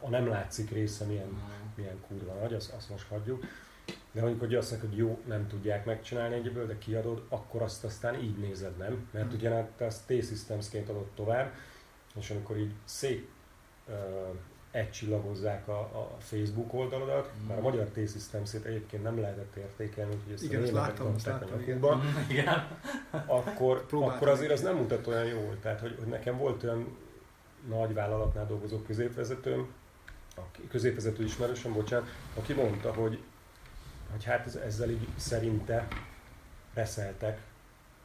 [0.00, 1.42] a nem látszik része milyen,
[1.74, 3.44] milyen kurva nagy, azt, azt most hagyjuk.
[4.12, 8.22] De amikor azt mondják, hogy jó, nem tudják megcsinálni egyből, de kiadod, akkor azt aztán
[8.22, 9.08] így nézed, nem?
[9.10, 9.36] Mert mm.
[9.36, 11.52] ugye te azt T-Systemsként adott tovább,
[12.14, 13.28] és amikor így szép
[13.88, 13.94] uh,
[14.72, 17.46] egycsillagozzák a, a Facebook oldaladat, mm.
[17.46, 21.58] mert a magyar T-Systems-ét egyébként nem lehetett értékelni, úgyhogy ezt igen, a láttam, azt láttam,
[21.58, 21.80] a igen.
[22.30, 22.66] igen.
[23.26, 25.56] Akkor, akkor azért az nem mutat olyan jól.
[25.60, 26.96] Tehát, hogy, hogy nekem volt olyan
[27.68, 29.72] nagy vállalatnál dolgozó középvezetőm,
[30.36, 33.18] a középvezető ismerősöm, bocsánat, aki mondta, hogy
[34.12, 35.88] hogy hát ez, ezzel így szerinte
[36.74, 37.40] reszeltek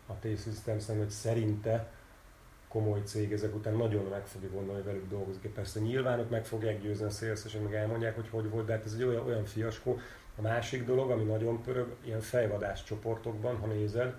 [0.08, 1.92] a T-Systems-en, hogy szerinte
[2.68, 5.54] komoly cég ezek után nagyon meg fogja gondolni, hogy velük dolgozik.
[5.54, 8.86] Persze nyilván ott meg fogják győzni a szélszesen, meg elmondják, hogy hogy volt, de hát
[8.86, 10.00] ez egy olyan, olyan fiaskó.
[10.38, 14.14] A másik dolog, ami nagyon pörög, ilyen fejvadás csoportokban, ha nézed,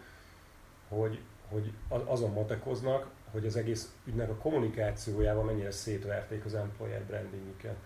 [0.89, 7.77] hogy, hogy azon matekoznak, hogy az egész ügynek a kommunikációjával mennyire szétverték az employer brandingüket.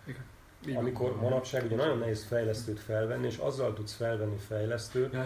[0.74, 5.16] Amikor manapság ugye nagyon nehéz fejlesztőt felvenni, és azzal tudsz felvenni fejlesztőt,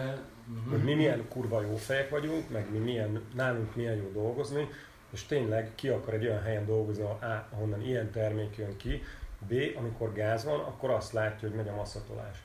[0.69, 4.69] hogy mi milyen kurva jó fejek vagyunk, meg mi milyen, nálunk milyen jó dolgozni,
[5.09, 7.03] és tényleg ki akar egy olyan helyen dolgozni,
[7.51, 9.03] ahonnan ilyen termék jön ki,
[9.47, 12.37] B, amikor gáz van, akkor azt látja, hogy megy a masszatolás.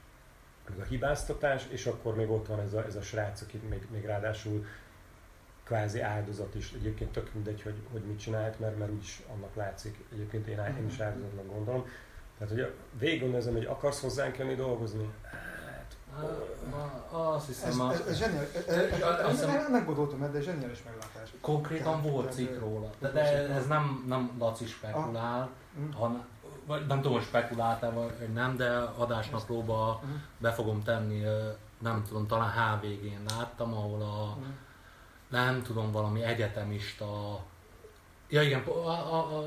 [0.71, 3.87] Ez a hibáztatás, és akkor még ott van ez a, ez a srác, aki még,
[3.91, 4.67] még ráadásul
[5.65, 6.73] kvázi áldozat is.
[6.73, 9.99] Egyébként tök mindegy, hogy, hogy mit csinált, mert, mert úgyis annak látszik.
[10.13, 11.87] Egyébként én, én is áldozatnak gondolom.
[12.39, 15.11] Tehát, hogy végig gondolom, hogy akarsz hozzánk jönni dolgozni?
[17.11, 19.69] Azt hiszem, ez, ez, ez zseniális.
[19.71, 21.33] Meggondoltam, de zseniális meglátás.
[21.41, 25.95] Konkrétan volt cikk róla, de, de ez nem, nem Laci spekulál, ah.
[25.95, 26.25] hanem
[26.67, 30.21] vagy nem tudom, hogy spekuláltál vagy nem, de adásnaplóba uh-huh.
[30.39, 31.23] be fogom tenni,
[31.79, 34.45] nem tudom, talán HVG-n láttam, ahol a, uh-huh.
[35.29, 37.41] nem tudom, valami egyetemista,
[38.29, 38.63] ja igen,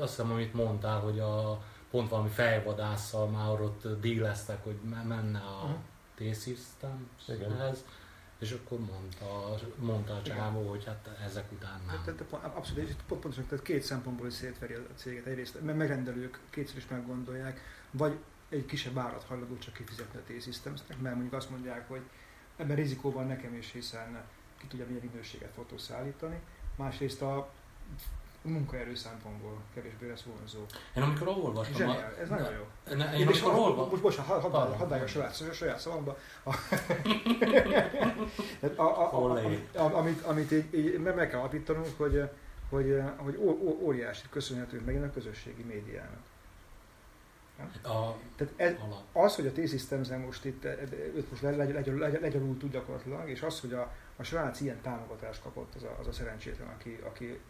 [0.00, 1.58] hiszem, amit mondtál, hogy a,
[1.90, 5.76] pont valami fejvadásszal már ott díleztek, hogy menne a
[6.20, 7.84] uh-huh T-Systemhez,
[8.38, 12.02] és akkor mondta, mondta a csávó, hogy hát ezek után nem.
[12.04, 15.26] Tehát, abszolút, és pontosan tehát két szempontból is szétveri a céget.
[15.26, 17.60] Egyrészt megrendelők kétszer is meggondolják,
[17.90, 18.18] vagy
[18.48, 22.02] egy kisebb árat hajlandó csak kifizetni a T-Systemsnek, mert mondjuk azt mondják, hogy
[22.56, 24.24] ebben rizikóban nekem is, hiszen
[24.58, 26.40] ki tudja milyen minőséget fog szállítani.
[26.76, 27.52] Másrészt a
[28.48, 30.58] munkaerő szempontból kevésbé lesz vonzó.
[30.96, 31.76] Én amikor olvastam...
[31.76, 32.94] Zseniál, ez nagyon jó.
[32.96, 33.88] Ne, én, én amikor olvastam...
[33.90, 36.16] Most bocsánat, hadd hadd hadd a saját, a saját szavamba.
[39.92, 42.30] amit, amit így, így meg kell alapítanunk, hogy,
[42.70, 43.36] hogy, hogy
[43.80, 46.20] óriási köszönhetünk megint a közösségi médiának.
[47.82, 48.74] A, Tehát ez,
[49.12, 50.64] az, hogy a T-Systems most itt
[51.14, 51.42] őt most
[52.20, 56.06] legyalult tud gyakorlatilag, és az, hogy a, a srác ilyen támogatást kapott, az a, az
[56.06, 57.40] a szerencsétlen, aki, aki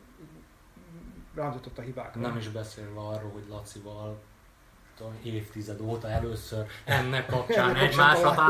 [1.37, 2.21] rámutatott a hibákra.
[2.21, 4.19] Nem is beszélve arról, hogy Lacival
[5.23, 8.43] évtized óta először ennek kapcsán egymásra ha,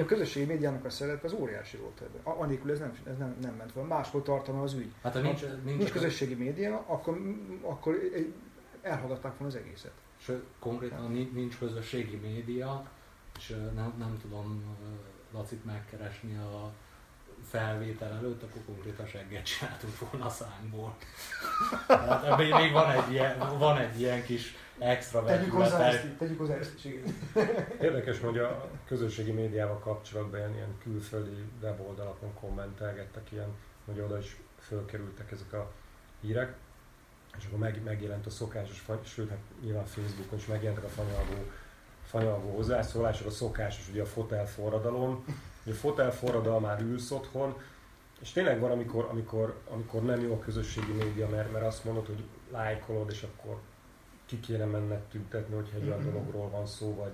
[0.00, 2.34] a közösségi médiának a szerep az óriási volt ebben.
[2.34, 3.94] Anélkül ez nem, ez nem, nem ment volna.
[3.94, 4.92] Máshol tartana az ügy.
[5.02, 7.18] Hát ha nincs, nincs, nincs közösségi média, akkor,
[7.62, 7.98] akkor
[8.82, 9.92] elhallgatták volna az egészet.
[10.18, 12.90] És konkrétan nincs közösségi média,
[13.38, 14.76] és nem, nem tudom
[15.32, 16.72] Lacit megkeresni a
[17.48, 20.96] felvétel előtt, akkor konkrétan segget csináltunk volna a szánkból.
[21.86, 26.54] hát még van egy ilyen, van egy ilyen kis extra Tegyük hozzá ezt, tegyük hozzá
[26.54, 26.92] ezt is,
[27.80, 33.48] Érdekes, hogy a közösségi médiával kapcsolatban ilyen, ilyen külföldi weboldalakon kommentelgettek ilyen,
[33.84, 35.72] hogy oda is fölkerültek ezek a
[36.20, 36.54] hírek,
[37.38, 41.50] és akkor meg, megjelent a szokásos, sőt, hát nyilván Facebookon is megjelentek a fanyalgó,
[42.04, 45.24] fanyalgó hozzászólások, a szokásos, ugye a fotel forradalom,
[45.64, 47.54] hogy a fotel forradalmán ülsz otthon,
[48.20, 52.06] és tényleg van, amikor, amikor, amikor nem jó a közösségi média, mert, mert azt mondod,
[52.06, 53.58] hogy lájkolod, és akkor
[54.26, 57.12] ki kéne menned tüntetni, hogyha egy olyan dologról van szó, vagy,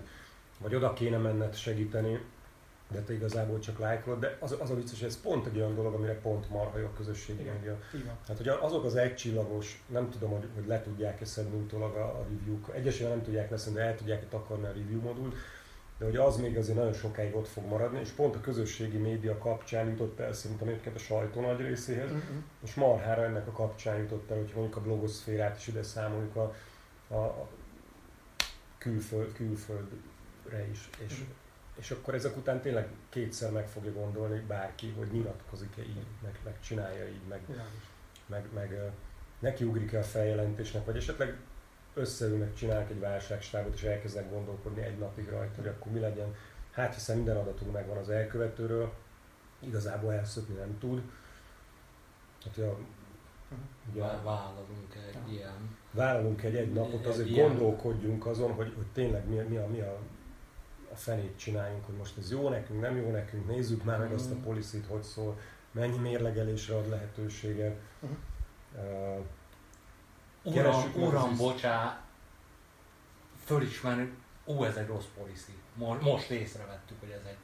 [0.59, 2.21] vagy oda kéne menned segíteni,
[2.91, 5.75] de te igazából csak lájkolod, de az, az a vicces, hogy ez pont egy olyan
[5.75, 7.79] dolog, amire pont marha jó a közösségi média.
[8.29, 12.27] Hát, hogy azok az egycsillagos, nem tudom, hogy, hogy le tudják-e szedni utólag a, a
[12.29, 15.35] review-k, egyesében nem tudják leszedni, de el tudják-e takarni a review modult,
[15.99, 19.39] de hogy az még azért nagyon sokáig ott fog maradni, és pont a közösségi média
[19.39, 22.37] kapcsán jutott el szerintem egyébként a sajtó nagy részéhez, uh-huh.
[22.65, 26.55] és marhára ennek a kapcsán jutott el, hogy mondjuk a blogoszférát is ide számoljuk a,
[27.15, 27.49] a,
[28.79, 31.29] külföld, külföldre is, és, uh-huh.
[31.75, 36.61] és akkor ezek után tényleg kétszer meg fogja gondolni bárki, hogy nyilatkozik-e így, meg, meg
[36.61, 37.67] csinálja így, meg, meg,
[38.27, 38.93] meg, meg
[39.39, 41.37] nekiugrik-e a feljelentésnek, vagy esetleg
[41.99, 46.35] összeülnek, csinálnak egy válságstábot, és elkezdenek gondolkodni egy napig rajta, hogy akkor mi legyen.
[46.71, 48.93] Hát hiszen minden adatunk megvan az elkövetőről,
[49.61, 51.03] igazából elszökni nem tud.
[52.45, 52.79] Hát, ja,
[53.93, 55.77] ugye, vállalunk egy ilyen...
[55.91, 57.49] Vállalunk egy egy napot, azért ilyen.
[57.49, 59.99] gondolkodjunk azon, hogy, hogy tényleg mi, mi, a, mi a,
[60.93, 64.31] a fenét csináljunk, hogy most ez jó nekünk, nem jó nekünk, nézzük már meg azt
[64.31, 64.43] a mm.
[64.43, 65.39] policit, hogy szól,
[65.73, 67.77] mennyi mérlegelésre ad lehetőséget.
[68.01, 68.19] Uh-huh.
[68.75, 69.25] Uh,
[70.55, 72.01] uram, uram, bocsá,
[73.45, 74.13] fölismerni,
[74.47, 75.53] ó, ez egy rossz policy.
[75.75, 77.37] Most, most észrevettük, hogy ez egy,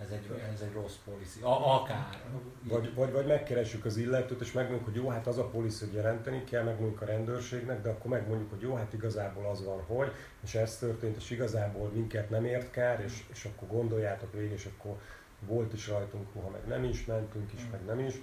[0.00, 1.42] ez egy, ez egy rossz policy.
[1.42, 2.22] A, akár.
[2.62, 5.94] Vagy, vagy, vagy megkeressük az illetőt, és megmondjuk, hogy jó, hát az a policy, hogy
[5.94, 10.12] jelenteni kell, megmondjuk a rendőrségnek, de akkor megmondjuk, hogy jó, hát igazából az van, hogy,
[10.44, 14.68] és ez történt, és igazából minket nem ért kár, és, és akkor gondoljátok végig, és
[14.76, 14.96] akkor
[15.40, 18.14] volt is rajtunk, ha meg nem is, mentünk is, meg nem is,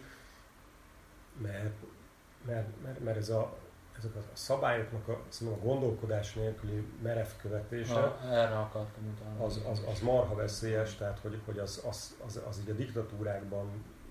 [1.41, 1.75] mert,
[2.45, 3.57] mert, mert, mert ez a,
[3.99, 9.45] ezek a szabályoknak a, a gondolkodás nélküli merev követése, Na, erre akartam utána.
[9.45, 13.65] az, az, az marha veszélyes, tehát hogy, hogy az, az, az, az így a diktatúrákban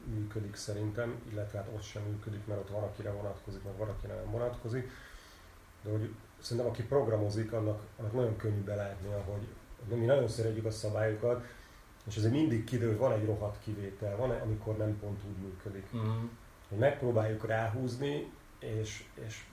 [0.05, 4.15] működik szerintem, illetve hát ott sem működik, mert ott van, akire vonatkozik, meg van, akire
[4.15, 4.91] nem vonatkozik.
[5.83, 9.47] De hogy szerintem aki programozik, annak, annak nagyon könnyű belátni, hogy,
[9.89, 11.45] hogy mi nagyon szeretjük a szabályokat,
[12.07, 15.87] és azért mindig kiderül, hogy van egy rohadt kivétel, van, amikor nem pont úgy működik.
[15.97, 16.27] Mm.
[16.69, 19.45] Hogy megpróbáljuk ráhúzni, és, és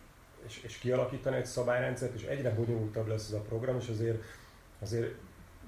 [0.48, 4.24] és, és kialakítani egy szabályrendszert, és egyre bonyolultabb lesz ez a program, és azért,
[4.80, 5.14] azért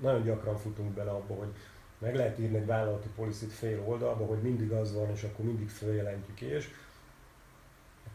[0.02, 1.54] nagyon gyakran futunk bele abba, hogy
[1.98, 5.70] meg lehet írni egy vállalati policit fél oldalba, hogy mindig az van, és akkor mindig
[5.70, 6.70] feljelentjük, és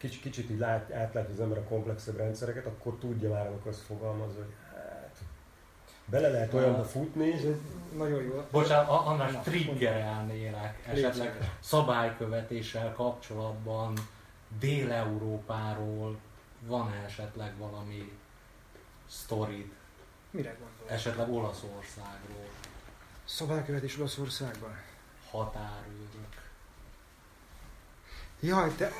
[0.03, 3.81] kicsit, kicsit így lát, átlátja az ember a komplexebb rendszereket, akkor tudja már, amikor azt
[3.81, 5.17] fogalmaz, hogy hát,
[6.05, 7.31] bele lehet olyanba futni.
[7.31, 7.43] Ez
[7.97, 8.45] nagyon jó.
[8.51, 13.93] Bocsánat, András, triggerelnélek esetleg szabálykövetéssel kapcsolatban
[14.59, 16.17] Dél-Európáról
[16.65, 18.19] van-e esetleg valami
[19.07, 19.71] sztorid?
[20.31, 20.89] Mire gondol?
[20.89, 22.49] Esetleg Olaszországról.
[23.25, 24.81] Szabálykövetés Olaszországban?
[25.29, 26.42] Határőrök.
[28.43, 28.91] Jaj, te...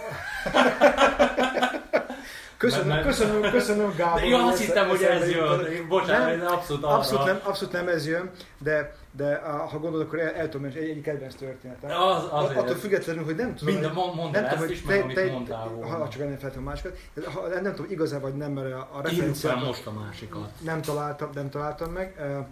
[2.57, 4.19] Köszönöm, mert, köszönöm, köszönöm, Gábor.
[4.19, 5.87] De én azt hittem, hogy ez jön.
[5.87, 6.95] Bocsánat, nem, abszolút arra.
[6.95, 10.77] Abszolút nem, abszolút nem ez jön, de, de ha gondolod, akkor el, el tudom egy,
[10.77, 12.01] egy kedvenc történetem.
[12.01, 12.59] Az, azért.
[12.59, 13.73] Attól függetlenül, hogy nem tudom.
[13.73, 15.77] Minden, mondd nem tudom, hogy te, te, mondtál.
[15.81, 16.97] Ha csak ennél feltem másikat.
[17.33, 19.63] Ha, nem tudom, igaz vagy nem, mert a, referenciát...
[19.63, 20.49] most a másikat.
[20.59, 22.15] Nem találtam, nem találtam meg.
[22.17, 22.45] Ne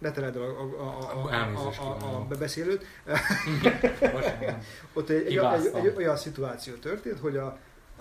[0.00, 2.84] teled a, a, a, a, a, a bebeszélőt.
[4.92, 7.58] Ott egy, egy, egy, egy, olyan szituáció történt, hogy a,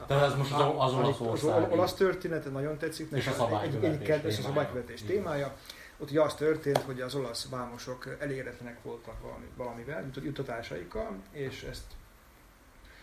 [0.08, 3.12] de ez most az, az olasz Az olasz történet nagyon tetszik.
[3.12, 5.56] És a szabálykövetés, egy, egy, a szabálykövetés témája.
[5.98, 11.84] Ott ugye az történt, hogy az olasz vámosok elégedetlenek voltak valami, valamivel, juttatásaikkal, és ezt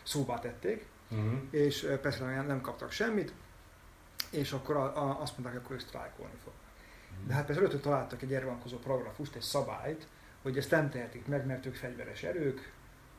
[0.03, 1.33] szóba tették, uh-huh.
[1.51, 3.33] és persze nem, nem kaptak semmit,
[4.31, 6.53] és akkor a, a, azt mondták, hogy akkor sztrájkolni fog.
[7.27, 10.07] De hát persze rögtön találtak egy erre vonatkozó paragrafust, egy szabályt,
[10.43, 12.73] hogy ezt nem tehetik meg, mert ők fegyveres erők,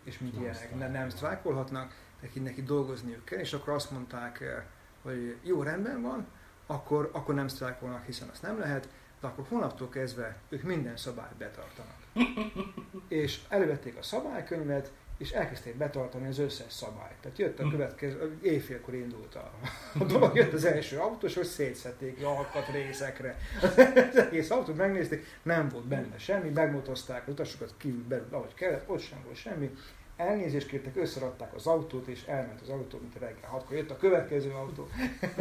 [0.03, 4.41] és mint nem ilyenek nem, nem sztrájkolhatnak, neki, neki dolgozniuk kell, és akkor azt mondták,
[4.41, 4.64] eh,
[5.02, 6.28] hogy jó, rendben van,
[6.65, 8.90] akkor, akkor nem sztrájkolnak, hiszen azt nem lehet,
[9.22, 11.95] de akkor hónaptól kezdve ők minden szabályt betartanak.
[13.07, 14.91] és elővették a szabálykönyvet,
[15.22, 17.15] és elkezdték betartani az összes szabályt.
[17.22, 19.52] Tehát jött a következő, éjfélkor indult a,
[19.99, 23.38] a dolog, jött az első autós, hogy szétszették alkat részekre.
[23.61, 28.89] Az egész autót megnézték, nem volt benne semmi, megmotozták az utasokat kívül belül, ahogy kellett,
[28.89, 29.72] ott sem volt semmi,
[30.15, 34.52] elnézést kértek, összeradták az autót, és elment az autó, mint reggel hatkor jött a következő
[34.52, 34.88] autó.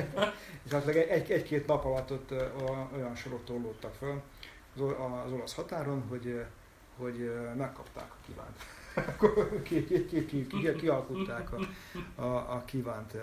[0.65, 2.31] és hát egy, egy-két nap alatt ott
[2.95, 4.23] olyan sorok torlódtak föl
[5.25, 6.45] az olasz határon, hogy,
[6.97, 8.57] hogy megkapták a kívánt.
[9.65, 10.47] Kialkutták ki, ki, ki,
[12.17, 13.17] a, a, a kívánt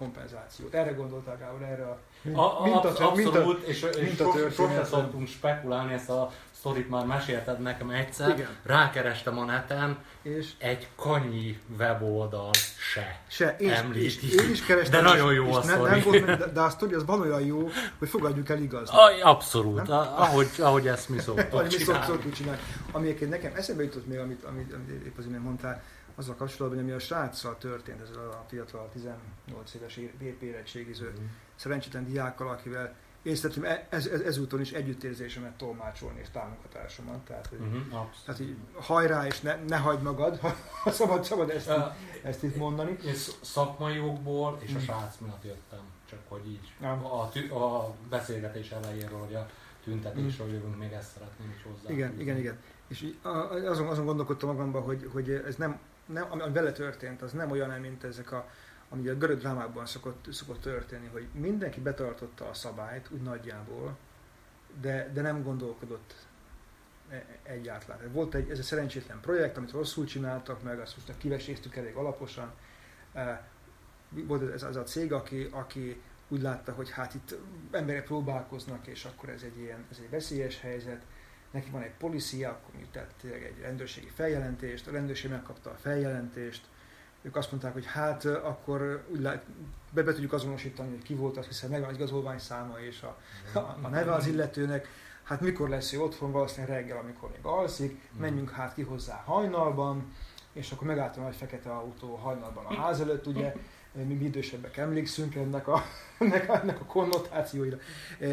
[0.00, 0.74] kompenzációt.
[0.74, 4.54] Erre gondolták Gábor, erre a, mint, a, mint a, abszolút, mint a, és, és sos,
[4.54, 8.48] sosem szoktunk spekulálni, ezt a sztorit már mesélted nekem egyszer, Igen.
[8.62, 12.50] rákerestem a neten, és egy kanyi weboldal
[12.92, 13.56] se, se.
[13.58, 14.26] Én, említi.
[14.26, 15.90] És, én is kerestem, de nagyon jó a sztori.
[15.90, 18.90] Nem volt, de, de a sztori az van olyan jó, hogy fogadjuk el igaz.
[19.22, 19.98] Abszolút, nem?
[19.98, 22.00] ahogy, ahogy ezt mi szoktuk ahogy csinálni.
[22.00, 22.60] Mi szoktuk csinálni.
[22.92, 25.82] Ami nekem eszembe jutott még, amit, amit, amit épp az imént mondtál,
[26.20, 30.00] azzal kapcsolatban, ami a sráccal történt, ez a fiatal 18 éves
[30.40, 31.24] érettségiző mm.
[31.54, 37.18] szerencsétlen diákkal, akivel én szerintem e- ez, ez, ezúton is együttérzésemet tolmácsolni és támogatásomat.
[37.18, 40.38] Tehát, hogy, uh-huh, tehát így hajrá és ne, ne hagyd magad,
[40.82, 42.98] ha szabad, szabad ezt, uh, ezt itt mondani.
[43.06, 44.82] Én szakmai jogból és a mhm.
[44.82, 46.72] srác miatt jöttem, csak hogy így.
[47.50, 49.48] A, a beszélgetés elejéről, hogy a
[49.84, 50.62] tüntetésről uh-huh.
[50.62, 51.94] jövünk, még ezt szeretném is hozzá.
[51.94, 52.58] Igen, igen, igen.
[52.88, 53.06] És
[53.66, 55.78] azon, azon gondolkodtam magamban, hogy, hogy ez nem,
[56.12, 58.50] nem, ami vele történt, az nem olyan, mint ezek a
[58.90, 63.96] ami a görög drámákban szokott, szokott történni, hogy mindenki betartotta a szabályt, úgy nagyjából,
[64.80, 66.14] de, de nem gondolkodott
[67.10, 68.12] e, egyáltalán.
[68.12, 72.52] Volt egy, ez egy szerencsétlen projekt, amit rosszul csináltak meg, azt most kiveséztük elég alaposan.
[73.12, 73.48] E,
[74.08, 77.34] volt ez, ez a cég, aki, aki úgy látta, hogy hát itt
[77.70, 81.04] emberek próbálkoznak, és akkor ez egy ilyen, ez egy veszélyes helyzet.
[81.50, 86.62] Neki van egy policia, akkor tett egy rendőrségi feljelentést, a rendőrség megkapta a feljelentést,
[87.22, 89.44] ők azt mondták, hogy hát akkor úgy lát,
[89.90, 93.18] be, be tudjuk azonosítani, hogy ki volt az, hiszen megvan az igazolvány száma és a,
[93.58, 94.88] a, a neve az illetőnek.
[95.22, 100.12] hát mikor lesz ő otthon, valószínűleg reggel, amikor még alszik, menjünk hát ki hozzá hajnalban,
[100.52, 103.54] és akkor megálltam egy fekete autó hajnalban a ház előtt, ugye,
[103.92, 105.82] mi idősebbek emlékszünk ennek a,
[106.18, 107.76] ennek, a, ennek a konnotációira,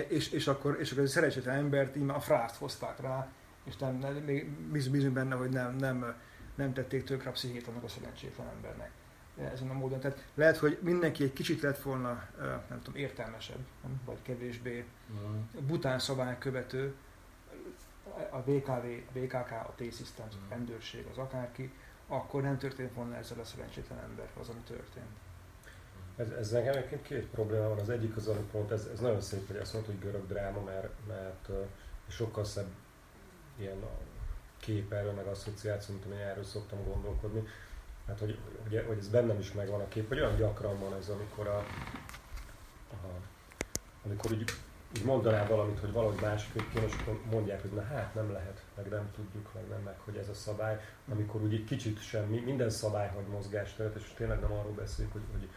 [0.07, 3.27] és, és, akkor, és akkor egy szerencsétlen embert így a frászt hozták rá,
[3.63, 6.15] és nem, nem, még bízunk benne, hogy nem, nem,
[6.55, 8.91] nem tették tökre a pszichét annak a szerencsétlen embernek.
[9.53, 9.99] Ezen a módon.
[9.99, 12.27] Tehát lehet, hogy mindenki egy kicsit lett volna,
[12.69, 13.65] nem tudom, értelmesebb,
[14.05, 14.85] vagy kevésbé
[15.67, 16.95] bután szabály követő,
[18.29, 18.71] a BKV,
[19.07, 21.71] a BKK, a T-Systems, a rendőrség, az akárki,
[22.07, 25.26] akkor nem történt volna ezzel a szerencsétlen ember az, ami történt.
[26.18, 27.80] Ez, ez nekem egyébként két probléma van.
[27.80, 30.61] Az egyik az, ami pont, ez, ez nagyon szép, hogy ezt mondta, hogy görög dráma,
[30.61, 31.49] mert, mert
[32.07, 32.68] sokkal szebb
[33.57, 33.84] ilyen
[34.60, 37.44] kép erről, meg asszociáció, mint amilyen erről szoktam gondolkodni.
[38.07, 41.10] Hát, hogy, hogy, hogy ez bennem is megvan a kép, hogy olyan gyakran van ez,
[41.10, 41.57] amikor a,
[42.91, 43.07] a
[44.06, 44.44] amikor úgy,
[44.95, 48.64] úgy mondaná valamit, hogy valahogy másik kéne, és akkor mondják, hogy na hát nem lehet,
[48.76, 50.80] meg nem tudjuk, meg nem, meg hogy ez a szabály,
[51.11, 55.23] amikor úgy egy kicsit semmi, minden szabály hagy mozgásteret, és tényleg nem arról beszélünk, hogy,
[55.31, 55.49] hogy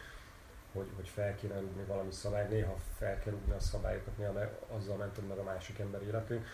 [0.72, 4.50] hogy, hogy fel kéne rúgni valami szabályt, néha fel kell rúgni a szabályokat, néha meg,
[4.76, 6.46] azzal mented meg a másik ember életét,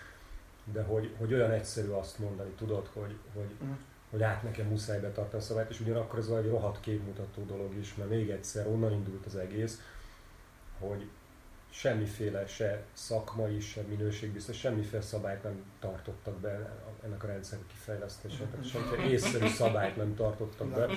[0.72, 3.72] de hogy, hogy olyan egyszerű azt mondani, tudod, hogy, hogy, mm.
[4.10, 7.94] hogy át nekem muszáj betartani a szabályt, és ugyanakkor ez egy rohadt képmutató dolog is,
[7.94, 9.80] mert még egyszer onnan indult az egész,
[10.78, 11.08] hogy,
[11.78, 16.70] semmiféle se szakmai, se minőségbiztos, semmiféle szabályt nem tartottak be
[17.04, 18.44] ennek a rendszer kifejlesztésére.
[18.44, 20.88] Tehát semmiféle észszerű szabályt nem tartottak be.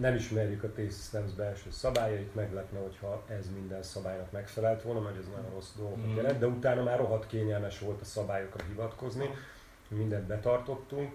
[0.00, 5.26] Nem ismerjük a T-Systems belső szabályait, meglepne, hogyha ez minden szabálynak megfelelt volna, mert ez
[5.26, 9.30] nagyon rossz dolgokat jelent, de utána már rohadt kényelmes volt a szabályokra hivatkozni,
[9.88, 11.12] mindent betartottunk,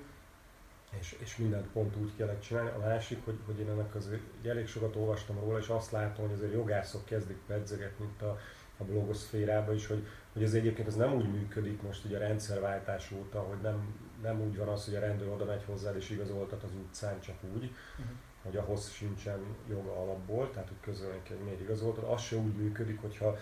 [0.99, 2.69] és, és mindent pont úgy kellett csinálni.
[2.69, 6.35] A másik, hogy, hogy én ennek azért elég sokat olvastam róla, és azt látom, hogy
[6.35, 8.39] azért jogászok kezdik pedzegetni mint a
[8.77, 13.11] a blogoszférába is, hogy, hogy ez egyébként ez nem úgy működik most ugye a rendszerváltás
[13.11, 16.63] óta, hogy nem, nem úgy van az, hogy a rendőr oda megy hozzá és igazoltat
[16.63, 18.15] az utcán csak úgy, uh-huh.
[18.43, 19.39] hogy ahhoz sincsen
[19.69, 22.03] joga alapból, tehát hogy közölnek, hogy miért igazoltat.
[22.03, 23.37] Az se úgy működik, hogyha,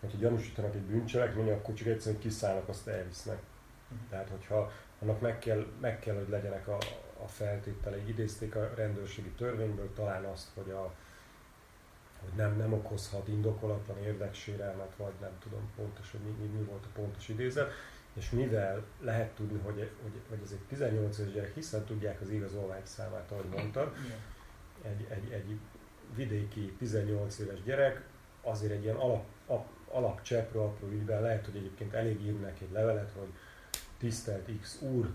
[0.00, 3.38] hogyha gyanúsítanak egy bűncselekmény, akkor csak egyszerűen kiszállnak, azt elvisznek.
[3.90, 4.08] Uh-huh.
[4.08, 4.72] Tehát, hogyha
[5.02, 6.78] annak meg kell, meg kell hogy legyenek a,
[7.22, 8.08] a feltételei.
[8.08, 10.94] Idézték a rendőrségi törvényből talán azt, hogy a,
[12.20, 16.84] hogy nem, nem okozhat indokolatlan érdeksérelmet, vagy nem tudom pontos, hogy mi, mi, mi volt
[16.84, 17.72] a pontos idézet,
[18.12, 22.30] és mivel lehet tudni, hogy, hogy, hogy ez egy 18 éves gyerek, hiszen tudják az
[22.30, 23.94] igazolvány számát, ahogy mondtad,
[24.82, 25.58] egy, egy, egy
[26.14, 28.02] vidéki 18 éves gyerek
[28.42, 33.10] azért egy ilyen alap, alap, alapcseprő apró ügyben lehet, hogy egyébként elég írnak egy levelet,
[33.18, 33.32] hogy
[34.02, 35.08] tisztelt X úr,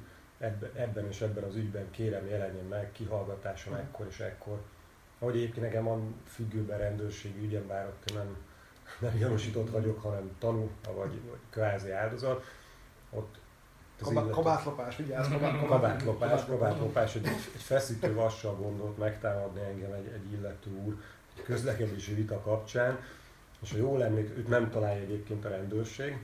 [0.75, 4.61] ebben, és ebben az ügyben kérem jelenjen meg, kihallgatáson ekkor és ekkor.
[5.19, 8.37] Ahogy egyébként nekem van függőben rendőrségi ügyem, bár ott nem,
[8.99, 12.43] nem gyanúsított vagyok, hanem tanú, vagy, vagy kvázi áldozat,
[13.09, 13.35] ott
[14.01, 20.31] Kabá- kabátlopás, vigyázz, kabátlopás, kabátlopás, kabátlopás egy, egy feszítő vassal gondolt megtámadni engem egy, egy
[20.31, 21.01] illető úr
[21.35, 22.99] egy közlekedési vita kapcsán,
[23.61, 26.17] és ha jól emlék, őt nem találja egyébként a rendőrség,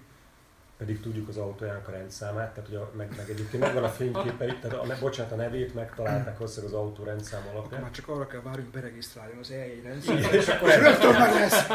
[0.77, 4.45] pedig tudjuk az autójának a rendszámát, tehát hogy a, meg, meg egyébként megvan a fényképe,
[4.61, 7.65] tehát a, bocsánat, a nevét megtalálták hozzá az autó rendszám alapján.
[7.65, 11.67] Akkor már csak arra kell várjunk, beregisztráljon az eljegy rendszer, és akkor rögtön meg lesz.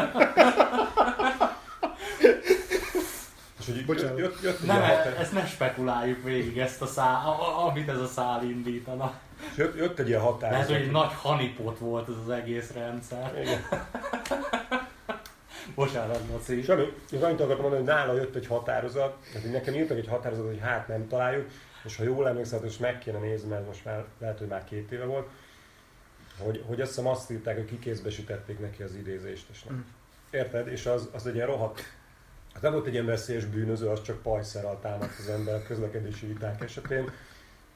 [3.58, 4.18] És hogy Bocsánat.
[4.18, 4.82] Jött, jött, nem,
[5.18, 9.14] ezt ne spekuláljuk végig, ezt a szál, amit ez a szál indítana.
[9.56, 10.66] Jött, jött egy ilyen határozat.
[10.66, 13.38] Hogy egy nagy hanipot volt ez az egész rendszer.
[13.40, 13.66] Igen.
[15.74, 16.62] Bocsánat, Laci.
[16.62, 16.92] Semmi.
[17.12, 20.60] Én annyit akartam mondani, hogy nála jött egy határozat, tehát nekem írtak egy határozatot, hogy
[20.60, 21.48] hát nem találjuk,
[21.84, 24.92] és ha jól emlékszem, és meg kéne nézni, mert most már lehet, hogy már két
[24.92, 25.28] éve volt,
[26.38, 29.46] hogy, hogy azt hiszem azt írták, hogy kikézbesítették neki az idézést.
[29.50, 29.76] És nem.
[29.76, 29.80] Mm.
[30.30, 30.68] Érted?
[30.68, 31.82] És az, az egy ilyen rohadt
[32.52, 36.62] Hát nem volt egy ilyen veszélyes bűnöző, az csak pajszerral támadt az ember közlekedési viták
[36.62, 37.10] esetén,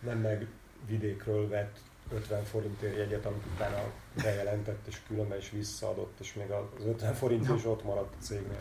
[0.00, 0.46] nem meg
[0.86, 1.76] vidékről vett
[2.14, 3.82] 50 forintért jegyet, amit utána
[4.22, 8.60] bejelentett, és különben is visszaadott, és még az 50 forint is ott maradt a cégnél.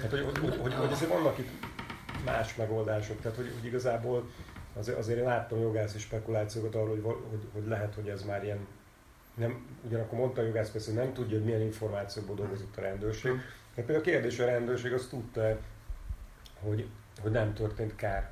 [0.00, 1.50] Hát, hogy, hogy, hogy, hogy azért vannak itt
[2.24, 4.30] más megoldások, tehát hogy, hogy igazából
[4.76, 8.66] azért, azért én láttam jogászi spekulációkat arról, hogy, hogy, hogy lehet, hogy ez már ilyen
[9.34, 13.32] nem, ugyanakkor mondta a jogász persze, hogy nem tudja, hogy milyen információból dolgozott a rendőrség.
[13.74, 15.58] De például a kérdés, a rendőrség azt tudta,
[16.60, 16.88] hogy,
[17.20, 18.30] hogy nem történt kár.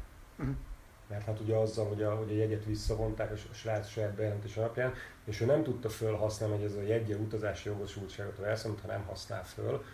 [1.13, 4.93] Mert hát ugye azzal, hogy a, hogy a jegyet visszavonták a srác saját bejelentés alapján,
[5.25, 9.05] és ő nem tudta fölhasználni, hogy ez a jegye utazási jogosultságot a elszámolt, ha nem
[9.07, 9.85] használ föl,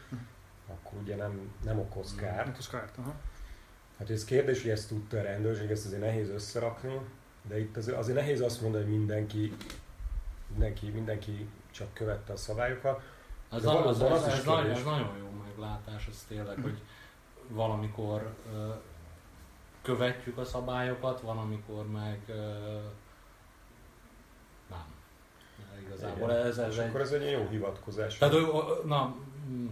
[0.67, 2.45] akkor ugye nem, nem okoz kárt.
[2.45, 3.15] Nem okoz kárt, aha.
[3.99, 7.01] Hát ez kérdés, hogy ezt tudta a rendőrség, ezt azért nehéz összerakni,
[7.49, 9.57] de itt azért, azért nehéz azt mondani, hogy mindenki,
[10.49, 13.03] mindenki, mindenki csak követte a szabályokat.
[13.49, 16.83] Az, az, az, az, az, az, nagyon, az nagyon jó meglátás, az tényleg, hogy
[17.49, 18.35] valamikor
[19.89, 22.21] követjük a szabályokat, van, amikor meg
[24.71, 24.85] nem.
[25.87, 26.47] Igazából Igen.
[26.47, 26.89] ez, ez És egy...
[26.89, 28.19] akkor ez egy jó hivatkozás.
[28.19, 28.35] Tehát,
[28.85, 29.17] na,
[29.49, 29.67] mm,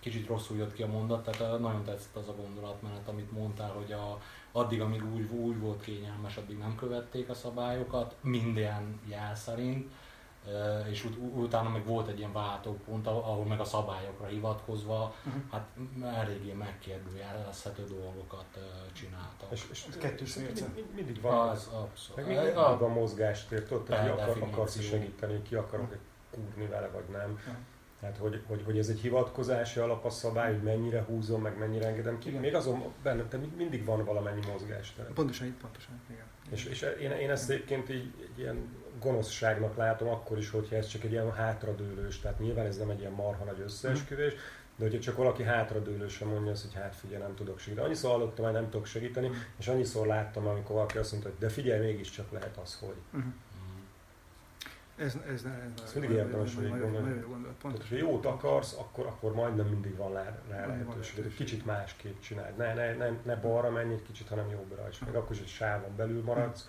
[0.00, 3.92] kicsit rosszul jött ki a mondat, tehát nagyon tetszett az a gondolatmenet, amit mondtál, hogy
[3.92, 4.20] a,
[4.52, 9.90] addig, amíg úgy, úgy volt kényelmes, addig nem követték a szabályokat, minden jel szerint,
[10.90, 15.42] és ut- utána meg volt egy ilyen váltópont, ahol meg a szabályokra hivatkozva, uh-huh.
[15.50, 15.68] hát
[16.02, 18.58] eléggé megkérdőjelezhető dolgokat
[18.92, 19.07] csináltak.
[19.50, 22.16] És, és kettős mindig, mindig van, az, abszolút.
[22.16, 25.98] Meg mindig van a mozgástér, tudod, hogy akar, akarsz segíteni, ki akarok egy
[26.30, 27.40] kúrni vele, vagy nem.
[28.00, 31.86] Tehát, hogy, hogy, hogy ez egy hivatkozási alap a szabály, hogy mennyire húzom, meg mennyire
[31.86, 32.28] engedem ki.
[32.28, 32.40] Igen.
[32.40, 34.94] Még azon benne, de mindig van valamennyi mozgás.
[35.14, 36.00] Pontosan így, pontosan.
[36.10, 36.24] Igen.
[36.50, 38.68] És, és én, én ezt egyébként így egy ilyen
[39.00, 43.00] gonoszságnak látom akkor is, hogyha ez csak egy ilyen hátradőlős, tehát nyilván ez nem egy
[43.00, 44.32] ilyen marha nagy összeesküvés,
[44.78, 47.86] de hogyha csak valaki hátradőlősen mondja azt, hogy hát figyelj, nem tudok segíteni.
[47.86, 51.48] Annyiszor hallottam, hogy nem tudok segíteni, és annyiszor láttam, amikor valaki azt mondta, hogy de
[51.48, 52.96] figyelj, mégiscsak lehet az, hogy.
[53.12, 53.32] Uh-huh.
[54.96, 57.22] Ez, ez, ez, ez mindig érdemes hogy gondolni.
[57.62, 61.24] Ha jót akarsz, akkor, akkor majdnem mindig van rá, rá lehetőség.
[61.24, 62.56] Egy kicsit másképp csináld.
[62.56, 64.98] Ne, ne, ne, ne balra menj egy kicsit, hanem jobbra is.
[64.98, 66.68] Meg akkor is egy sávon belül maradsz.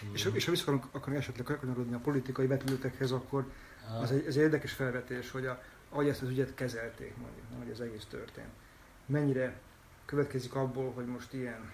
[0.00, 0.14] Hmm.
[0.14, 3.50] És, és ha vissza akarunk, akarunk esetleg kanyarodni a politikai vetülőtekhez, akkor
[4.00, 7.70] az egy, ez egy érdekes felvetés, hogy a, ahogy ezt az ügyet kezelték, mondjuk, hogy
[7.70, 8.50] ez egész történt.
[9.06, 9.60] Mennyire
[10.04, 11.70] következik abból, hogy most ilyen,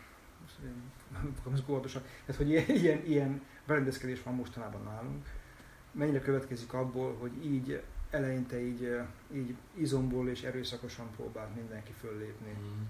[1.51, 5.27] most óvatosan, tehát hogy ilyen, ilyen, ilyen berendezkedés van mostanában nálunk,
[5.93, 9.01] mennyire következik abból, hogy így eleinte így,
[9.33, 12.83] így izomból és erőszakosan próbált mindenki föllépni mm.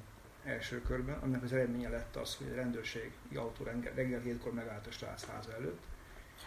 [0.45, 4.87] első körben, aminek az eredménye lett az, hogy a rendőrség autó reggel, reggel hétkor megállt
[4.87, 5.81] a Strászháza előtt.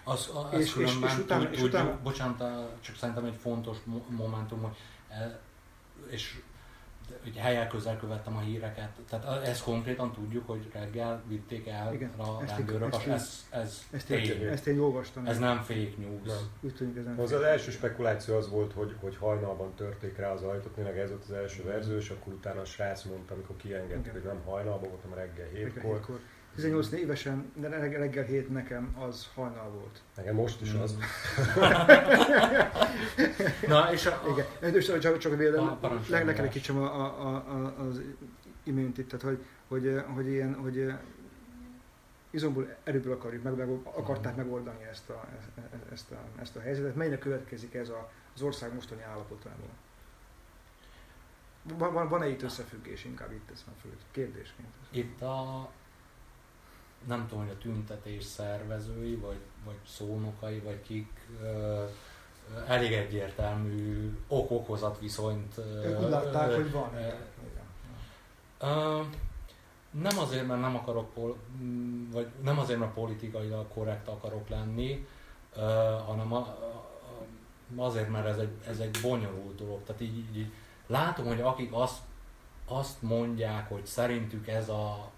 [0.04, 2.38] Az, az és, és, és, utána, tud, és utána, bocsánat,
[2.82, 3.78] csak szerintem egy fontos
[4.10, 4.76] momentum, hogy
[6.10, 6.42] és
[7.24, 8.90] hogy helyel közel követtem a híreket.
[9.10, 12.94] Tehát ezt konkrétan tudjuk, hogy reggel vitték el Igen, a rendőrök.
[12.94, 14.44] Ezt, ez, ez, ezt, tény.
[14.44, 15.26] ezt én olvastam.
[15.26, 16.28] Ez nem fake news.
[16.62, 16.74] Nem.
[16.74, 20.42] tűnik, ez nem az, az első spekuláció az volt, hogy, hogy hajnalban törték rá az
[20.42, 24.12] ajtót, tényleg ez volt az első verzió, és akkor utána a srác mondta, amikor kiengedték,
[24.12, 26.20] hogy nem hajnalban voltam reggel hétkor.
[26.60, 30.02] 18 évesen, de reggel hét nekem az hajnal volt.
[30.16, 30.98] Nekem most is az.
[33.68, 34.22] Na, és a...
[34.62, 35.78] Igen, és csak, csak véle,
[36.10, 38.02] le, le kell kicsem a, a, a, az
[38.64, 40.94] imént itt, tehát hogy, hogy, hogy ilyen, hogy
[42.30, 45.28] izomból erőből akarjuk, meg, meg, akarták megoldani ezt a,
[45.92, 46.96] ezt, a, ezt a helyzetet.
[46.96, 49.70] Mennyire következik ez a, az ország mostani állapotából?
[51.78, 54.68] Van, van, van-e itt összefüggés, inkább itt teszem föl, kérdésként.
[54.92, 55.70] Itt a,
[57.08, 61.28] nem tudom, hogy a tüntetés szervezői, vagy, vagy szónokai, vagy kik
[62.68, 65.58] elég egyértelmű ok-okozat viszonyt.
[66.02, 66.90] Úgy látták, hogy van.
[68.60, 69.02] Ö,
[69.92, 71.16] nem azért, mert nem akarok,
[72.12, 75.08] vagy nem azért, mert politikailag korrekt akarok lenni,
[76.06, 76.46] hanem
[77.76, 79.84] azért, mert ez egy, ez egy bonyolult dolog.
[79.84, 80.52] Tehát így, így,
[80.88, 82.00] látom, hogy akik azt,
[82.66, 85.12] azt mondják, hogy szerintük ez a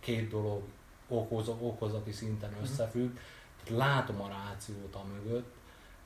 [0.00, 0.62] két dolog
[1.08, 2.62] okozati szinten mhm.
[2.62, 3.18] összefügg.
[3.64, 5.54] Tehát látom a rációt a mögött,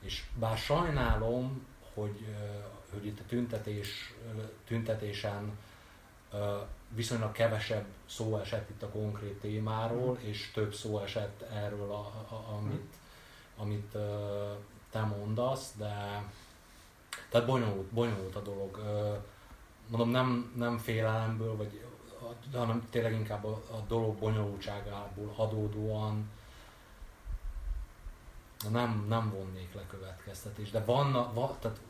[0.01, 2.27] és bár sajnálom, hogy,
[2.93, 4.15] hogy itt a tüntetés,
[4.65, 5.53] tüntetésen
[6.89, 10.27] viszonylag kevesebb szó esett itt a konkrét témáról, mm.
[10.27, 12.89] és több szó esett erről, a, a, amit, mm.
[13.57, 13.97] amit
[14.91, 16.23] te mondasz, de
[17.29, 18.81] tehát bonyolult, bonyolult a dolog.
[19.87, 21.85] Mondom, nem, nem félelemből, vagy
[22.53, 26.31] hanem tényleg inkább a, a dolog bonyolultságából adódóan
[28.71, 31.81] nem, nem vonnék le következtetést, de vannak, va, tehát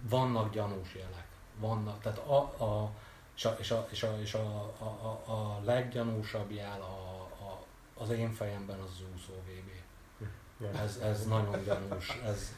[0.00, 1.26] vannak gyanús jelek.
[1.58, 2.90] Vannak, tehát a, a,
[3.34, 7.64] és, a, és, a, és, a, és a, a, a, a leggyanúsabb jel a, a,
[8.02, 9.70] az én fejemben az úszó VB.
[10.76, 12.08] Ez, ez nagyon gyanús.
[12.24, 12.52] Ez,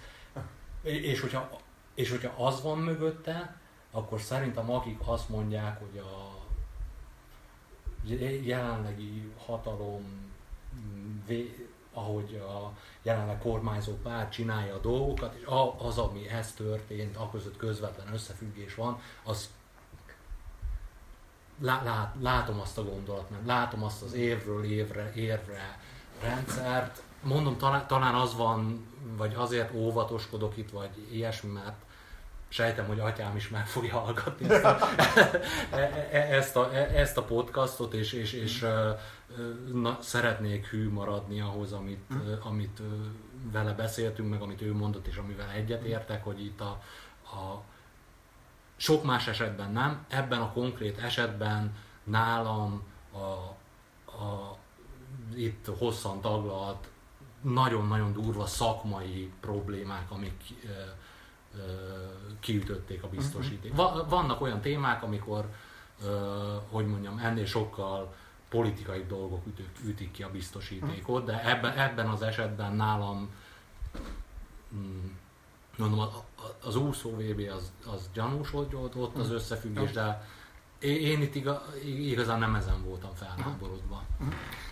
[0.83, 1.51] és, hogyha,
[1.95, 3.57] és hogyha az van mögötte,
[3.91, 6.46] akkor szerintem akik azt mondják, hogy a,
[8.45, 10.35] jelenlegi hatalom,
[11.93, 12.73] ahogy a
[13.03, 15.45] jelenleg kormányzó párt csinálja a dolgokat, és
[15.79, 19.51] az, ami ez történt, a között közvetlen összefüggés van, az
[21.61, 25.81] lát, látom azt a gondolat, látom azt az évről évre, évre
[26.21, 27.03] rendszert.
[27.23, 31.86] Mondom, talán, talán az van, vagy azért óvatoskodok itt, vagy ilyesmi, mert
[32.49, 34.79] sejtem, hogy atyám is meg fogja hallgatni ezt a,
[35.71, 38.67] e, e, ezt a, e, ezt a podcastot, és, és, és
[39.73, 42.13] na, szeretnék hű maradni ahhoz, amit,
[42.43, 42.83] amit
[43.53, 46.83] vele beszéltünk, meg amit ő mondott, és amivel egyetértek, hogy itt a,
[47.23, 47.63] a
[48.77, 52.83] sok más esetben nem, ebben a konkrét esetben nálam
[53.13, 53.17] a,
[54.17, 54.57] a
[55.35, 56.89] itt hosszan taglalt,
[57.41, 60.43] nagyon-nagyon durva szakmai problémák, amik
[62.41, 63.75] kiütötték a biztosíték.
[63.75, 65.49] Va, vannak olyan témák, amikor,
[66.71, 68.15] hogy mondjam, ennél sokkal
[68.49, 69.43] politikai dolgok
[69.85, 73.31] ütik, ki a biztosítékot, de ebben, ebben az esetben nálam
[74.75, 75.07] mm,
[75.77, 76.09] mondom,
[76.65, 80.27] az úszó VB az, az gyanús volt ott az összefüggés, de
[80.81, 81.35] én itt
[81.85, 84.03] igazán nem ezen voltam felháborodva.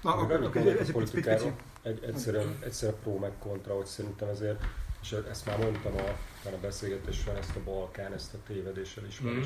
[0.03, 1.53] Na, akkor okay, ez egy pici, pici.
[1.83, 4.65] Egy, egyszerűen, egyszerűen pro meg kontra, hogy szerintem ezért,
[5.05, 6.09] és ezt már mondtam a,
[6.49, 9.41] a beszélgetésben, ezt a Balkán, ezt a tévedéssel is mm,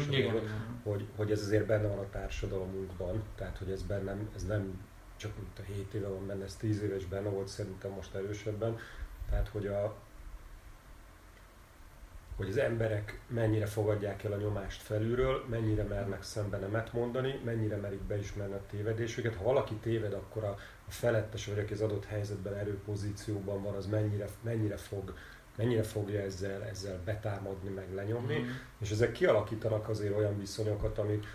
[0.83, 4.81] hogy, hogy ez azért benne van a társadalmunkban, tehát hogy ez bennem, ez nem
[5.17, 8.79] csak mint a 7 éve van benne, ez 10 éves benne volt szerintem most erősebben,
[9.31, 9.97] tehát hogy a,
[12.37, 17.77] hogy az emberek mennyire fogadják el a nyomást felülről, mennyire mernek szemben nemet mondani, mennyire
[17.77, 19.35] merik beismerni a tévedésüket.
[19.35, 20.57] Ha valaki téved, akkor a,
[20.89, 25.15] a felettes vagy aki az adott helyzetben erőpozícióban van, az mennyire, mennyire fog
[25.59, 28.49] mennyire fogja ezzel, ezzel betámadni, meg lenyomni, mm.
[28.81, 31.27] és ezek kialakítanak azért olyan viszonyokat, amik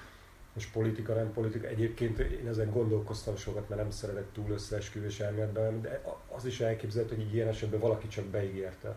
[0.53, 1.67] most politika, nem politika.
[1.67, 6.01] Egyébként én ezen gondolkoztam sokat, mert nem szeretek túl összeesküvés elméletben, de
[6.35, 8.95] az is elképzelhető, hogy ilyen esetben valaki csak beígérte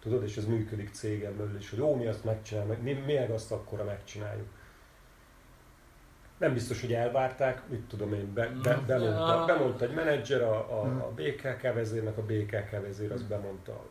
[0.00, 3.52] Tudod, és ez működik cégem belül is, hogy ó, mi azt megcsináljuk, mi, mi azt
[3.52, 4.46] akkora megcsináljuk.
[6.38, 8.86] Nem biztos, hogy elvárták, mit tudom én, be, be, mm.
[8.86, 13.86] bemondta, bemondta egy menedzser a, a, a BKK vezérnek, a BKK vezér az bemondta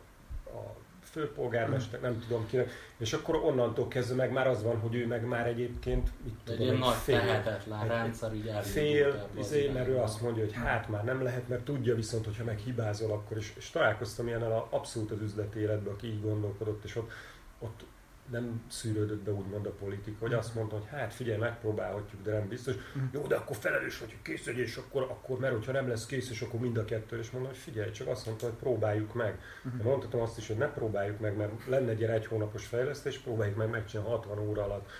[0.54, 0.76] a
[1.10, 5.24] főpolgármester, nem tudom kinek, és akkor onnantól kezdve meg már az van, hogy ő meg
[5.26, 9.88] már egyébként, mit tudom, egy, egy nagy fél, tehetetlen egy, rendszer, így fél, izé, mert
[9.88, 13.36] ő azt mondja, hogy hát már nem lehet, mert tudja viszont, hogyha meg hibázol, akkor
[13.36, 17.10] is, és találkoztam ilyennel abszolút az üzleti életben, aki így gondolkodott, és ott,
[17.58, 17.84] ott
[18.30, 22.48] nem szűrődött be úgymond a politika, hogy azt mondta, hogy hát figyelj, megpróbálhatjuk, de nem
[22.48, 22.74] biztos.
[22.98, 23.04] Mm.
[23.12, 26.06] Jó, de akkor felelős vagy, hogy kész vagy, és akkor, akkor, mert hogyha nem lesz
[26.06, 29.14] kész, és akkor mind a kettő, és mondom, hogy figyelj, csak azt mondta, hogy próbáljuk
[29.14, 29.40] meg.
[29.68, 29.78] Mm.
[29.78, 33.56] De mondhatom azt is, hogy ne próbáljuk meg, mert lenne egy egy hónapos fejlesztés, próbáljuk
[33.56, 34.90] meg megcsinálni 60 óra alatt,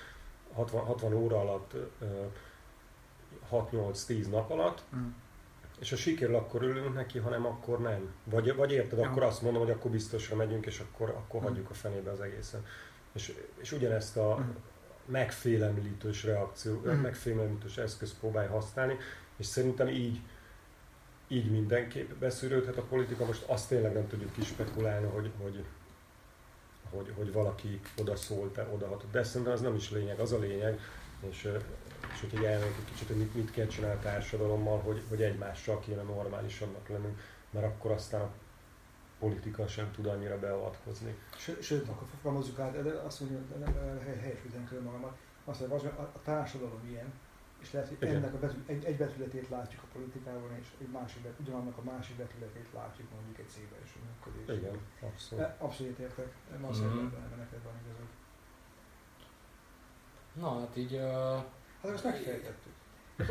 [0.52, 1.72] 60, 60 óra alatt,
[3.52, 5.08] 6-8-10 nap alatt, mm.
[5.78, 8.14] És ha sikerül, akkor ülünk neki, hanem akkor nem.
[8.24, 9.08] Vagy, vagy érted, ja.
[9.08, 12.64] akkor azt mondom, hogy akkor biztosra megyünk, és akkor, akkor hagyjuk a fenébe az egészen.
[13.18, 14.46] És, és ugyanezt a uh-huh.
[15.04, 17.00] megfélemlítős reakció, uh-huh.
[17.00, 18.96] megfélemlítős eszköz próbálja használni,
[19.36, 20.20] és szerintem így,
[21.28, 23.24] így mindenképp beszűrődhet a politika.
[23.24, 25.64] Most azt tényleg nem tudjuk kispekulálni, hogy, hogy,
[26.90, 29.10] hogy, hogy valaki oda szólt, odahatott.
[29.10, 30.80] De szerintem az nem is lényeg, az a lényeg,
[31.28, 31.48] és,
[32.14, 35.78] és hogyha elmegyek egy kicsit, hogy mit, mit kell csinálni a társadalommal, hogy, hogy egymással
[35.78, 37.20] kéne normálisabbnak lennünk,
[37.50, 38.30] mert akkor aztán a
[39.18, 41.18] politika sem tud annyira beavatkozni.
[41.60, 43.38] Sőt, akkor fogalmazzuk át, de azt mondja,
[44.20, 47.12] helyesítem külön magamat, azt mondja, a társadalom ilyen,
[47.60, 51.22] és lehet, hogy ennek a betül, egy, egy betületét látjuk a politikában, és egy másik,
[51.40, 54.56] ugyanannak a másik betületét látjuk mondjuk egy cégben is működés.
[54.56, 55.46] Igen, abszolút.
[55.58, 56.98] Abszolút értek, azt mm-hmm.
[56.98, 58.08] ebben neked van igazad.
[60.32, 60.92] Na, hát így...
[60.92, 61.42] Uh...
[61.82, 62.72] Hát azt megfejtettük.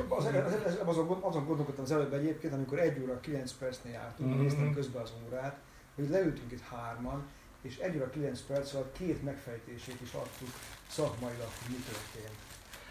[0.09, 4.29] Az, az, az, azon, azon gondolkodtam az előbb egyébként, amikor egy óra 9 percnél jártunk,
[4.29, 4.41] mm-hmm.
[4.41, 5.59] néztem közben az órát,
[5.97, 7.25] hogy leültünk itt hárman,
[7.61, 10.49] és egy óra 9 perc alatt két megfejtését is adtuk
[10.87, 12.37] szakmailag, hogy mi történt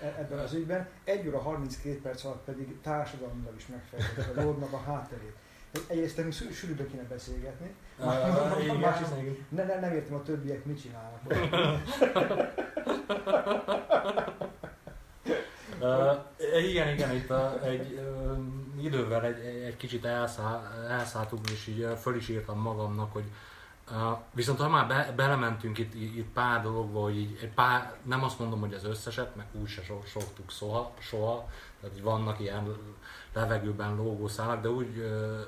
[0.01, 0.89] e- ebben az ügyben.
[1.05, 5.35] Egy óra 32 perc alatt pedig társadalmilag is megfejtettük a dolognak a hátterét.
[5.87, 7.74] Egyrészt nekünk sűrűbben kéne beszélgetni,
[8.81, 9.12] másrészt
[9.49, 11.23] ne, ne, nem értem a többiek mit csinálnak.
[15.81, 18.39] Uh, igen, igen, itt a, egy uh,
[18.81, 23.24] idővel egy, egy kicsit elszá, elszálltunk, és így föl is írtam magamnak, hogy
[23.90, 28.24] uh, viszont ha már be, belementünk itt, itt pár dologba, hogy így egy pár, nem
[28.24, 31.48] azt mondom, hogy az összeset, meg úgy se szoktuk soha, soha,
[31.81, 32.77] tehát vannak ilyen
[33.32, 35.40] levegőben lógó szálak, de úgy uh,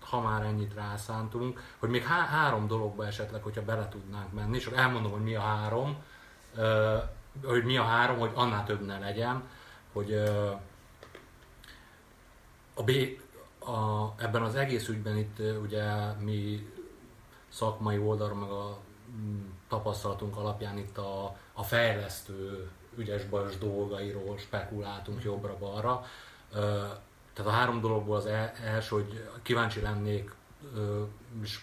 [0.00, 4.66] ha már ennyit rászántunk, hogy még há- három dologba esetleg, hogyha bele tudnánk menni, és
[4.66, 5.96] elmondom, hogy mi a három,
[6.56, 7.02] uh,
[7.44, 9.42] hogy mi a három, hogy annál több ne legyen
[9.92, 10.22] hogy
[12.74, 12.90] a B,
[13.58, 16.66] a, ebben az egész ügyben itt ugye mi
[17.48, 18.78] szakmai oldalról, meg a
[19.16, 26.04] mm, tapasztalatunk alapján itt a, a fejlesztő ügyes bajos dolgairól spekuláltunk jobbra-balra.
[27.32, 28.26] Tehát a három dologból az
[28.64, 30.34] első, hogy kíváncsi lennék,
[31.42, 31.60] és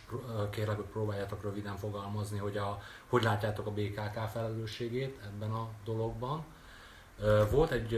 [0.49, 6.43] kérlek, hogy próbáljátok röviden fogalmazni, hogy a, hogy látjátok a BKK felelősségét ebben a dologban.
[7.51, 7.93] Volt egy,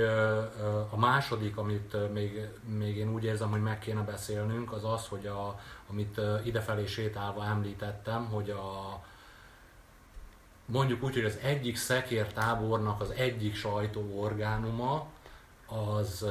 [0.89, 5.27] a második, amit még, még én úgy érzem, hogy meg kéne beszélnünk, az az, hogy
[5.27, 8.99] a, amit idefelé sétálva említettem, hogy a,
[10.65, 15.07] mondjuk úgy, hogy az egyik szekértábornak az egyik sajtóorgánuma
[15.65, 16.26] az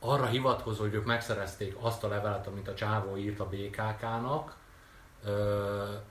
[0.00, 4.56] arra hivatkozó, hogy ők megszerezték azt a levelet, amit a csávó írt a BKK-nak,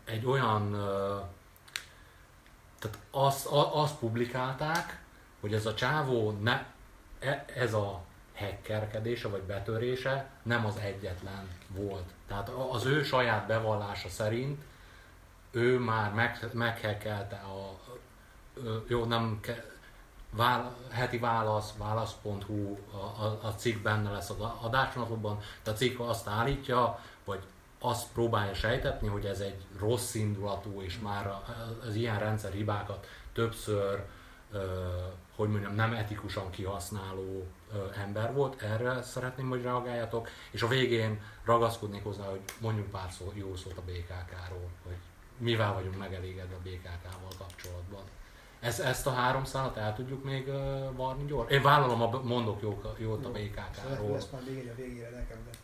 [0.06, 0.76] egy olyan,
[2.80, 5.02] tehát azt, azt publikálták,
[5.40, 6.66] hogy ez a csávó, ne,
[7.20, 8.02] e, ez a
[8.36, 12.10] hackerkedése vagy betörése nem az egyetlen volt.
[12.28, 14.62] Tehát az ő saját bevallása szerint
[15.52, 17.80] ő már meg, meghekkelte a,
[18.88, 19.40] jó, nem,
[20.30, 26.00] vál, heti válasz, válasz.hu, a, a, a cikk benne lesz az adásnapokban, de a cikk
[26.00, 27.00] azt állítja,
[27.80, 31.34] azt próbálja sejtetni, hogy ez egy rossz indulatú, és már
[31.88, 34.06] az ilyen rendszerhibákat többször,
[35.36, 37.48] hogy mondjam, nem etikusan kihasználó
[38.04, 38.62] ember volt.
[38.62, 40.30] Erre szeretném, hogy reagáljatok.
[40.52, 44.96] És a végén ragaszkodnék hozzá, hogy mondjuk pár szó, jó szót a BKK-ról, hogy
[45.38, 48.02] mivel vagyunk megelégedve a BKK-val kapcsolatban.
[48.60, 51.52] Ez, ezt a három szállat el tudjuk még uh, varni gyors?
[51.52, 54.12] Én vállalom, a, mondok jó, jót a BKK-ról.
[54.12, 55.58] Lesz már még egy a végére nekem, de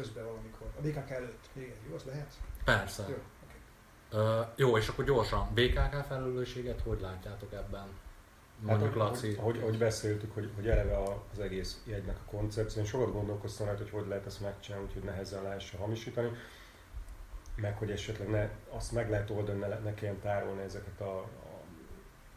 [0.00, 0.66] közben valamikor.
[0.76, 2.32] A BKK előtt még egy, jó, az lehet?
[2.64, 3.04] Persze.
[3.08, 4.40] Jó, okay.
[4.40, 7.86] uh, jó, és akkor gyorsan, BKK felelősséget hogy látjátok ebben?
[8.60, 9.34] Mondjuk hát, Laci.
[9.34, 10.98] Hogy, hogy beszéltük, hogy, hogy eleve
[11.32, 12.82] az egész jegynek a koncepció.
[12.82, 16.30] Én sokat gondolkoztam rá, hogy hogy lehet ezt megcsinálni, hogy nehezen lehessen hamisítani
[17.60, 21.62] meg hogy esetleg ne, azt meg lehet oldani, ne, ne kelljen tárolni ezeket a, a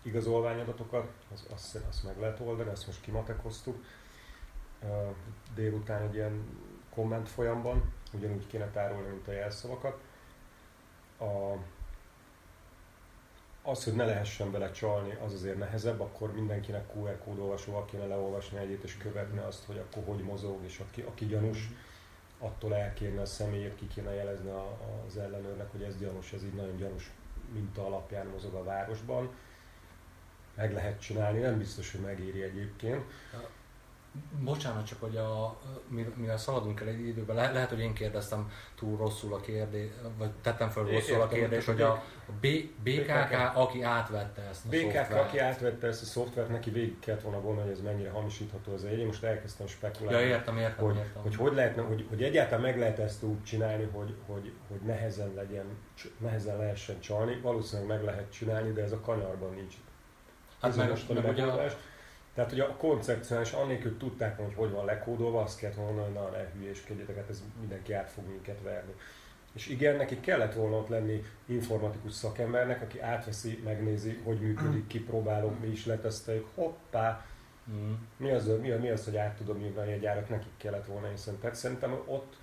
[0.01, 3.83] igazolványadatokat, az, azt, azt meg lehet oldani, ezt most kimatekoztuk.
[5.55, 6.45] Délután egy ilyen
[6.93, 9.99] komment folyamban, ugyanúgy kéne tárolni, mint a jelszavakat.
[11.19, 11.57] A,
[13.63, 18.57] az, hogy ne lehessen bele csalni, az azért nehezebb, akkor mindenkinek QR kódolvasóval kéne leolvasni
[18.57, 21.69] egyet és követni azt, hogy akkor hogy mozog, és aki, aki gyanús,
[22.39, 24.49] attól elkérne a személyét, ki kéne jelezni
[25.07, 27.11] az ellenőrnek, hogy ez gyanús, ez így nagyon gyanús
[27.53, 29.29] minta alapján mozog a városban.
[30.55, 33.03] Meg lehet csinálni, nem biztos, hogy megéri egyébként.
[34.39, 35.59] Bocsánat, csak hogy a,
[36.15, 40.31] mivel szaladunk el egy időben, le, lehet, hogy én kérdeztem túl rosszul a kérdést, vagy
[40.41, 42.03] tettem fel rosszul Értem, a kérdést, hogy a,
[42.39, 42.47] B,
[42.83, 45.11] BKK, aki átvette ezt a BKK, szoftvert.
[45.11, 48.83] aki átvette ezt a szoftvert, neki végig kellett volna volna, hogy ez mennyire hamisítható az
[48.83, 50.27] Én most elkezdtem spekulálni.
[50.27, 51.21] Ja, értem, értem, hogy, értem.
[51.21, 55.33] Hogy, hogy, lehetne, hogy, hogy egyáltalán meg lehet ezt úgy csinálni, hogy, hogy, hogy nehezen
[55.35, 55.65] legyen,
[56.17, 57.39] nehezen lehessen csalni.
[57.41, 59.73] Valószínűleg meg lehet csinálni, de ez a kanyarban nincs.
[60.61, 61.73] Hát ez meg, most a megoldás.
[62.33, 66.29] Tehát, hogy a koncepcionális, annélkül tudták, hogy hogy van lekódolva, azt kellett volna, hogy na,
[66.29, 68.93] ne hülyéskedjetek, hát ez mindenki át fog minket verni.
[69.53, 75.57] És igen, neki kellett volna ott lenni informatikus szakembernek, aki átveszi, megnézi, hogy működik, kipróbálom,
[75.61, 77.25] mi is leteszteljük, hoppá,
[77.71, 77.93] mm.
[78.17, 81.37] mi, az, mi, mi az, hogy át tudom írni a gyárat, nekik kellett volna, hiszen
[81.39, 82.35] tehát szerintem ott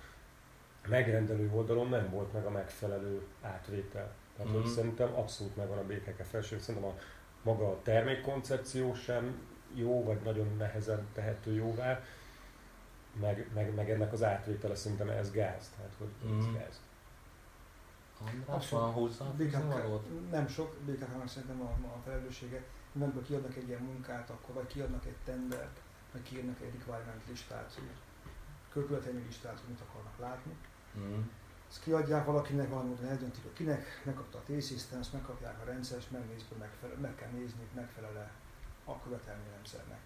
[0.87, 4.11] megrendelő oldalon nem volt meg a megfelelő átvétel.
[4.37, 4.63] Tehát mm.
[4.63, 6.97] szerintem abszolút megvan a BKK felső, szerintem a
[7.43, 12.03] maga a termékkoncepció sem jó, vagy nagyon nehezen tehető jóvá,
[13.19, 16.39] meg, meg, meg ennek az átvétele szerintem ez gáz, tehát hogy mm.
[16.39, 16.81] ez gáz.
[18.27, 19.25] András, van hozzá
[20.31, 22.63] Nem sok, BKK-nak szerintem a, a felelőssége.
[22.95, 25.79] Amikor kiadnak egy ilyen munkát, akkor vagy kiadnak egy tendert,
[26.11, 27.79] vagy kiadnak egy requirement listát,
[28.71, 30.55] követelmény listát, hogy mit akarnak látni.
[30.99, 31.21] Mm.
[31.69, 36.49] Ezt kiadják valakinek, valamit eldöntik, hogy kinek, megkapta a T-Systems, megkapják a rendszer, és megnézik,
[36.49, 38.31] hogy megfelel, meg kell nézni, hogy megfelel-e
[38.89, 39.99] a követelményrendszernek.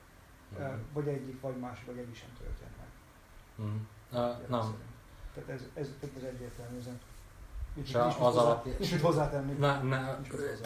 [0.60, 0.82] Mm.
[0.94, 2.88] Vagy egyik, vagy másik, vagy egyik sem történt meg.
[3.68, 3.76] Mm.
[4.12, 4.76] Uh, nem.
[5.34, 7.00] Tehát ez, ez, ez egyértelmű üzen.
[7.74, 8.76] És az alapján...
[8.80, 9.54] Nincs mit hozzátenni.
[9.54, 10.18] Ne, ne,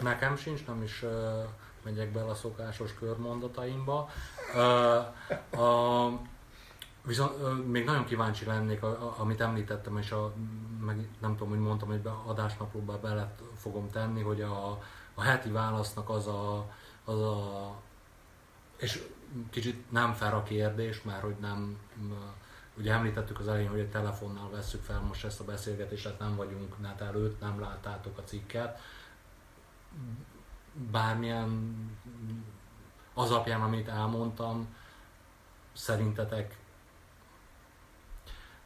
[0.02, 1.10] nekem sincs, nem is uh,
[1.84, 4.08] megyek bele a szokásos körmondataimba.
[4.54, 6.20] Uh, a,
[7.02, 10.32] viszont uh, még nagyon kíváncsi lennék, a, a, amit említettem, és a,
[10.84, 14.78] meg nem tudom, hogy mondtam, hogy be, adásnaplóba bele fogom tenni, hogy a,
[15.14, 16.72] a heti válasznak az a,
[17.04, 17.74] az a
[18.78, 19.02] és
[19.50, 21.78] kicsit nem fel a kérdés, mert hogy nem,
[22.76, 26.36] ugye említettük az elején, hogy egy telefonnal vesszük fel most ezt a beszélgetést, tehát nem
[26.36, 28.80] vagyunk net előtt, nem láttátok a cikket.
[30.90, 31.74] Bármilyen
[33.14, 34.74] az alapján, amit elmondtam,
[35.72, 36.58] szerintetek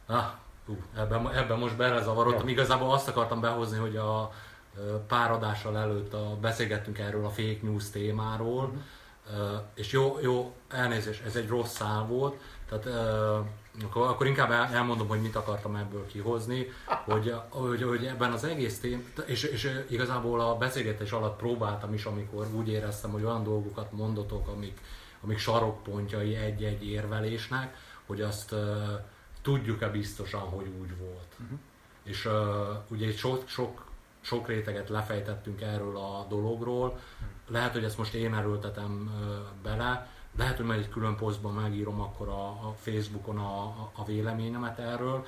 [0.05, 0.25] ah,
[0.65, 2.47] hú, ebben, ebben most belezavarodtam.
[2.47, 4.31] Igazából azt akartam behozni, hogy a
[5.07, 8.81] pár adással előtt a, beszélgettünk erről a fake news témáról, mm-hmm
[9.73, 12.85] és jó, jó, elnézés, ez egy rossz szál volt, tehát
[13.83, 16.67] akkor, akkor inkább elmondom, hogy mit akartam ebből kihozni,
[17.03, 22.05] hogy, hogy, hogy ebben az egész tém, és, és igazából a beszélgetés alatt próbáltam is,
[22.05, 24.79] amikor úgy éreztem, hogy olyan dolgokat mondotok, amik,
[25.23, 27.75] amik sarokpontjai egy-egy érvelésnek,
[28.05, 28.59] hogy azt uh,
[29.41, 31.35] tudjuk-e biztosan, hogy úgy volt.
[31.43, 31.59] Uh-huh.
[32.03, 32.33] És uh,
[32.89, 33.91] ugye sok, sok
[34.23, 36.99] sok réteget lefejtettünk erről a dologról.
[37.53, 39.11] Lehet, hogy ezt most én erőltetem
[39.63, 40.07] bele,
[40.37, 43.63] lehet, hogy majd egy külön posztban megírom akkor a, a Facebookon a,
[43.93, 45.25] a, véleményemet erről.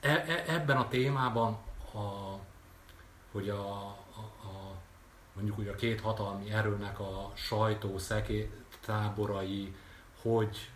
[0.00, 1.58] E, e, ebben a témában,
[1.94, 2.38] a,
[3.32, 4.74] hogy a, a, a,
[5.32, 8.50] mondjuk hogy a két hatalmi erőnek a sajtó szeké,
[8.84, 9.74] táborai
[10.22, 10.70] hogy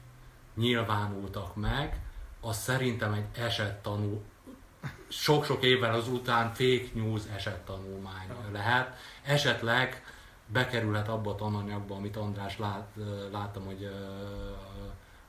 [0.55, 2.01] nyilvánultak meg,
[2.41, 4.23] az szerintem egy esettanú,
[5.09, 8.97] sok-sok évvel az után fake news esettanulmány lehet.
[9.23, 10.05] Esetleg
[10.47, 12.89] bekerülhet abba a tananyagba, amit András lát,
[13.33, 13.91] láttam, hogy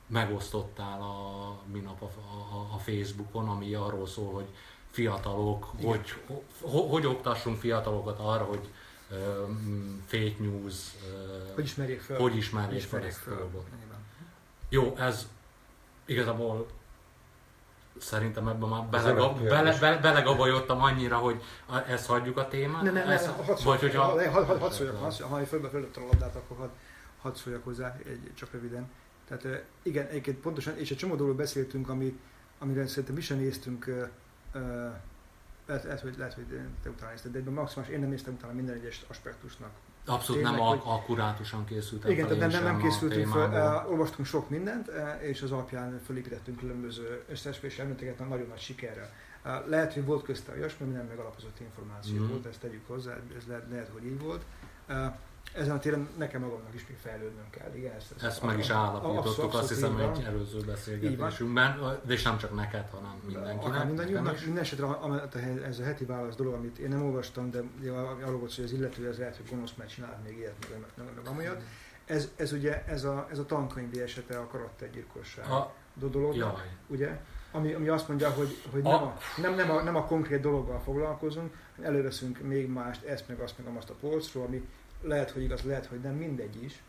[0.06, 4.48] megosztottál a minap a, a, a Facebookon, ami arról szól, hogy
[4.90, 6.14] fiatalok, hogy,
[6.60, 8.68] hogy, hogy oktassunk fiatalokat arra, hogy
[9.10, 9.16] uh,
[10.06, 13.64] fake news, uh, hogy ismerjék fel, hogy ismerjék, ismerjék fel, fel.
[14.68, 15.28] Jó, ez
[16.04, 16.66] igazából
[18.00, 21.42] szerintem ebben már belegab, bele, bele, belegabajodtam annyira, hogy
[21.88, 22.82] ezt hagyjuk a témát.
[22.82, 24.02] Ne, ne, ne, ezt, hadd vagy, hogyha...
[24.02, 26.68] Hadd had, had szóljak, ha fölbe a labdát, akkor hadd
[27.20, 28.90] had szóljak hozzá, egy, csak röviden.
[29.28, 32.20] Tehát igen, egyébként pontosan, és egy csomó dologról beszéltünk, ami,
[32.58, 34.08] amire szerintem mi sem néztünk,
[35.66, 36.46] lehet, lehet, hogy, lehet, hogy
[36.82, 39.70] te utána nézted, de maximális én nem néztem utána minden egyes aspektusnak.
[40.08, 40.80] Abszolút Tényleg, nem hogy...
[40.84, 44.94] akkurátusan készültem Igen, tehát nem, nem készültünk fel, uh, olvastunk sok mindent, uh,
[45.28, 49.10] és az alapján felépítettünk különböző összeesküvési elméleteket nagyon nagy sikerrel.
[49.44, 52.28] Uh, lehet, hogy volt közte olyasmi, ami nem megalapozott információ mm.
[52.28, 54.42] volt, ezt tegyük hozzá, ez lehet, lehet hogy így volt.
[55.54, 57.74] Ezen a téren nekem magamnak is még fejlődnöm kell.
[57.74, 62.38] Igen, ezt, ezt, ezt meg is állapítottuk, azt hiszem egy előző beszélgetésünkben, de és nem
[62.38, 63.84] csak neked, hanem mindenkinek.
[63.86, 64.86] Mindannyiunknak, minden esetre
[65.66, 67.62] ez a heti válasz dolog, amit én nem olvastam, de
[68.24, 71.14] arról volt, hogy az illető az lehet, hogy gonosz, mert csinál még ilyet, meg, meg,
[71.14, 71.60] meg amiatt.
[72.04, 75.74] Ez, ez ugye ez a, ez a tankönyvi esete a karaktergyilkosság a,
[76.06, 77.20] dolognak, ugye?
[77.52, 80.80] Ami, ami azt mondja, hogy, hogy nem, a, nem, nem, a, nem a konkrét dologgal
[80.80, 84.68] foglalkozunk, előveszünk még mást, ezt meg azt meg azt a polcról, ami
[85.02, 86.82] lehet, hogy igaz, lehet, hogy nem, mindegy is,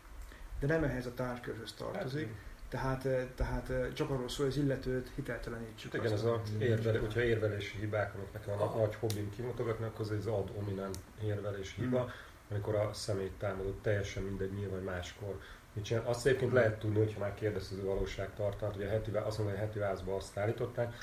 [0.60, 2.26] de nem ehhez a tárgykörhöz tartozik.
[2.26, 2.34] Hát,
[2.68, 5.94] tehát, eh, tehát eh, csak arról szól, hogy az illetőt hiteltelenítsük.
[5.94, 10.10] Igen, ez a érvel, hogyha érvelési hibák, amik nekem a nagy hobbim kimutogatni, akkor ez
[10.10, 10.90] az ad hominem
[11.24, 12.10] érvelési hiba, hmm.
[12.50, 15.40] amikor a szemét támadott, teljesen mindegy, nyilván máskor
[15.72, 16.02] mit csinál.
[16.06, 19.66] Azt egyébként lehet tudni, hogyha már kérdező valóságtartalmat, hogy a heti, azt mondja, hogy a
[19.66, 20.94] heti vázba azt állították,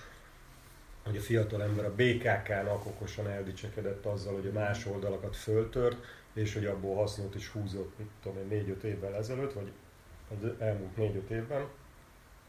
[1.04, 6.06] hogy a fiatal ember a BKK-nak okosan eldicsekedett azzal, hogy a más oldalakat föltört,
[6.38, 9.72] és hogy abból hasznot is húzott, mit tudom én, négy-öt évvel ezelőtt, vagy
[10.30, 11.68] az elmúlt négy-öt évben.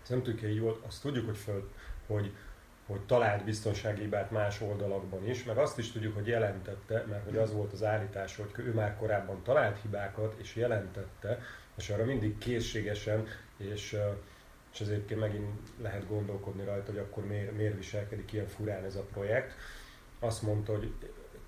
[0.02, 1.70] Ez nem tudjuk, hogy így volt, azt tudjuk, hogy, föl,
[2.06, 2.32] hogy,
[2.86, 7.36] hogy talált biztonsági hibát más oldalakban is, meg azt is tudjuk, hogy jelentette, mert hogy
[7.36, 11.39] az volt az állítás, hogy ő már korábban talált hibákat, és jelentette,
[11.77, 13.97] és arra mindig készségesen, és,
[14.73, 19.06] és ezért megint lehet gondolkodni rajta, hogy akkor miért, miért viselkedik ilyen furán ez a
[19.12, 19.52] projekt.
[20.19, 20.93] Azt mondta, hogy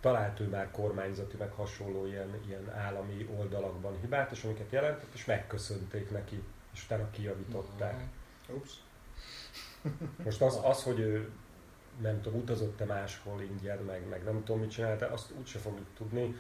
[0.01, 5.25] talált ő már kormányzati, meg hasonló ilyen, ilyen állami oldalakban hibát, és amiket jelentett, és
[5.25, 7.95] megköszönték neki, és utána kijavították.
[7.95, 8.57] Mm-hmm.
[8.57, 8.73] Ups.
[10.25, 11.31] Most az, az, hogy ő
[12.01, 16.37] nem tudom, utazott-e máshol ingyen, meg, meg nem tudom, mit csinálta, azt úgyse fogjuk tudni.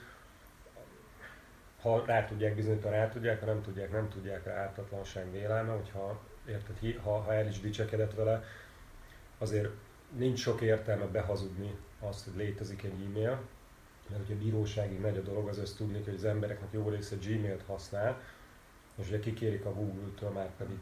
[1.80, 6.20] Ha rá tudják bizonyítani, rá tudják, ha nem tudják, nem tudják rá ártatlanság vélelme, hogyha
[6.48, 8.44] érted, ha, ha el is dicsekedett vele,
[9.38, 9.68] azért
[10.16, 13.40] nincs sok értelme behazudni azt, hogy létezik egy e-mail,
[14.08, 17.62] mert hogyha bíróságig megy a dolog, az ezt tudni, hogy az embereknek jó része Gmail-t
[17.66, 18.20] használ,
[18.94, 20.76] és ugye kikérik a Google-től már pedig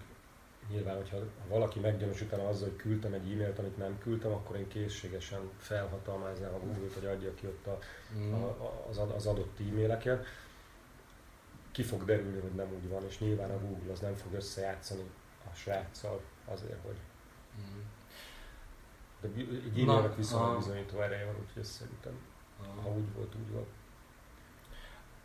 [0.71, 4.57] nyilván, hogyha ha valaki meggyanús utána azzal, hogy küldtem egy e-mailt, amit nem küldtem, akkor
[4.57, 7.79] én készségesen felhatalmáznám a Google-t, hogy adja ki ott a,
[8.19, 8.33] mm.
[8.33, 10.27] a, az, az adott e-maileket.
[11.73, 15.03] Ki fog derülni, hogy nem úgy van, és nyilván a Google az nem fog összejátszani
[15.53, 16.97] a sráccal azért, hogy.
[19.21, 22.13] De egy e-mailnek viszonylag bizonyító ereje van, úgyhogy ezt szerintem,
[22.83, 23.69] ha úgy volt, úgy volt.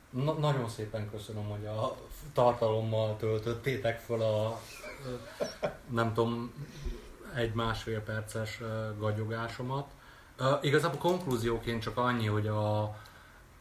[0.09, 1.95] Na, nagyon szépen köszönöm, hogy a
[2.33, 4.59] tartalommal töltöttétek fel a
[5.89, 6.53] nem tudom,
[7.35, 8.61] egy-másfél perces
[8.97, 9.87] gagyogásomat.
[10.61, 12.95] Igazából konklúzióként csak annyi, hogy a,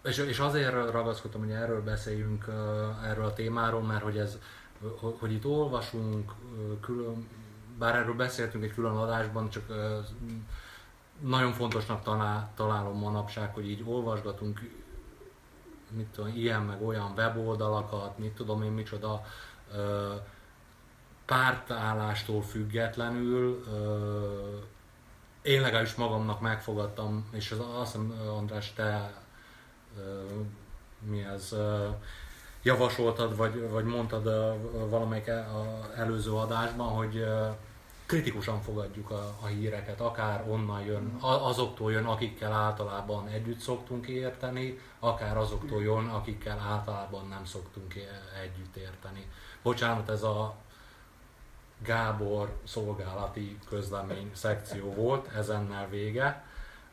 [0.05, 2.47] és, és azért ragaszkodtam, hogy erről beszéljünk,
[3.05, 4.39] erről a témáról, mert hogy ez,
[5.19, 6.33] hogy itt olvasunk
[6.81, 7.29] külön,
[7.83, 9.65] bár erről beszéltünk egy külön adásban, csak
[11.21, 12.03] nagyon fontosnak
[12.55, 14.61] találom manapság, hogy így olvasgatunk
[15.91, 19.25] mit tudom, ilyen meg olyan weboldalakat, mit tudom én micsoda,
[21.25, 23.65] pártállástól függetlenül
[25.43, 29.13] én legalábbis magamnak megfogadtam, és az, azt hiszem András, te
[30.99, 31.57] mi ez,
[32.63, 34.25] javasoltad, vagy, vagy mondtad
[34.91, 35.31] valamelyik
[35.97, 37.27] előző adásban, hogy
[38.13, 44.79] kritikusan fogadjuk a, a híreket, akár onnan jön, azoktól jön, akikkel általában együtt szoktunk érteni,
[44.99, 47.95] akár azoktól jön, akikkel általában nem szoktunk
[48.43, 49.27] együtt érteni.
[49.63, 50.57] Bocsánat, ez a
[51.83, 56.45] Gábor szolgálati közlemény szekció volt, ezennel vége.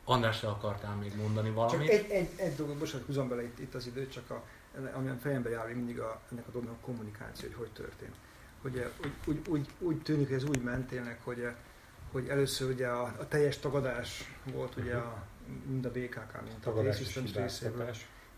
[0.04, 1.90] András, te akartál még mondani valamit?
[1.90, 4.42] Csak egy, egy, egy dolgot, bocsánat, húzom bele itt, itt az időt, csak a,
[4.92, 8.14] ami a fejembe jár mindig a, ennek a dolognak a kommunikáció, hogy hogy történt.
[8.62, 11.54] Hogy eh, úgy, úgy, úgy, úgy tűnik, hogy ez úgy ment tényleg, hogy, eh,
[12.12, 15.26] hogy először ugye a, a teljes tagadás volt ugye a,
[15.66, 17.32] mind a BKK, mint a T-Systems.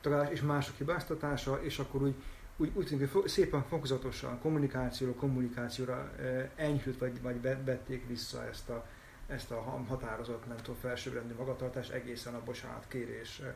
[0.00, 2.14] Tagadás és mások hibáztatása, és akkor úgy
[2.56, 8.68] úgy, úgy tűnik, hogy szépen fokozatosan kommunikációra, kommunikációra eh, enyhült, vagy, vagy vették vissza ezt
[8.68, 8.86] a,
[9.26, 13.54] ezt a határozott, nem tudom, felsőbbrendű magatartás egészen a bocsánat kérés eh,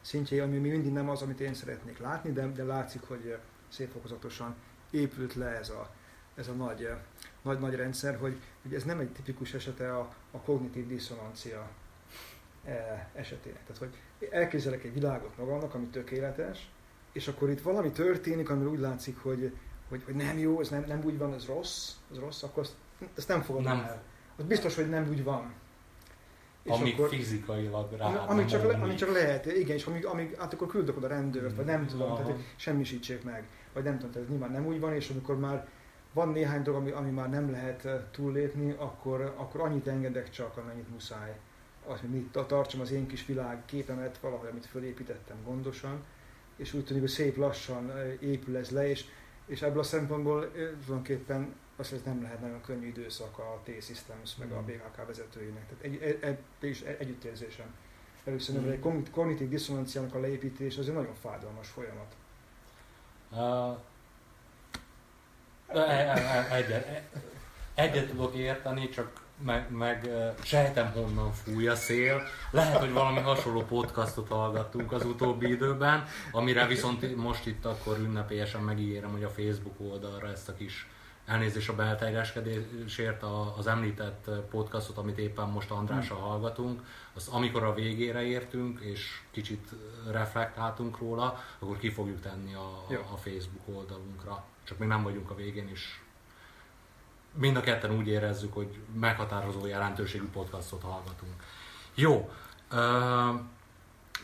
[0.00, 3.36] szintjei, ami mindig nem az, amit én szeretnék látni, de, de látszik, hogy
[3.68, 4.54] szép fokozatosan
[4.90, 5.94] épült le ez a,
[6.34, 6.88] ez a nagy,
[7.42, 11.68] nagy, nagy rendszer, hogy, hogy ez nem egy tipikus esete a, a kognitív diszonancia
[13.14, 13.60] esetének.
[13.66, 13.94] Tehát, hogy
[14.30, 16.70] elképzelek egy világot magamnak, ami tökéletes,
[17.12, 19.56] és akkor itt valami történik, amiről úgy látszik, hogy,
[19.88, 22.74] hogy, hogy nem jó, ez nem, nem úgy van, ez rossz, ez rossz, akkor azt,
[23.16, 23.84] ezt nem fogadom nem.
[23.84, 24.02] el.
[24.36, 25.52] Az biztos, hogy nem úgy van.
[26.62, 30.36] És amíg akkor, fizikailag rá amíg csak, le, amíg csak lehet, igen, és amíg, amíg
[30.38, 32.22] hát akkor küldök oda rendőrt, vagy nem tudom, Aha.
[32.22, 35.68] tehát semmisítsék meg, vagy nem tudom, tehát ez nyilván nem úgy van, és amikor már
[36.14, 40.56] van néhány dolog, ami, ami már nem lehet eh, túllépni, akkor, akkor annyit engedek csak,
[40.56, 41.36] amennyit muszáj.
[41.86, 46.04] Azt, hogy mit tartsam az én kis világ képemet valahogy, amit fölépítettem gondosan,
[46.56, 49.04] és úgy tűnik, hogy szép lassan épül ez le, és,
[49.46, 54.52] és ebből a szempontból tulajdonképpen azt ez nem lehet nagyon könnyű időszak a T-Systems meg
[54.52, 54.64] a mm.
[54.64, 55.66] BHK vezetőinek.
[55.68, 57.74] Tehát egy, egy, egy, is együttérzésem.
[58.24, 58.70] Először mm.
[58.70, 62.14] egy kognitív diszonanciának a leépítés az egy nagyon fájdalmas folyamat.
[63.30, 63.78] Uh,
[66.52, 67.02] egyet,
[67.74, 70.10] egyet tudok érteni, csak meg, meg
[70.42, 72.22] sejtem honnan fúj a szél.
[72.50, 78.60] Lehet, hogy valami hasonló podcastot hallgattunk az utóbbi időben, amire viszont most itt akkor ünnepélyesen
[78.60, 80.88] megígérem, hogy a Facebook oldalra ezt a kis
[81.26, 83.22] elnézés a belterjeskedésért
[83.56, 86.82] az említett podcastot, amit éppen most Andrással hallgatunk,
[87.14, 89.68] az amikor a végére értünk, és kicsit
[90.10, 94.44] reflektáltunk róla, akkor ki fogjuk tenni a, a Facebook oldalunkra.
[94.64, 95.98] Csak még nem vagyunk a végén, és
[97.32, 101.32] mind a ketten úgy érezzük, hogy meghatározó jelentőségű podcastot hallgatunk.
[101.94, 102.30] Jó,
[102.72, 102.78] uh,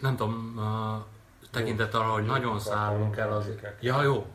[0.01, 3.51] nem tudom, uh, tekintett arra, hogy nagyon szállunk el az...
[3.81, 4.27] Ja, jó.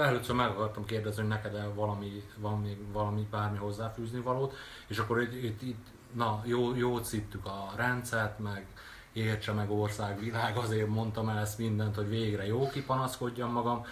[0.00, 4.54] Először meg akartam kérdezni, hogy neked valami, van még valami, bármi hozzáfűzni valót,
[4.86, 8.66] és akkor itt, itt, itt na, jó, jó cittük a rendszert, meg
[9.14, 13.84] értse meg ország, világ, azért mondtam el ezt mindent, hogy végre jó kipanaszkodjam magam.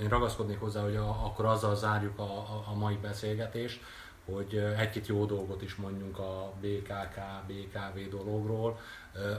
[0.00, 3.80] Én ragaszkodnék hozzá, hogy akkor azzal zárjuk a, a, a mai beszélgetést,
[4.24, 8.78] hogy egy-két jó dolgot is mondjunk a BKK, BKV dologról.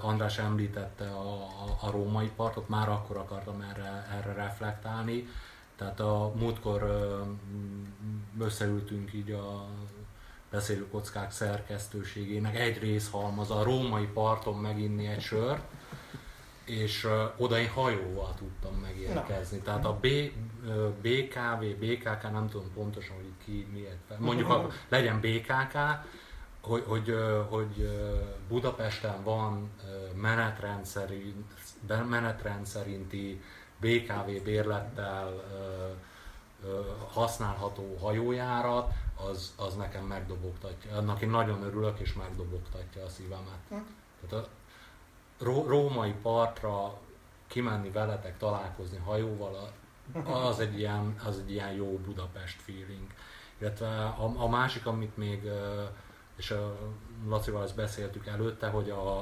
[0.01, 5.27] András említette a, a, a római partot, már akkor akartam erre, erre reflektálni.
[5.75, 7.09] Tehát a múltkor
[8.39, 9.65] összeültünk így a
[10.49, 15.63] beszélőkockák szerkesztőségének egy részhalmaz a római parton meginni egy sört,
[16.65, 17.07] és
[17.37, 19.57] oda én hajóval tudtam megérkezni.
[19.57, 19.63] Na.
[19.63, 20.07] Tehát a B,
[21.01, 24.19] BKV, BKK, nem tudom pontosan, hogy ki miért.
[24.19, 25.77] Mondjuk a, legyen BKK,
[26.61, 27.15] hogy, hogy,
[27.49, 27.89] hogy
[28.47, 29.69] Budapesten van
[30.15, 31.53] menetrend, szerint,
[32.09, 33.41] menetrend szerinti
[33.79, 35.43] BKV bérlettel
[37.11, 38.93] használható hajójárat,
[39.27, 40.95] az, az nekem megdobogtatja.
[40.95, 43.59] Annak én nagyon örülök, és megdobogtatja a szívemet.
[43.69, 43.75] Hm.
[44.27, 44.49] Tehát a
[45.43, 46.97] ró, római partra
[47.47, 49.71] kimenni veletek, találkozni hajóval,
[50.23, 53.07] az egy ilyen, az egy ilyen jó Budapest feeling.
[53.57, 55.49] Illetve a, a másik, amit még,
[56.35, 56.77] és a
[57.27, 59.19] Lacival ezt beszéltük előtte, hogy a,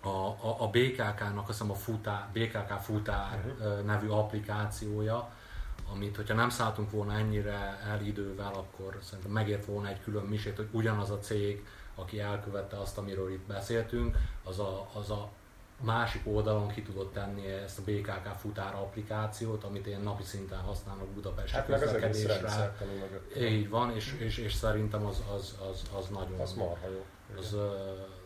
[0.00, 3.84] a, a, a BKK-nak, azt hiszem a futár, BKK Futár uh-huh.
[3.84, 5.32] nevű applikációja,
[5.92, 10.56] amit, hogyha nem szálltunk volna ennyire el idővel, akkor szerintem megért volna egy külön misét,
[10.56, 15.30] hogy ugyanaz a cég, aki elkövette azt, amiről itt beszéltünk, az a, az a
[15.82, 21.08] másik oldalon ki tudott tenni ezt a BKK futár applikációt, amit én napi szinten használok
[21.08, 22.74] Budapest hát közlekedésre.
[23.38, 27.04] Így van, és, és, és szerintem az, az, az, az nagyon, az, marha jó.
[27.38, 27.56] az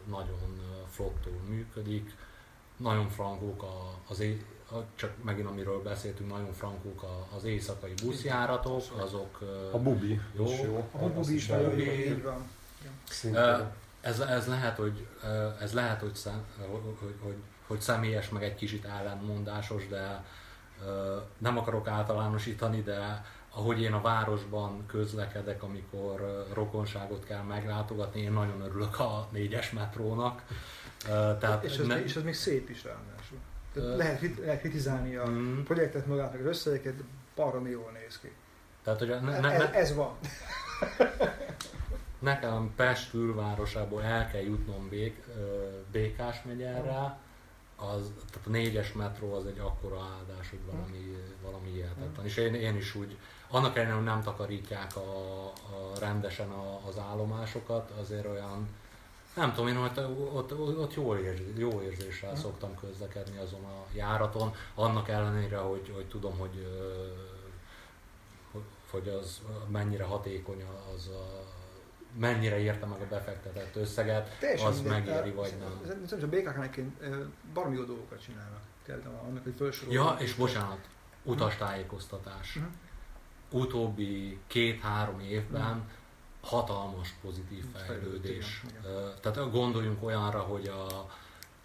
[0.05, 0.61] nagyon
[0.91, 2.17] flottul működik.
[2.77, 3.65] Nagyon frankók
[4.09, 4.21] az,
[4.95, 7.05] csak megint amiről beszéltünk, nagyon frankók
[7.37, 9.39] az éjszakai buszjáratok, azok
[9.73, 10.45] a bubi jó.
[10.45, 10.89] Is jó.
[10.93, 12.51] A bubi is jó, így van.
[14.01, 15.07] Ez, ez lehet, hogy,
[15.61, 17.37] ez lehet hogy, szem, hogy, hogy,
[17.67, 20.25] hogy személyes, meg egy kicsit ellenmondásos, de
[21.39, 28.61] nem akarok általánosítani, de ahogy én a városban közlekedek, amikor rokonságot kell meglátogatni, én nagyon
[28.61, 30.43] örülök a négyes metrónak.
[31.39, 32.05] Tehát és, ez, ne...
[32.05, 33.16] és ez még szép is ráadásul.
[33.77, 35.63] Tehát lehet, lehet kritizálni a mm.
[35.63, 36.95] projektet magát, meg az összegeket,
[37.35, 38.33] baromi jól néz ki.
[38.85, 40.17] Tehát, hogy ne, ne, ez, ez van.
[42.19, 45.25] Nekem Pest külvárosából el kell jutnom Bék,
[45.93, 47.19] Békás megyerre,
[47.77, 52.27] az, tehát a négyes metró az egy akkora áldás, hogy valami, valami hihetetlen.
[52.27, 56.99] És én, én is úgy, annak ellenére, hogy nem takarítják a, a rendesen a, az
[56.99, 58.69] állomásokat, azért olyan,
[59.37, 59.99] nem tudom, én ott,
[60.33, 62.41] ott, ott jó, érz, jó érzéssel hmm.
[62.41, 66.67] szoktam közlekedni azon a járaton, annak ellenére, hogy, hogy tudom, hogy,
[68.91, 70.65] hogy az mennyire hatékony
[70.95, 71.45] az a,
[72.19, 75.99] mennyire érte meg a befektetett összeget, Teljesen az megéri vagy nem.
[76.07, 76.81] Szerintem a BKK-nek
[77.55, 78.61] baromi jó dolgokat csinálnak.
[79.29, 80.79] annak, hogy Ja, és bocsánat,
[81.23, 82.57] utastájékoztatás.
[82.57, 82.73] Uh-huh.
[83.63, 85.85] Utóbbi két-három évben uh-huh
[86.47, 88.63] hatalmas pozitív fejlődés.
[89.21, 91.11] Tehát gondoljunk olyanra, hogy a,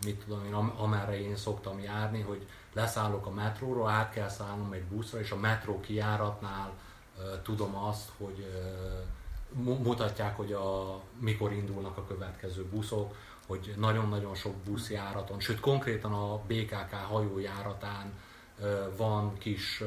[0.05, 4.83] mit tudom én, amerre én szoktam járni, hogy leszállok a metróról, át kell szállnom egy
[4.83, 6.73] buszra, és a metró kiáratnál
[7.43, 8.45] tudom azt, hogy
[9.63, 13.15] mutatják, hogy a, mikor indulnak a következő buszok,
[13.47, 18.13] hogy nagyon-nagyon sok buszjáraton, sőt konkrétan a BKK hajójáratán
[18.97, 19.83] van kis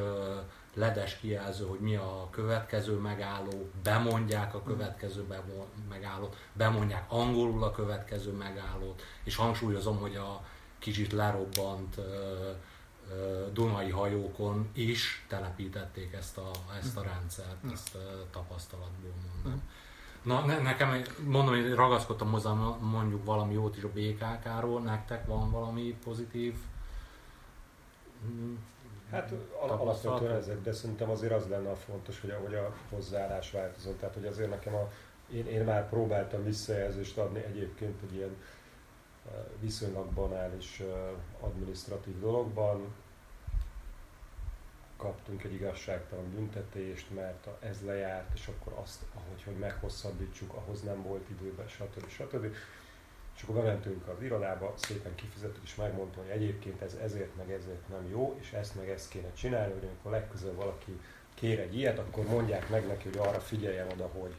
[0.75, 5.27] ledes kijelző, hogy mi a következő megálló, bemondják a következő
[5.89, 10.45] megállót, bemondják angolul a következő megállót, és hangsúlyozom, hogy a
[10.79, 12.01] kicsit lerobbant
[13.53, 17.97] Dunai hajókon is telepítették ezt a, ezt a rendszert, ezt
[18.31, 19.63] tapasztalatból mondom.
[20.23, 25.51] Na, ne, nekem, mondom, hogy ragaszkodtam hozzá mondjuk valami jót is a BKK-ról, nektek van
[25.51, 26.55] valami pozitív?
[28.27, 28.55] Mm,
[29.15, 33.99] Hát alapvetően ezek, de szerintem azért az lenne a fontos, hogy ahogy a hozzáállás változott.
[33.99, 34.91] Tehát, hogy azért nekem a,
[35.33, 38.37] én, én már próbáltam visszajelzést adni egyébként egy ilyen
[39.61, 40.83] viszonylag banális
[41.41, 42.95] administratív dologban.
[44.97, 51.03] Kaptunk egy igazságtalan büntetést, mert ez lejárt, és akkor azt, ahogy hogy meghosszabbítsuk, ahhoz nem
[51.03, 52.09] volt időben, stb.
[52.09, 52.55] stb.
[53.37, 57.89] És akkor bementünk az irodába, szépen kifizettük, és megmondtam, hogy egyébként ez ezért meg ezért
[57.89, 61.01] nem jó, és ezt meg ezt kéne csinálni, hogy amikor legközelebb valaki
[61.35, 64.35] kér egy ilyet, akkor mondják meg neki, hogy arra figyeljen oda, hogy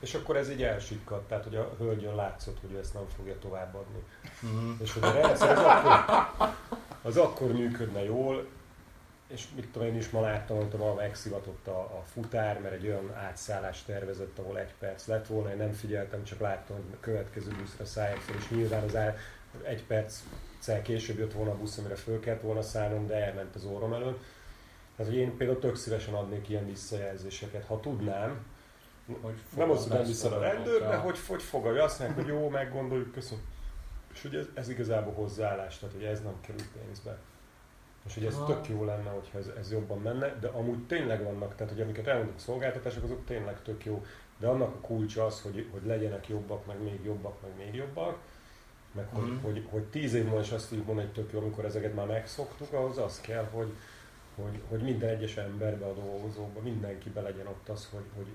[0.00, 3.38] és akkor ez így elsikkadt, tehát hogy a hölgyön látszott, hogy ő ezt nem fogja
[3.38, 4.02] továbbadni.
[4.46, 4.72] Mm.
[4.82, 6.54] És hogy a rendszer az akkor,
[7.02, 8.46] az akkor működne jól,
[9.30, 12.86] és mit tudom én is ma láttam, hogy ma megszivatott a, a futár, mert egy
[12.86, 17.00] olyan átszállást tervezett, ahol egy perc lett volna, én nem figyeltem, csak láttam, hogy a
[17.00, 19.16] következő buszra szálljak fel, és nyilván az áll,
[19.62, 20.22] egy perc
[20.82, 24.18] később jött volna a busz, amire föl kellett volna szállnom, de elment az órom elől.
[24.96, 28.46] Tehát, hogy én például tök szívesen adnék ilyen visszajelzéseket, ha tudnám,
[29.20, 32.48] hogy nem az, hogy nem vissza a rendőrre, hogy, hogy fogadja, azt mondják, hogy jó,
[32.48, 33.44] meggondoljuk, köszönöm.
[34.12, 37.18] És hogy ez, ez igazából hozzáállás, tehát hogy ez nem kerül pénzbe.
[38.06, 38.46] És hogy ez Aha.
[38.46, 42.06] tök jó lenne, hogyha ez, ez jobban menne, de amúgy tényleg vannak, tehát hogy amiket
[42.06, 44.04] elmondok szolgáltatások, azok tényleg tök jó,
[44.38, 48.18] de annak a kulcsa az, hogy, hogy legyenek jobbak, meg még jobbak, meg még jobbak,
[48.92, 49.20] meg mm.
[49.20, 51.94] hogy, hogy, hogy tíz év múlva is azt tudjuk mondani, hogy tök jó, amikor ezeket
[51.94, 53.72] már megszoktuk, ahhoz az kell, hogy,
[54.34, 58.28] hogy, hogy minden egyes emberbe, a dolgozóba, mindenkibe legyen ott az, hogy, hogy,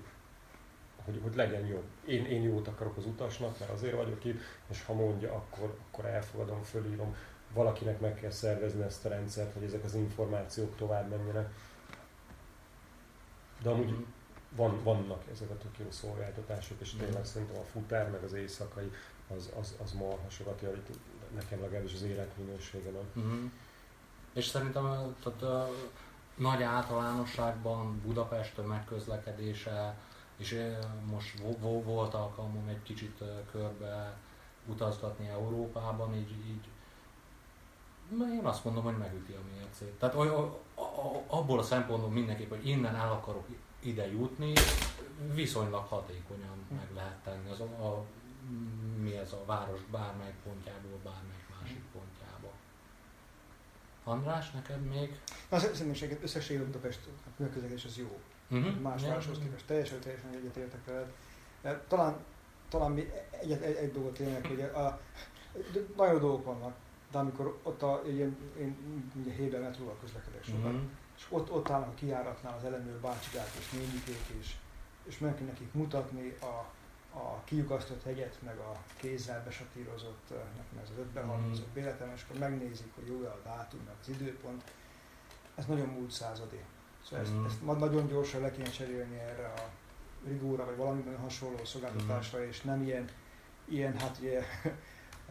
[1.04, 1.82] hogy, hogy legyen jó.
[2.06, 4.40] Én, én jót akarok az utasnak, mert azért vagyok itt,
[4.70, 7.16] és ha mondja, akkor, akkor elfogadom, fölírom
[7.56, 11.48] valakinek meg kell szervezni ezt a rendszert, hogy ezek az információk tovább menjenek.
[13.62, 14.02] De amúgy mm.
[14.56, 17.24] van, vannak ezek a tök jó szolgáltatások, és tényleg mm.
[17.24, 18.92] szerintem a futár, meg az éjszakai,
[19.36, 20.98] az, az, az marha sokat javít
[21.34, 23.04] nekem legalábbis az életminőségemen.
[23.18, 23.46] Mm.
[24.32, 25.68] És szerintem tehát, a
[26.34, 29.96] nagy általánosságban Budapest tömegközlekedése,
[30.36, 30.62] és
[31.10, 34.16] most volt alkalmam egy kicsit körbe
[34.66, 36.68] utazgatni Európában, így, így
[38.10, 39.92] én azt mondom, hogy megüti a mércét.
[39.98, 40.14] Tehát
[41.26, 43.46] abból a szempontból mindenképp, hogy innen el akarok
[43.80, 44.52] ide jutni,
[45.34, 48.04] viszonylag hatékonyan meg lehet tenni az a, a,
[49.00, 52.52] mi ez a város bármely pontjából, bármelyik másik pontjába.
[54.04, 55.20] András, neked még?
[55.50, 58.20] Na, szerintem összességében Budapest a működés az jó.
[58.50, 58.80] Uh-huh.
[58.80, 61.12] Más városhoz képest teljesen, teljesen egyetértek veled.
[61.88, 62.16] Talán,
[62.68, 63.10] talán mi
[63.40, 65.00] egy, egy, egy dolgot tényleg, hogy a,
[65.96, 66.76] nagyon dolgok vannak
[67.10, 68.76] de amikor ott a, ilyen, én
[69.22, 70.88] ugye Héber metróval közlekedek sokat, mm-hmm.
[71.16, 74.54] és ott, ott állnak a kiáratnál az ellenőr bácsikák és nényikék, és,
[75.04, 76.74] és meg kell nekik mutatni a,
[77.18, 81.52] a kiukasztott hegyet, meg a kézzel besatírozott, nekem ez az ötben mm-hmm.
[82.14, 84.62] és akkor megnézik, hogy jó-e a dátum, meg az időpont.
[85.54, 86.60] Ez nagyon múlt századi.
[87.04, 87.44] Szóval ezt, Mm.
[87.44, 89.70] ezt ma- nagyon gyorsan le kéne cserélni erre a
[90.26, 93.08] rigóra, vagy valamilyen hasonló szolgáltatásra, és nem ilyen,
[93.64, 94.72] ilyen hát ugye, eh,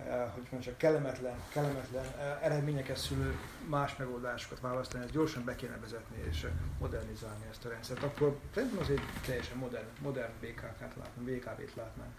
[0.04, 3.38] hogy mondjam, csak kellemetlen, kellemetlen eh, eredményeket szülő
[3.70, 8.04] más megoldásokat választani, ezt gyorsan be kéne vezetni és eh, modernizálni ezt a rendszert.
[8.04, 12.12] Akkor szerintem az egy teljesen modern, modern BKK-t látnánk, BKV-t látnánk,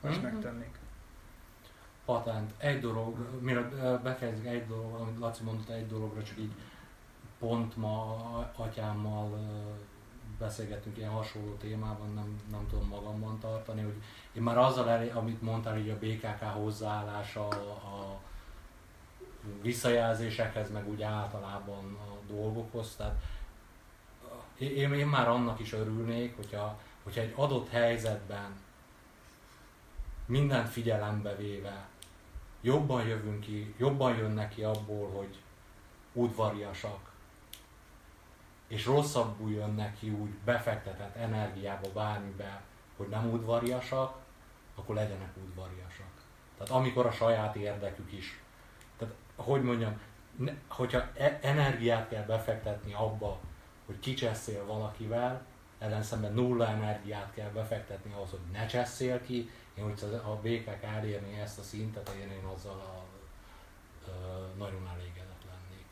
[0.00, 0.32] ha ezt Mhm.
[0.32, 0.78] megtennénk.
[2.04, 2.52] patent.
[2.58, 6.52] Egy dolog, ö, befejezzük egy dolog, amit Laci mondott, egy dologra csak így
[7.38, 8.16] pont ma
[8.56, 9.38] atyámmal
[10.38, 14.02] beszélgettünk ilyen hasonló témában, nem, nem tudom magamban tartani, hogy
[14.32, 18.20] én már azzal elé, amit mondtál, hogy a BKK hozzáállása a
[19.62, 23.22] visszajelzésekhez, meg úgy általában a dolgokhoz, tehát
[24.58, 28.62] ö, én, én már annak is örülnék, hogyha, hogyha egy adott helyzetben
[30.26, 31.86] mindent figyelembe véve
[32.60, 35.38] jobban jövünk ki, jobban jönnek ki abból, hogy
[36.12, 37.12] udvariasak,
[38.74, 42.62] és rosszabbul jönnek ki úgy befektetett energiába, bármibe,
[42.96, 44.16] hogy nem udvariasak,
[44.74, 46.06] akkor legyenek udvariasak.
[46.58, 48.40] Tehát amikor a saját érdekük is.
[48.98, 50.00] Tehát, hogy mondjam,
[50.36, 53.38] ne, hogyha e- energiát kell befektetni abba,
[53.86, 55.42] hogy kicseszél valakivel,
[55.78, 61.40] ellenszemben nulla energiát kell befektetni ahhoz, hogy ne cseszél ki, én hogyha a BKK elérni
[61.40, 63.04] ezt a szintet, én, én azzal a,
[64.08, 65.86] ö, nagyon elégedett lennék.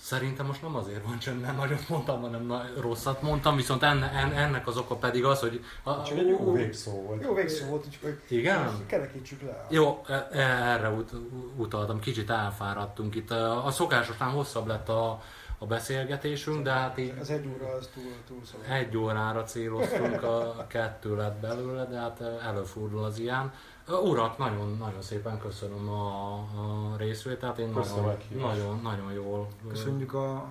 [0.00, 4.10] Szerintem most nem azért van csönd, nem nagyot mondtam, hanem na, rosszat mondtam, viszont enne,
[4.10, 5.64] en, ennek az oka pedig az, hogy...
[5.82, 7.22] A, Csak egy jó végszó volt.
[7.22, 8.86] Jó végszó volt, csak Igen?
[8.86, 9.66] kerekítsük le.
[9.70, 10.38] Jó, e- e-
[10.72, 11.12] erre ut-
[11.56, 13.30] utaltam, kicsit elfáradtunk itt.
[13.30, 15.22] A szokásosnál hosszabb lett a,
[15.58, 18.58] a beszélgetésünk, de hát így Az egy óra az túl, túl szó.
[18.72, 23.52] egy órára céloztunk, a kettő lett belőle, de hát előfordul az ilyen.
[23.88, 29.48] Urak, nagyon, nagyon szépen köszönöm a, a részvételt, én Köszönöm nagyon, nagyon, nagyon jól...
[29.68, 30.46] Köszönjük a,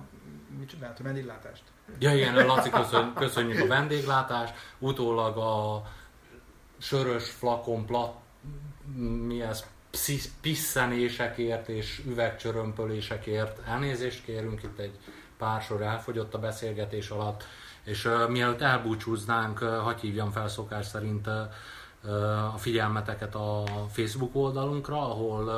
[0.58, 1.62] mit csináltam, vendéglátást.
[1.98, 5.82] Ja igen, Laci, köszön, köszönjük a vendéglátást, utólag a
[6.78, 8.14] sörös flakon plat,
[9.26, 14.98] mi ez, pszi- pisszenésekért és üvegcsörömpölésekért elnézést kérünk, itt egy
[15.38, 17.44] pár sor elfogyott a beszélgetés alatt,
[17.84, 21.34] és uh, mielőtt elbúcsúznánk, uh, hagyj hívjam fel szokás szerint uh,
[22.54, 25.52] a figyelmeteket a Facebook oldalunkra, ahol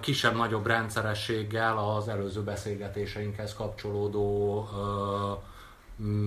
[0.00, 4.68] kisebb-nagyobb rendszerességgel az előző beszélgetéseinkhez kapcsolódó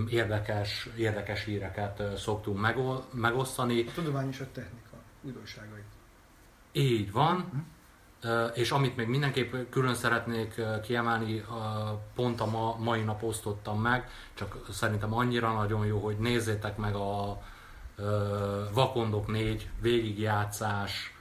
[0.10, 3.85] érdekes, érdekes híreket szoktunk mego- megosztani.
[3.88, 5.85] A tudomány és a technika újdonságait.
[6.72, 7.65] Így van.
[8.22, 11.45] Ö, És amit még mindenképp külön szeretnék kiemelni,
[12.15, 16.95] pont a ma, mai nap osztottam meg, csak szerintem annyira nagyon jó, hogy nézzétek meg
[16.95, 17.41] a
[18.74, 21.14] Vakondok 4 végigjátszás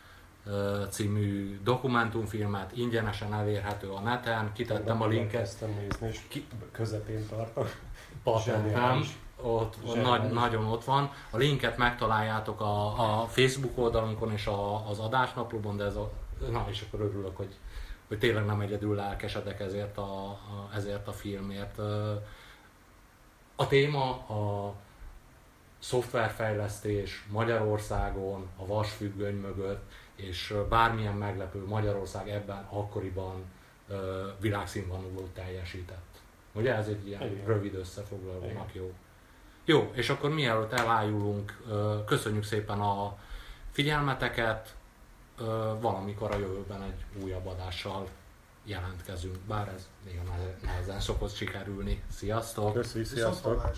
[0.89, 7.71] című dokumentumfilmet, ingyenesen elérhető a neten, kitettem a linket, Kezdtem nézni, és Ki- közepén tartok.
[8.23, 9.03] patentem,
[9.43, 11.11] ott nagy, nagyon ott van.
[11.31, 16.11] A linket megtaláljátok a, a Facebook oldalunkon és a, az adásnaplóban, de ez a,
[16.51, 17.59] na és akkor örülök, hogy,
[18.09, 21.79] hogy tényleg nem egyedül lelkesedek ezért a, a, ezért a filmért.
[23.57, 24.73] A téma a
[25.83, 33.45] szoftverfejlesztés Magyarországon, a vasfüggöny mögött, és bármilyen meglepő Magyarország ebben akkoriban
[33.89, 36.21] ö, világszínvonalú teljesített.
[36.53, 37.45] Ugye ez egy ilyen Igen.
[37.47, 38.93] rövid összefoglalónak jó.
[39.65, 43.19] Jó, és akkor mielőtt elájulunk, ö, köszönjük szépen a
[43.71, 44.75] figyelmeteket,
[45.39, 48.09] ö, valamikor a jövőben egy újabb adással
[48.65, 52.03] jelentkezünk, bár ez néha nehe- nehezen szokott sikerülni.
[52.11, 52.73] Sziasztok!
[52.73, 53.71] Köszi, sziasztok!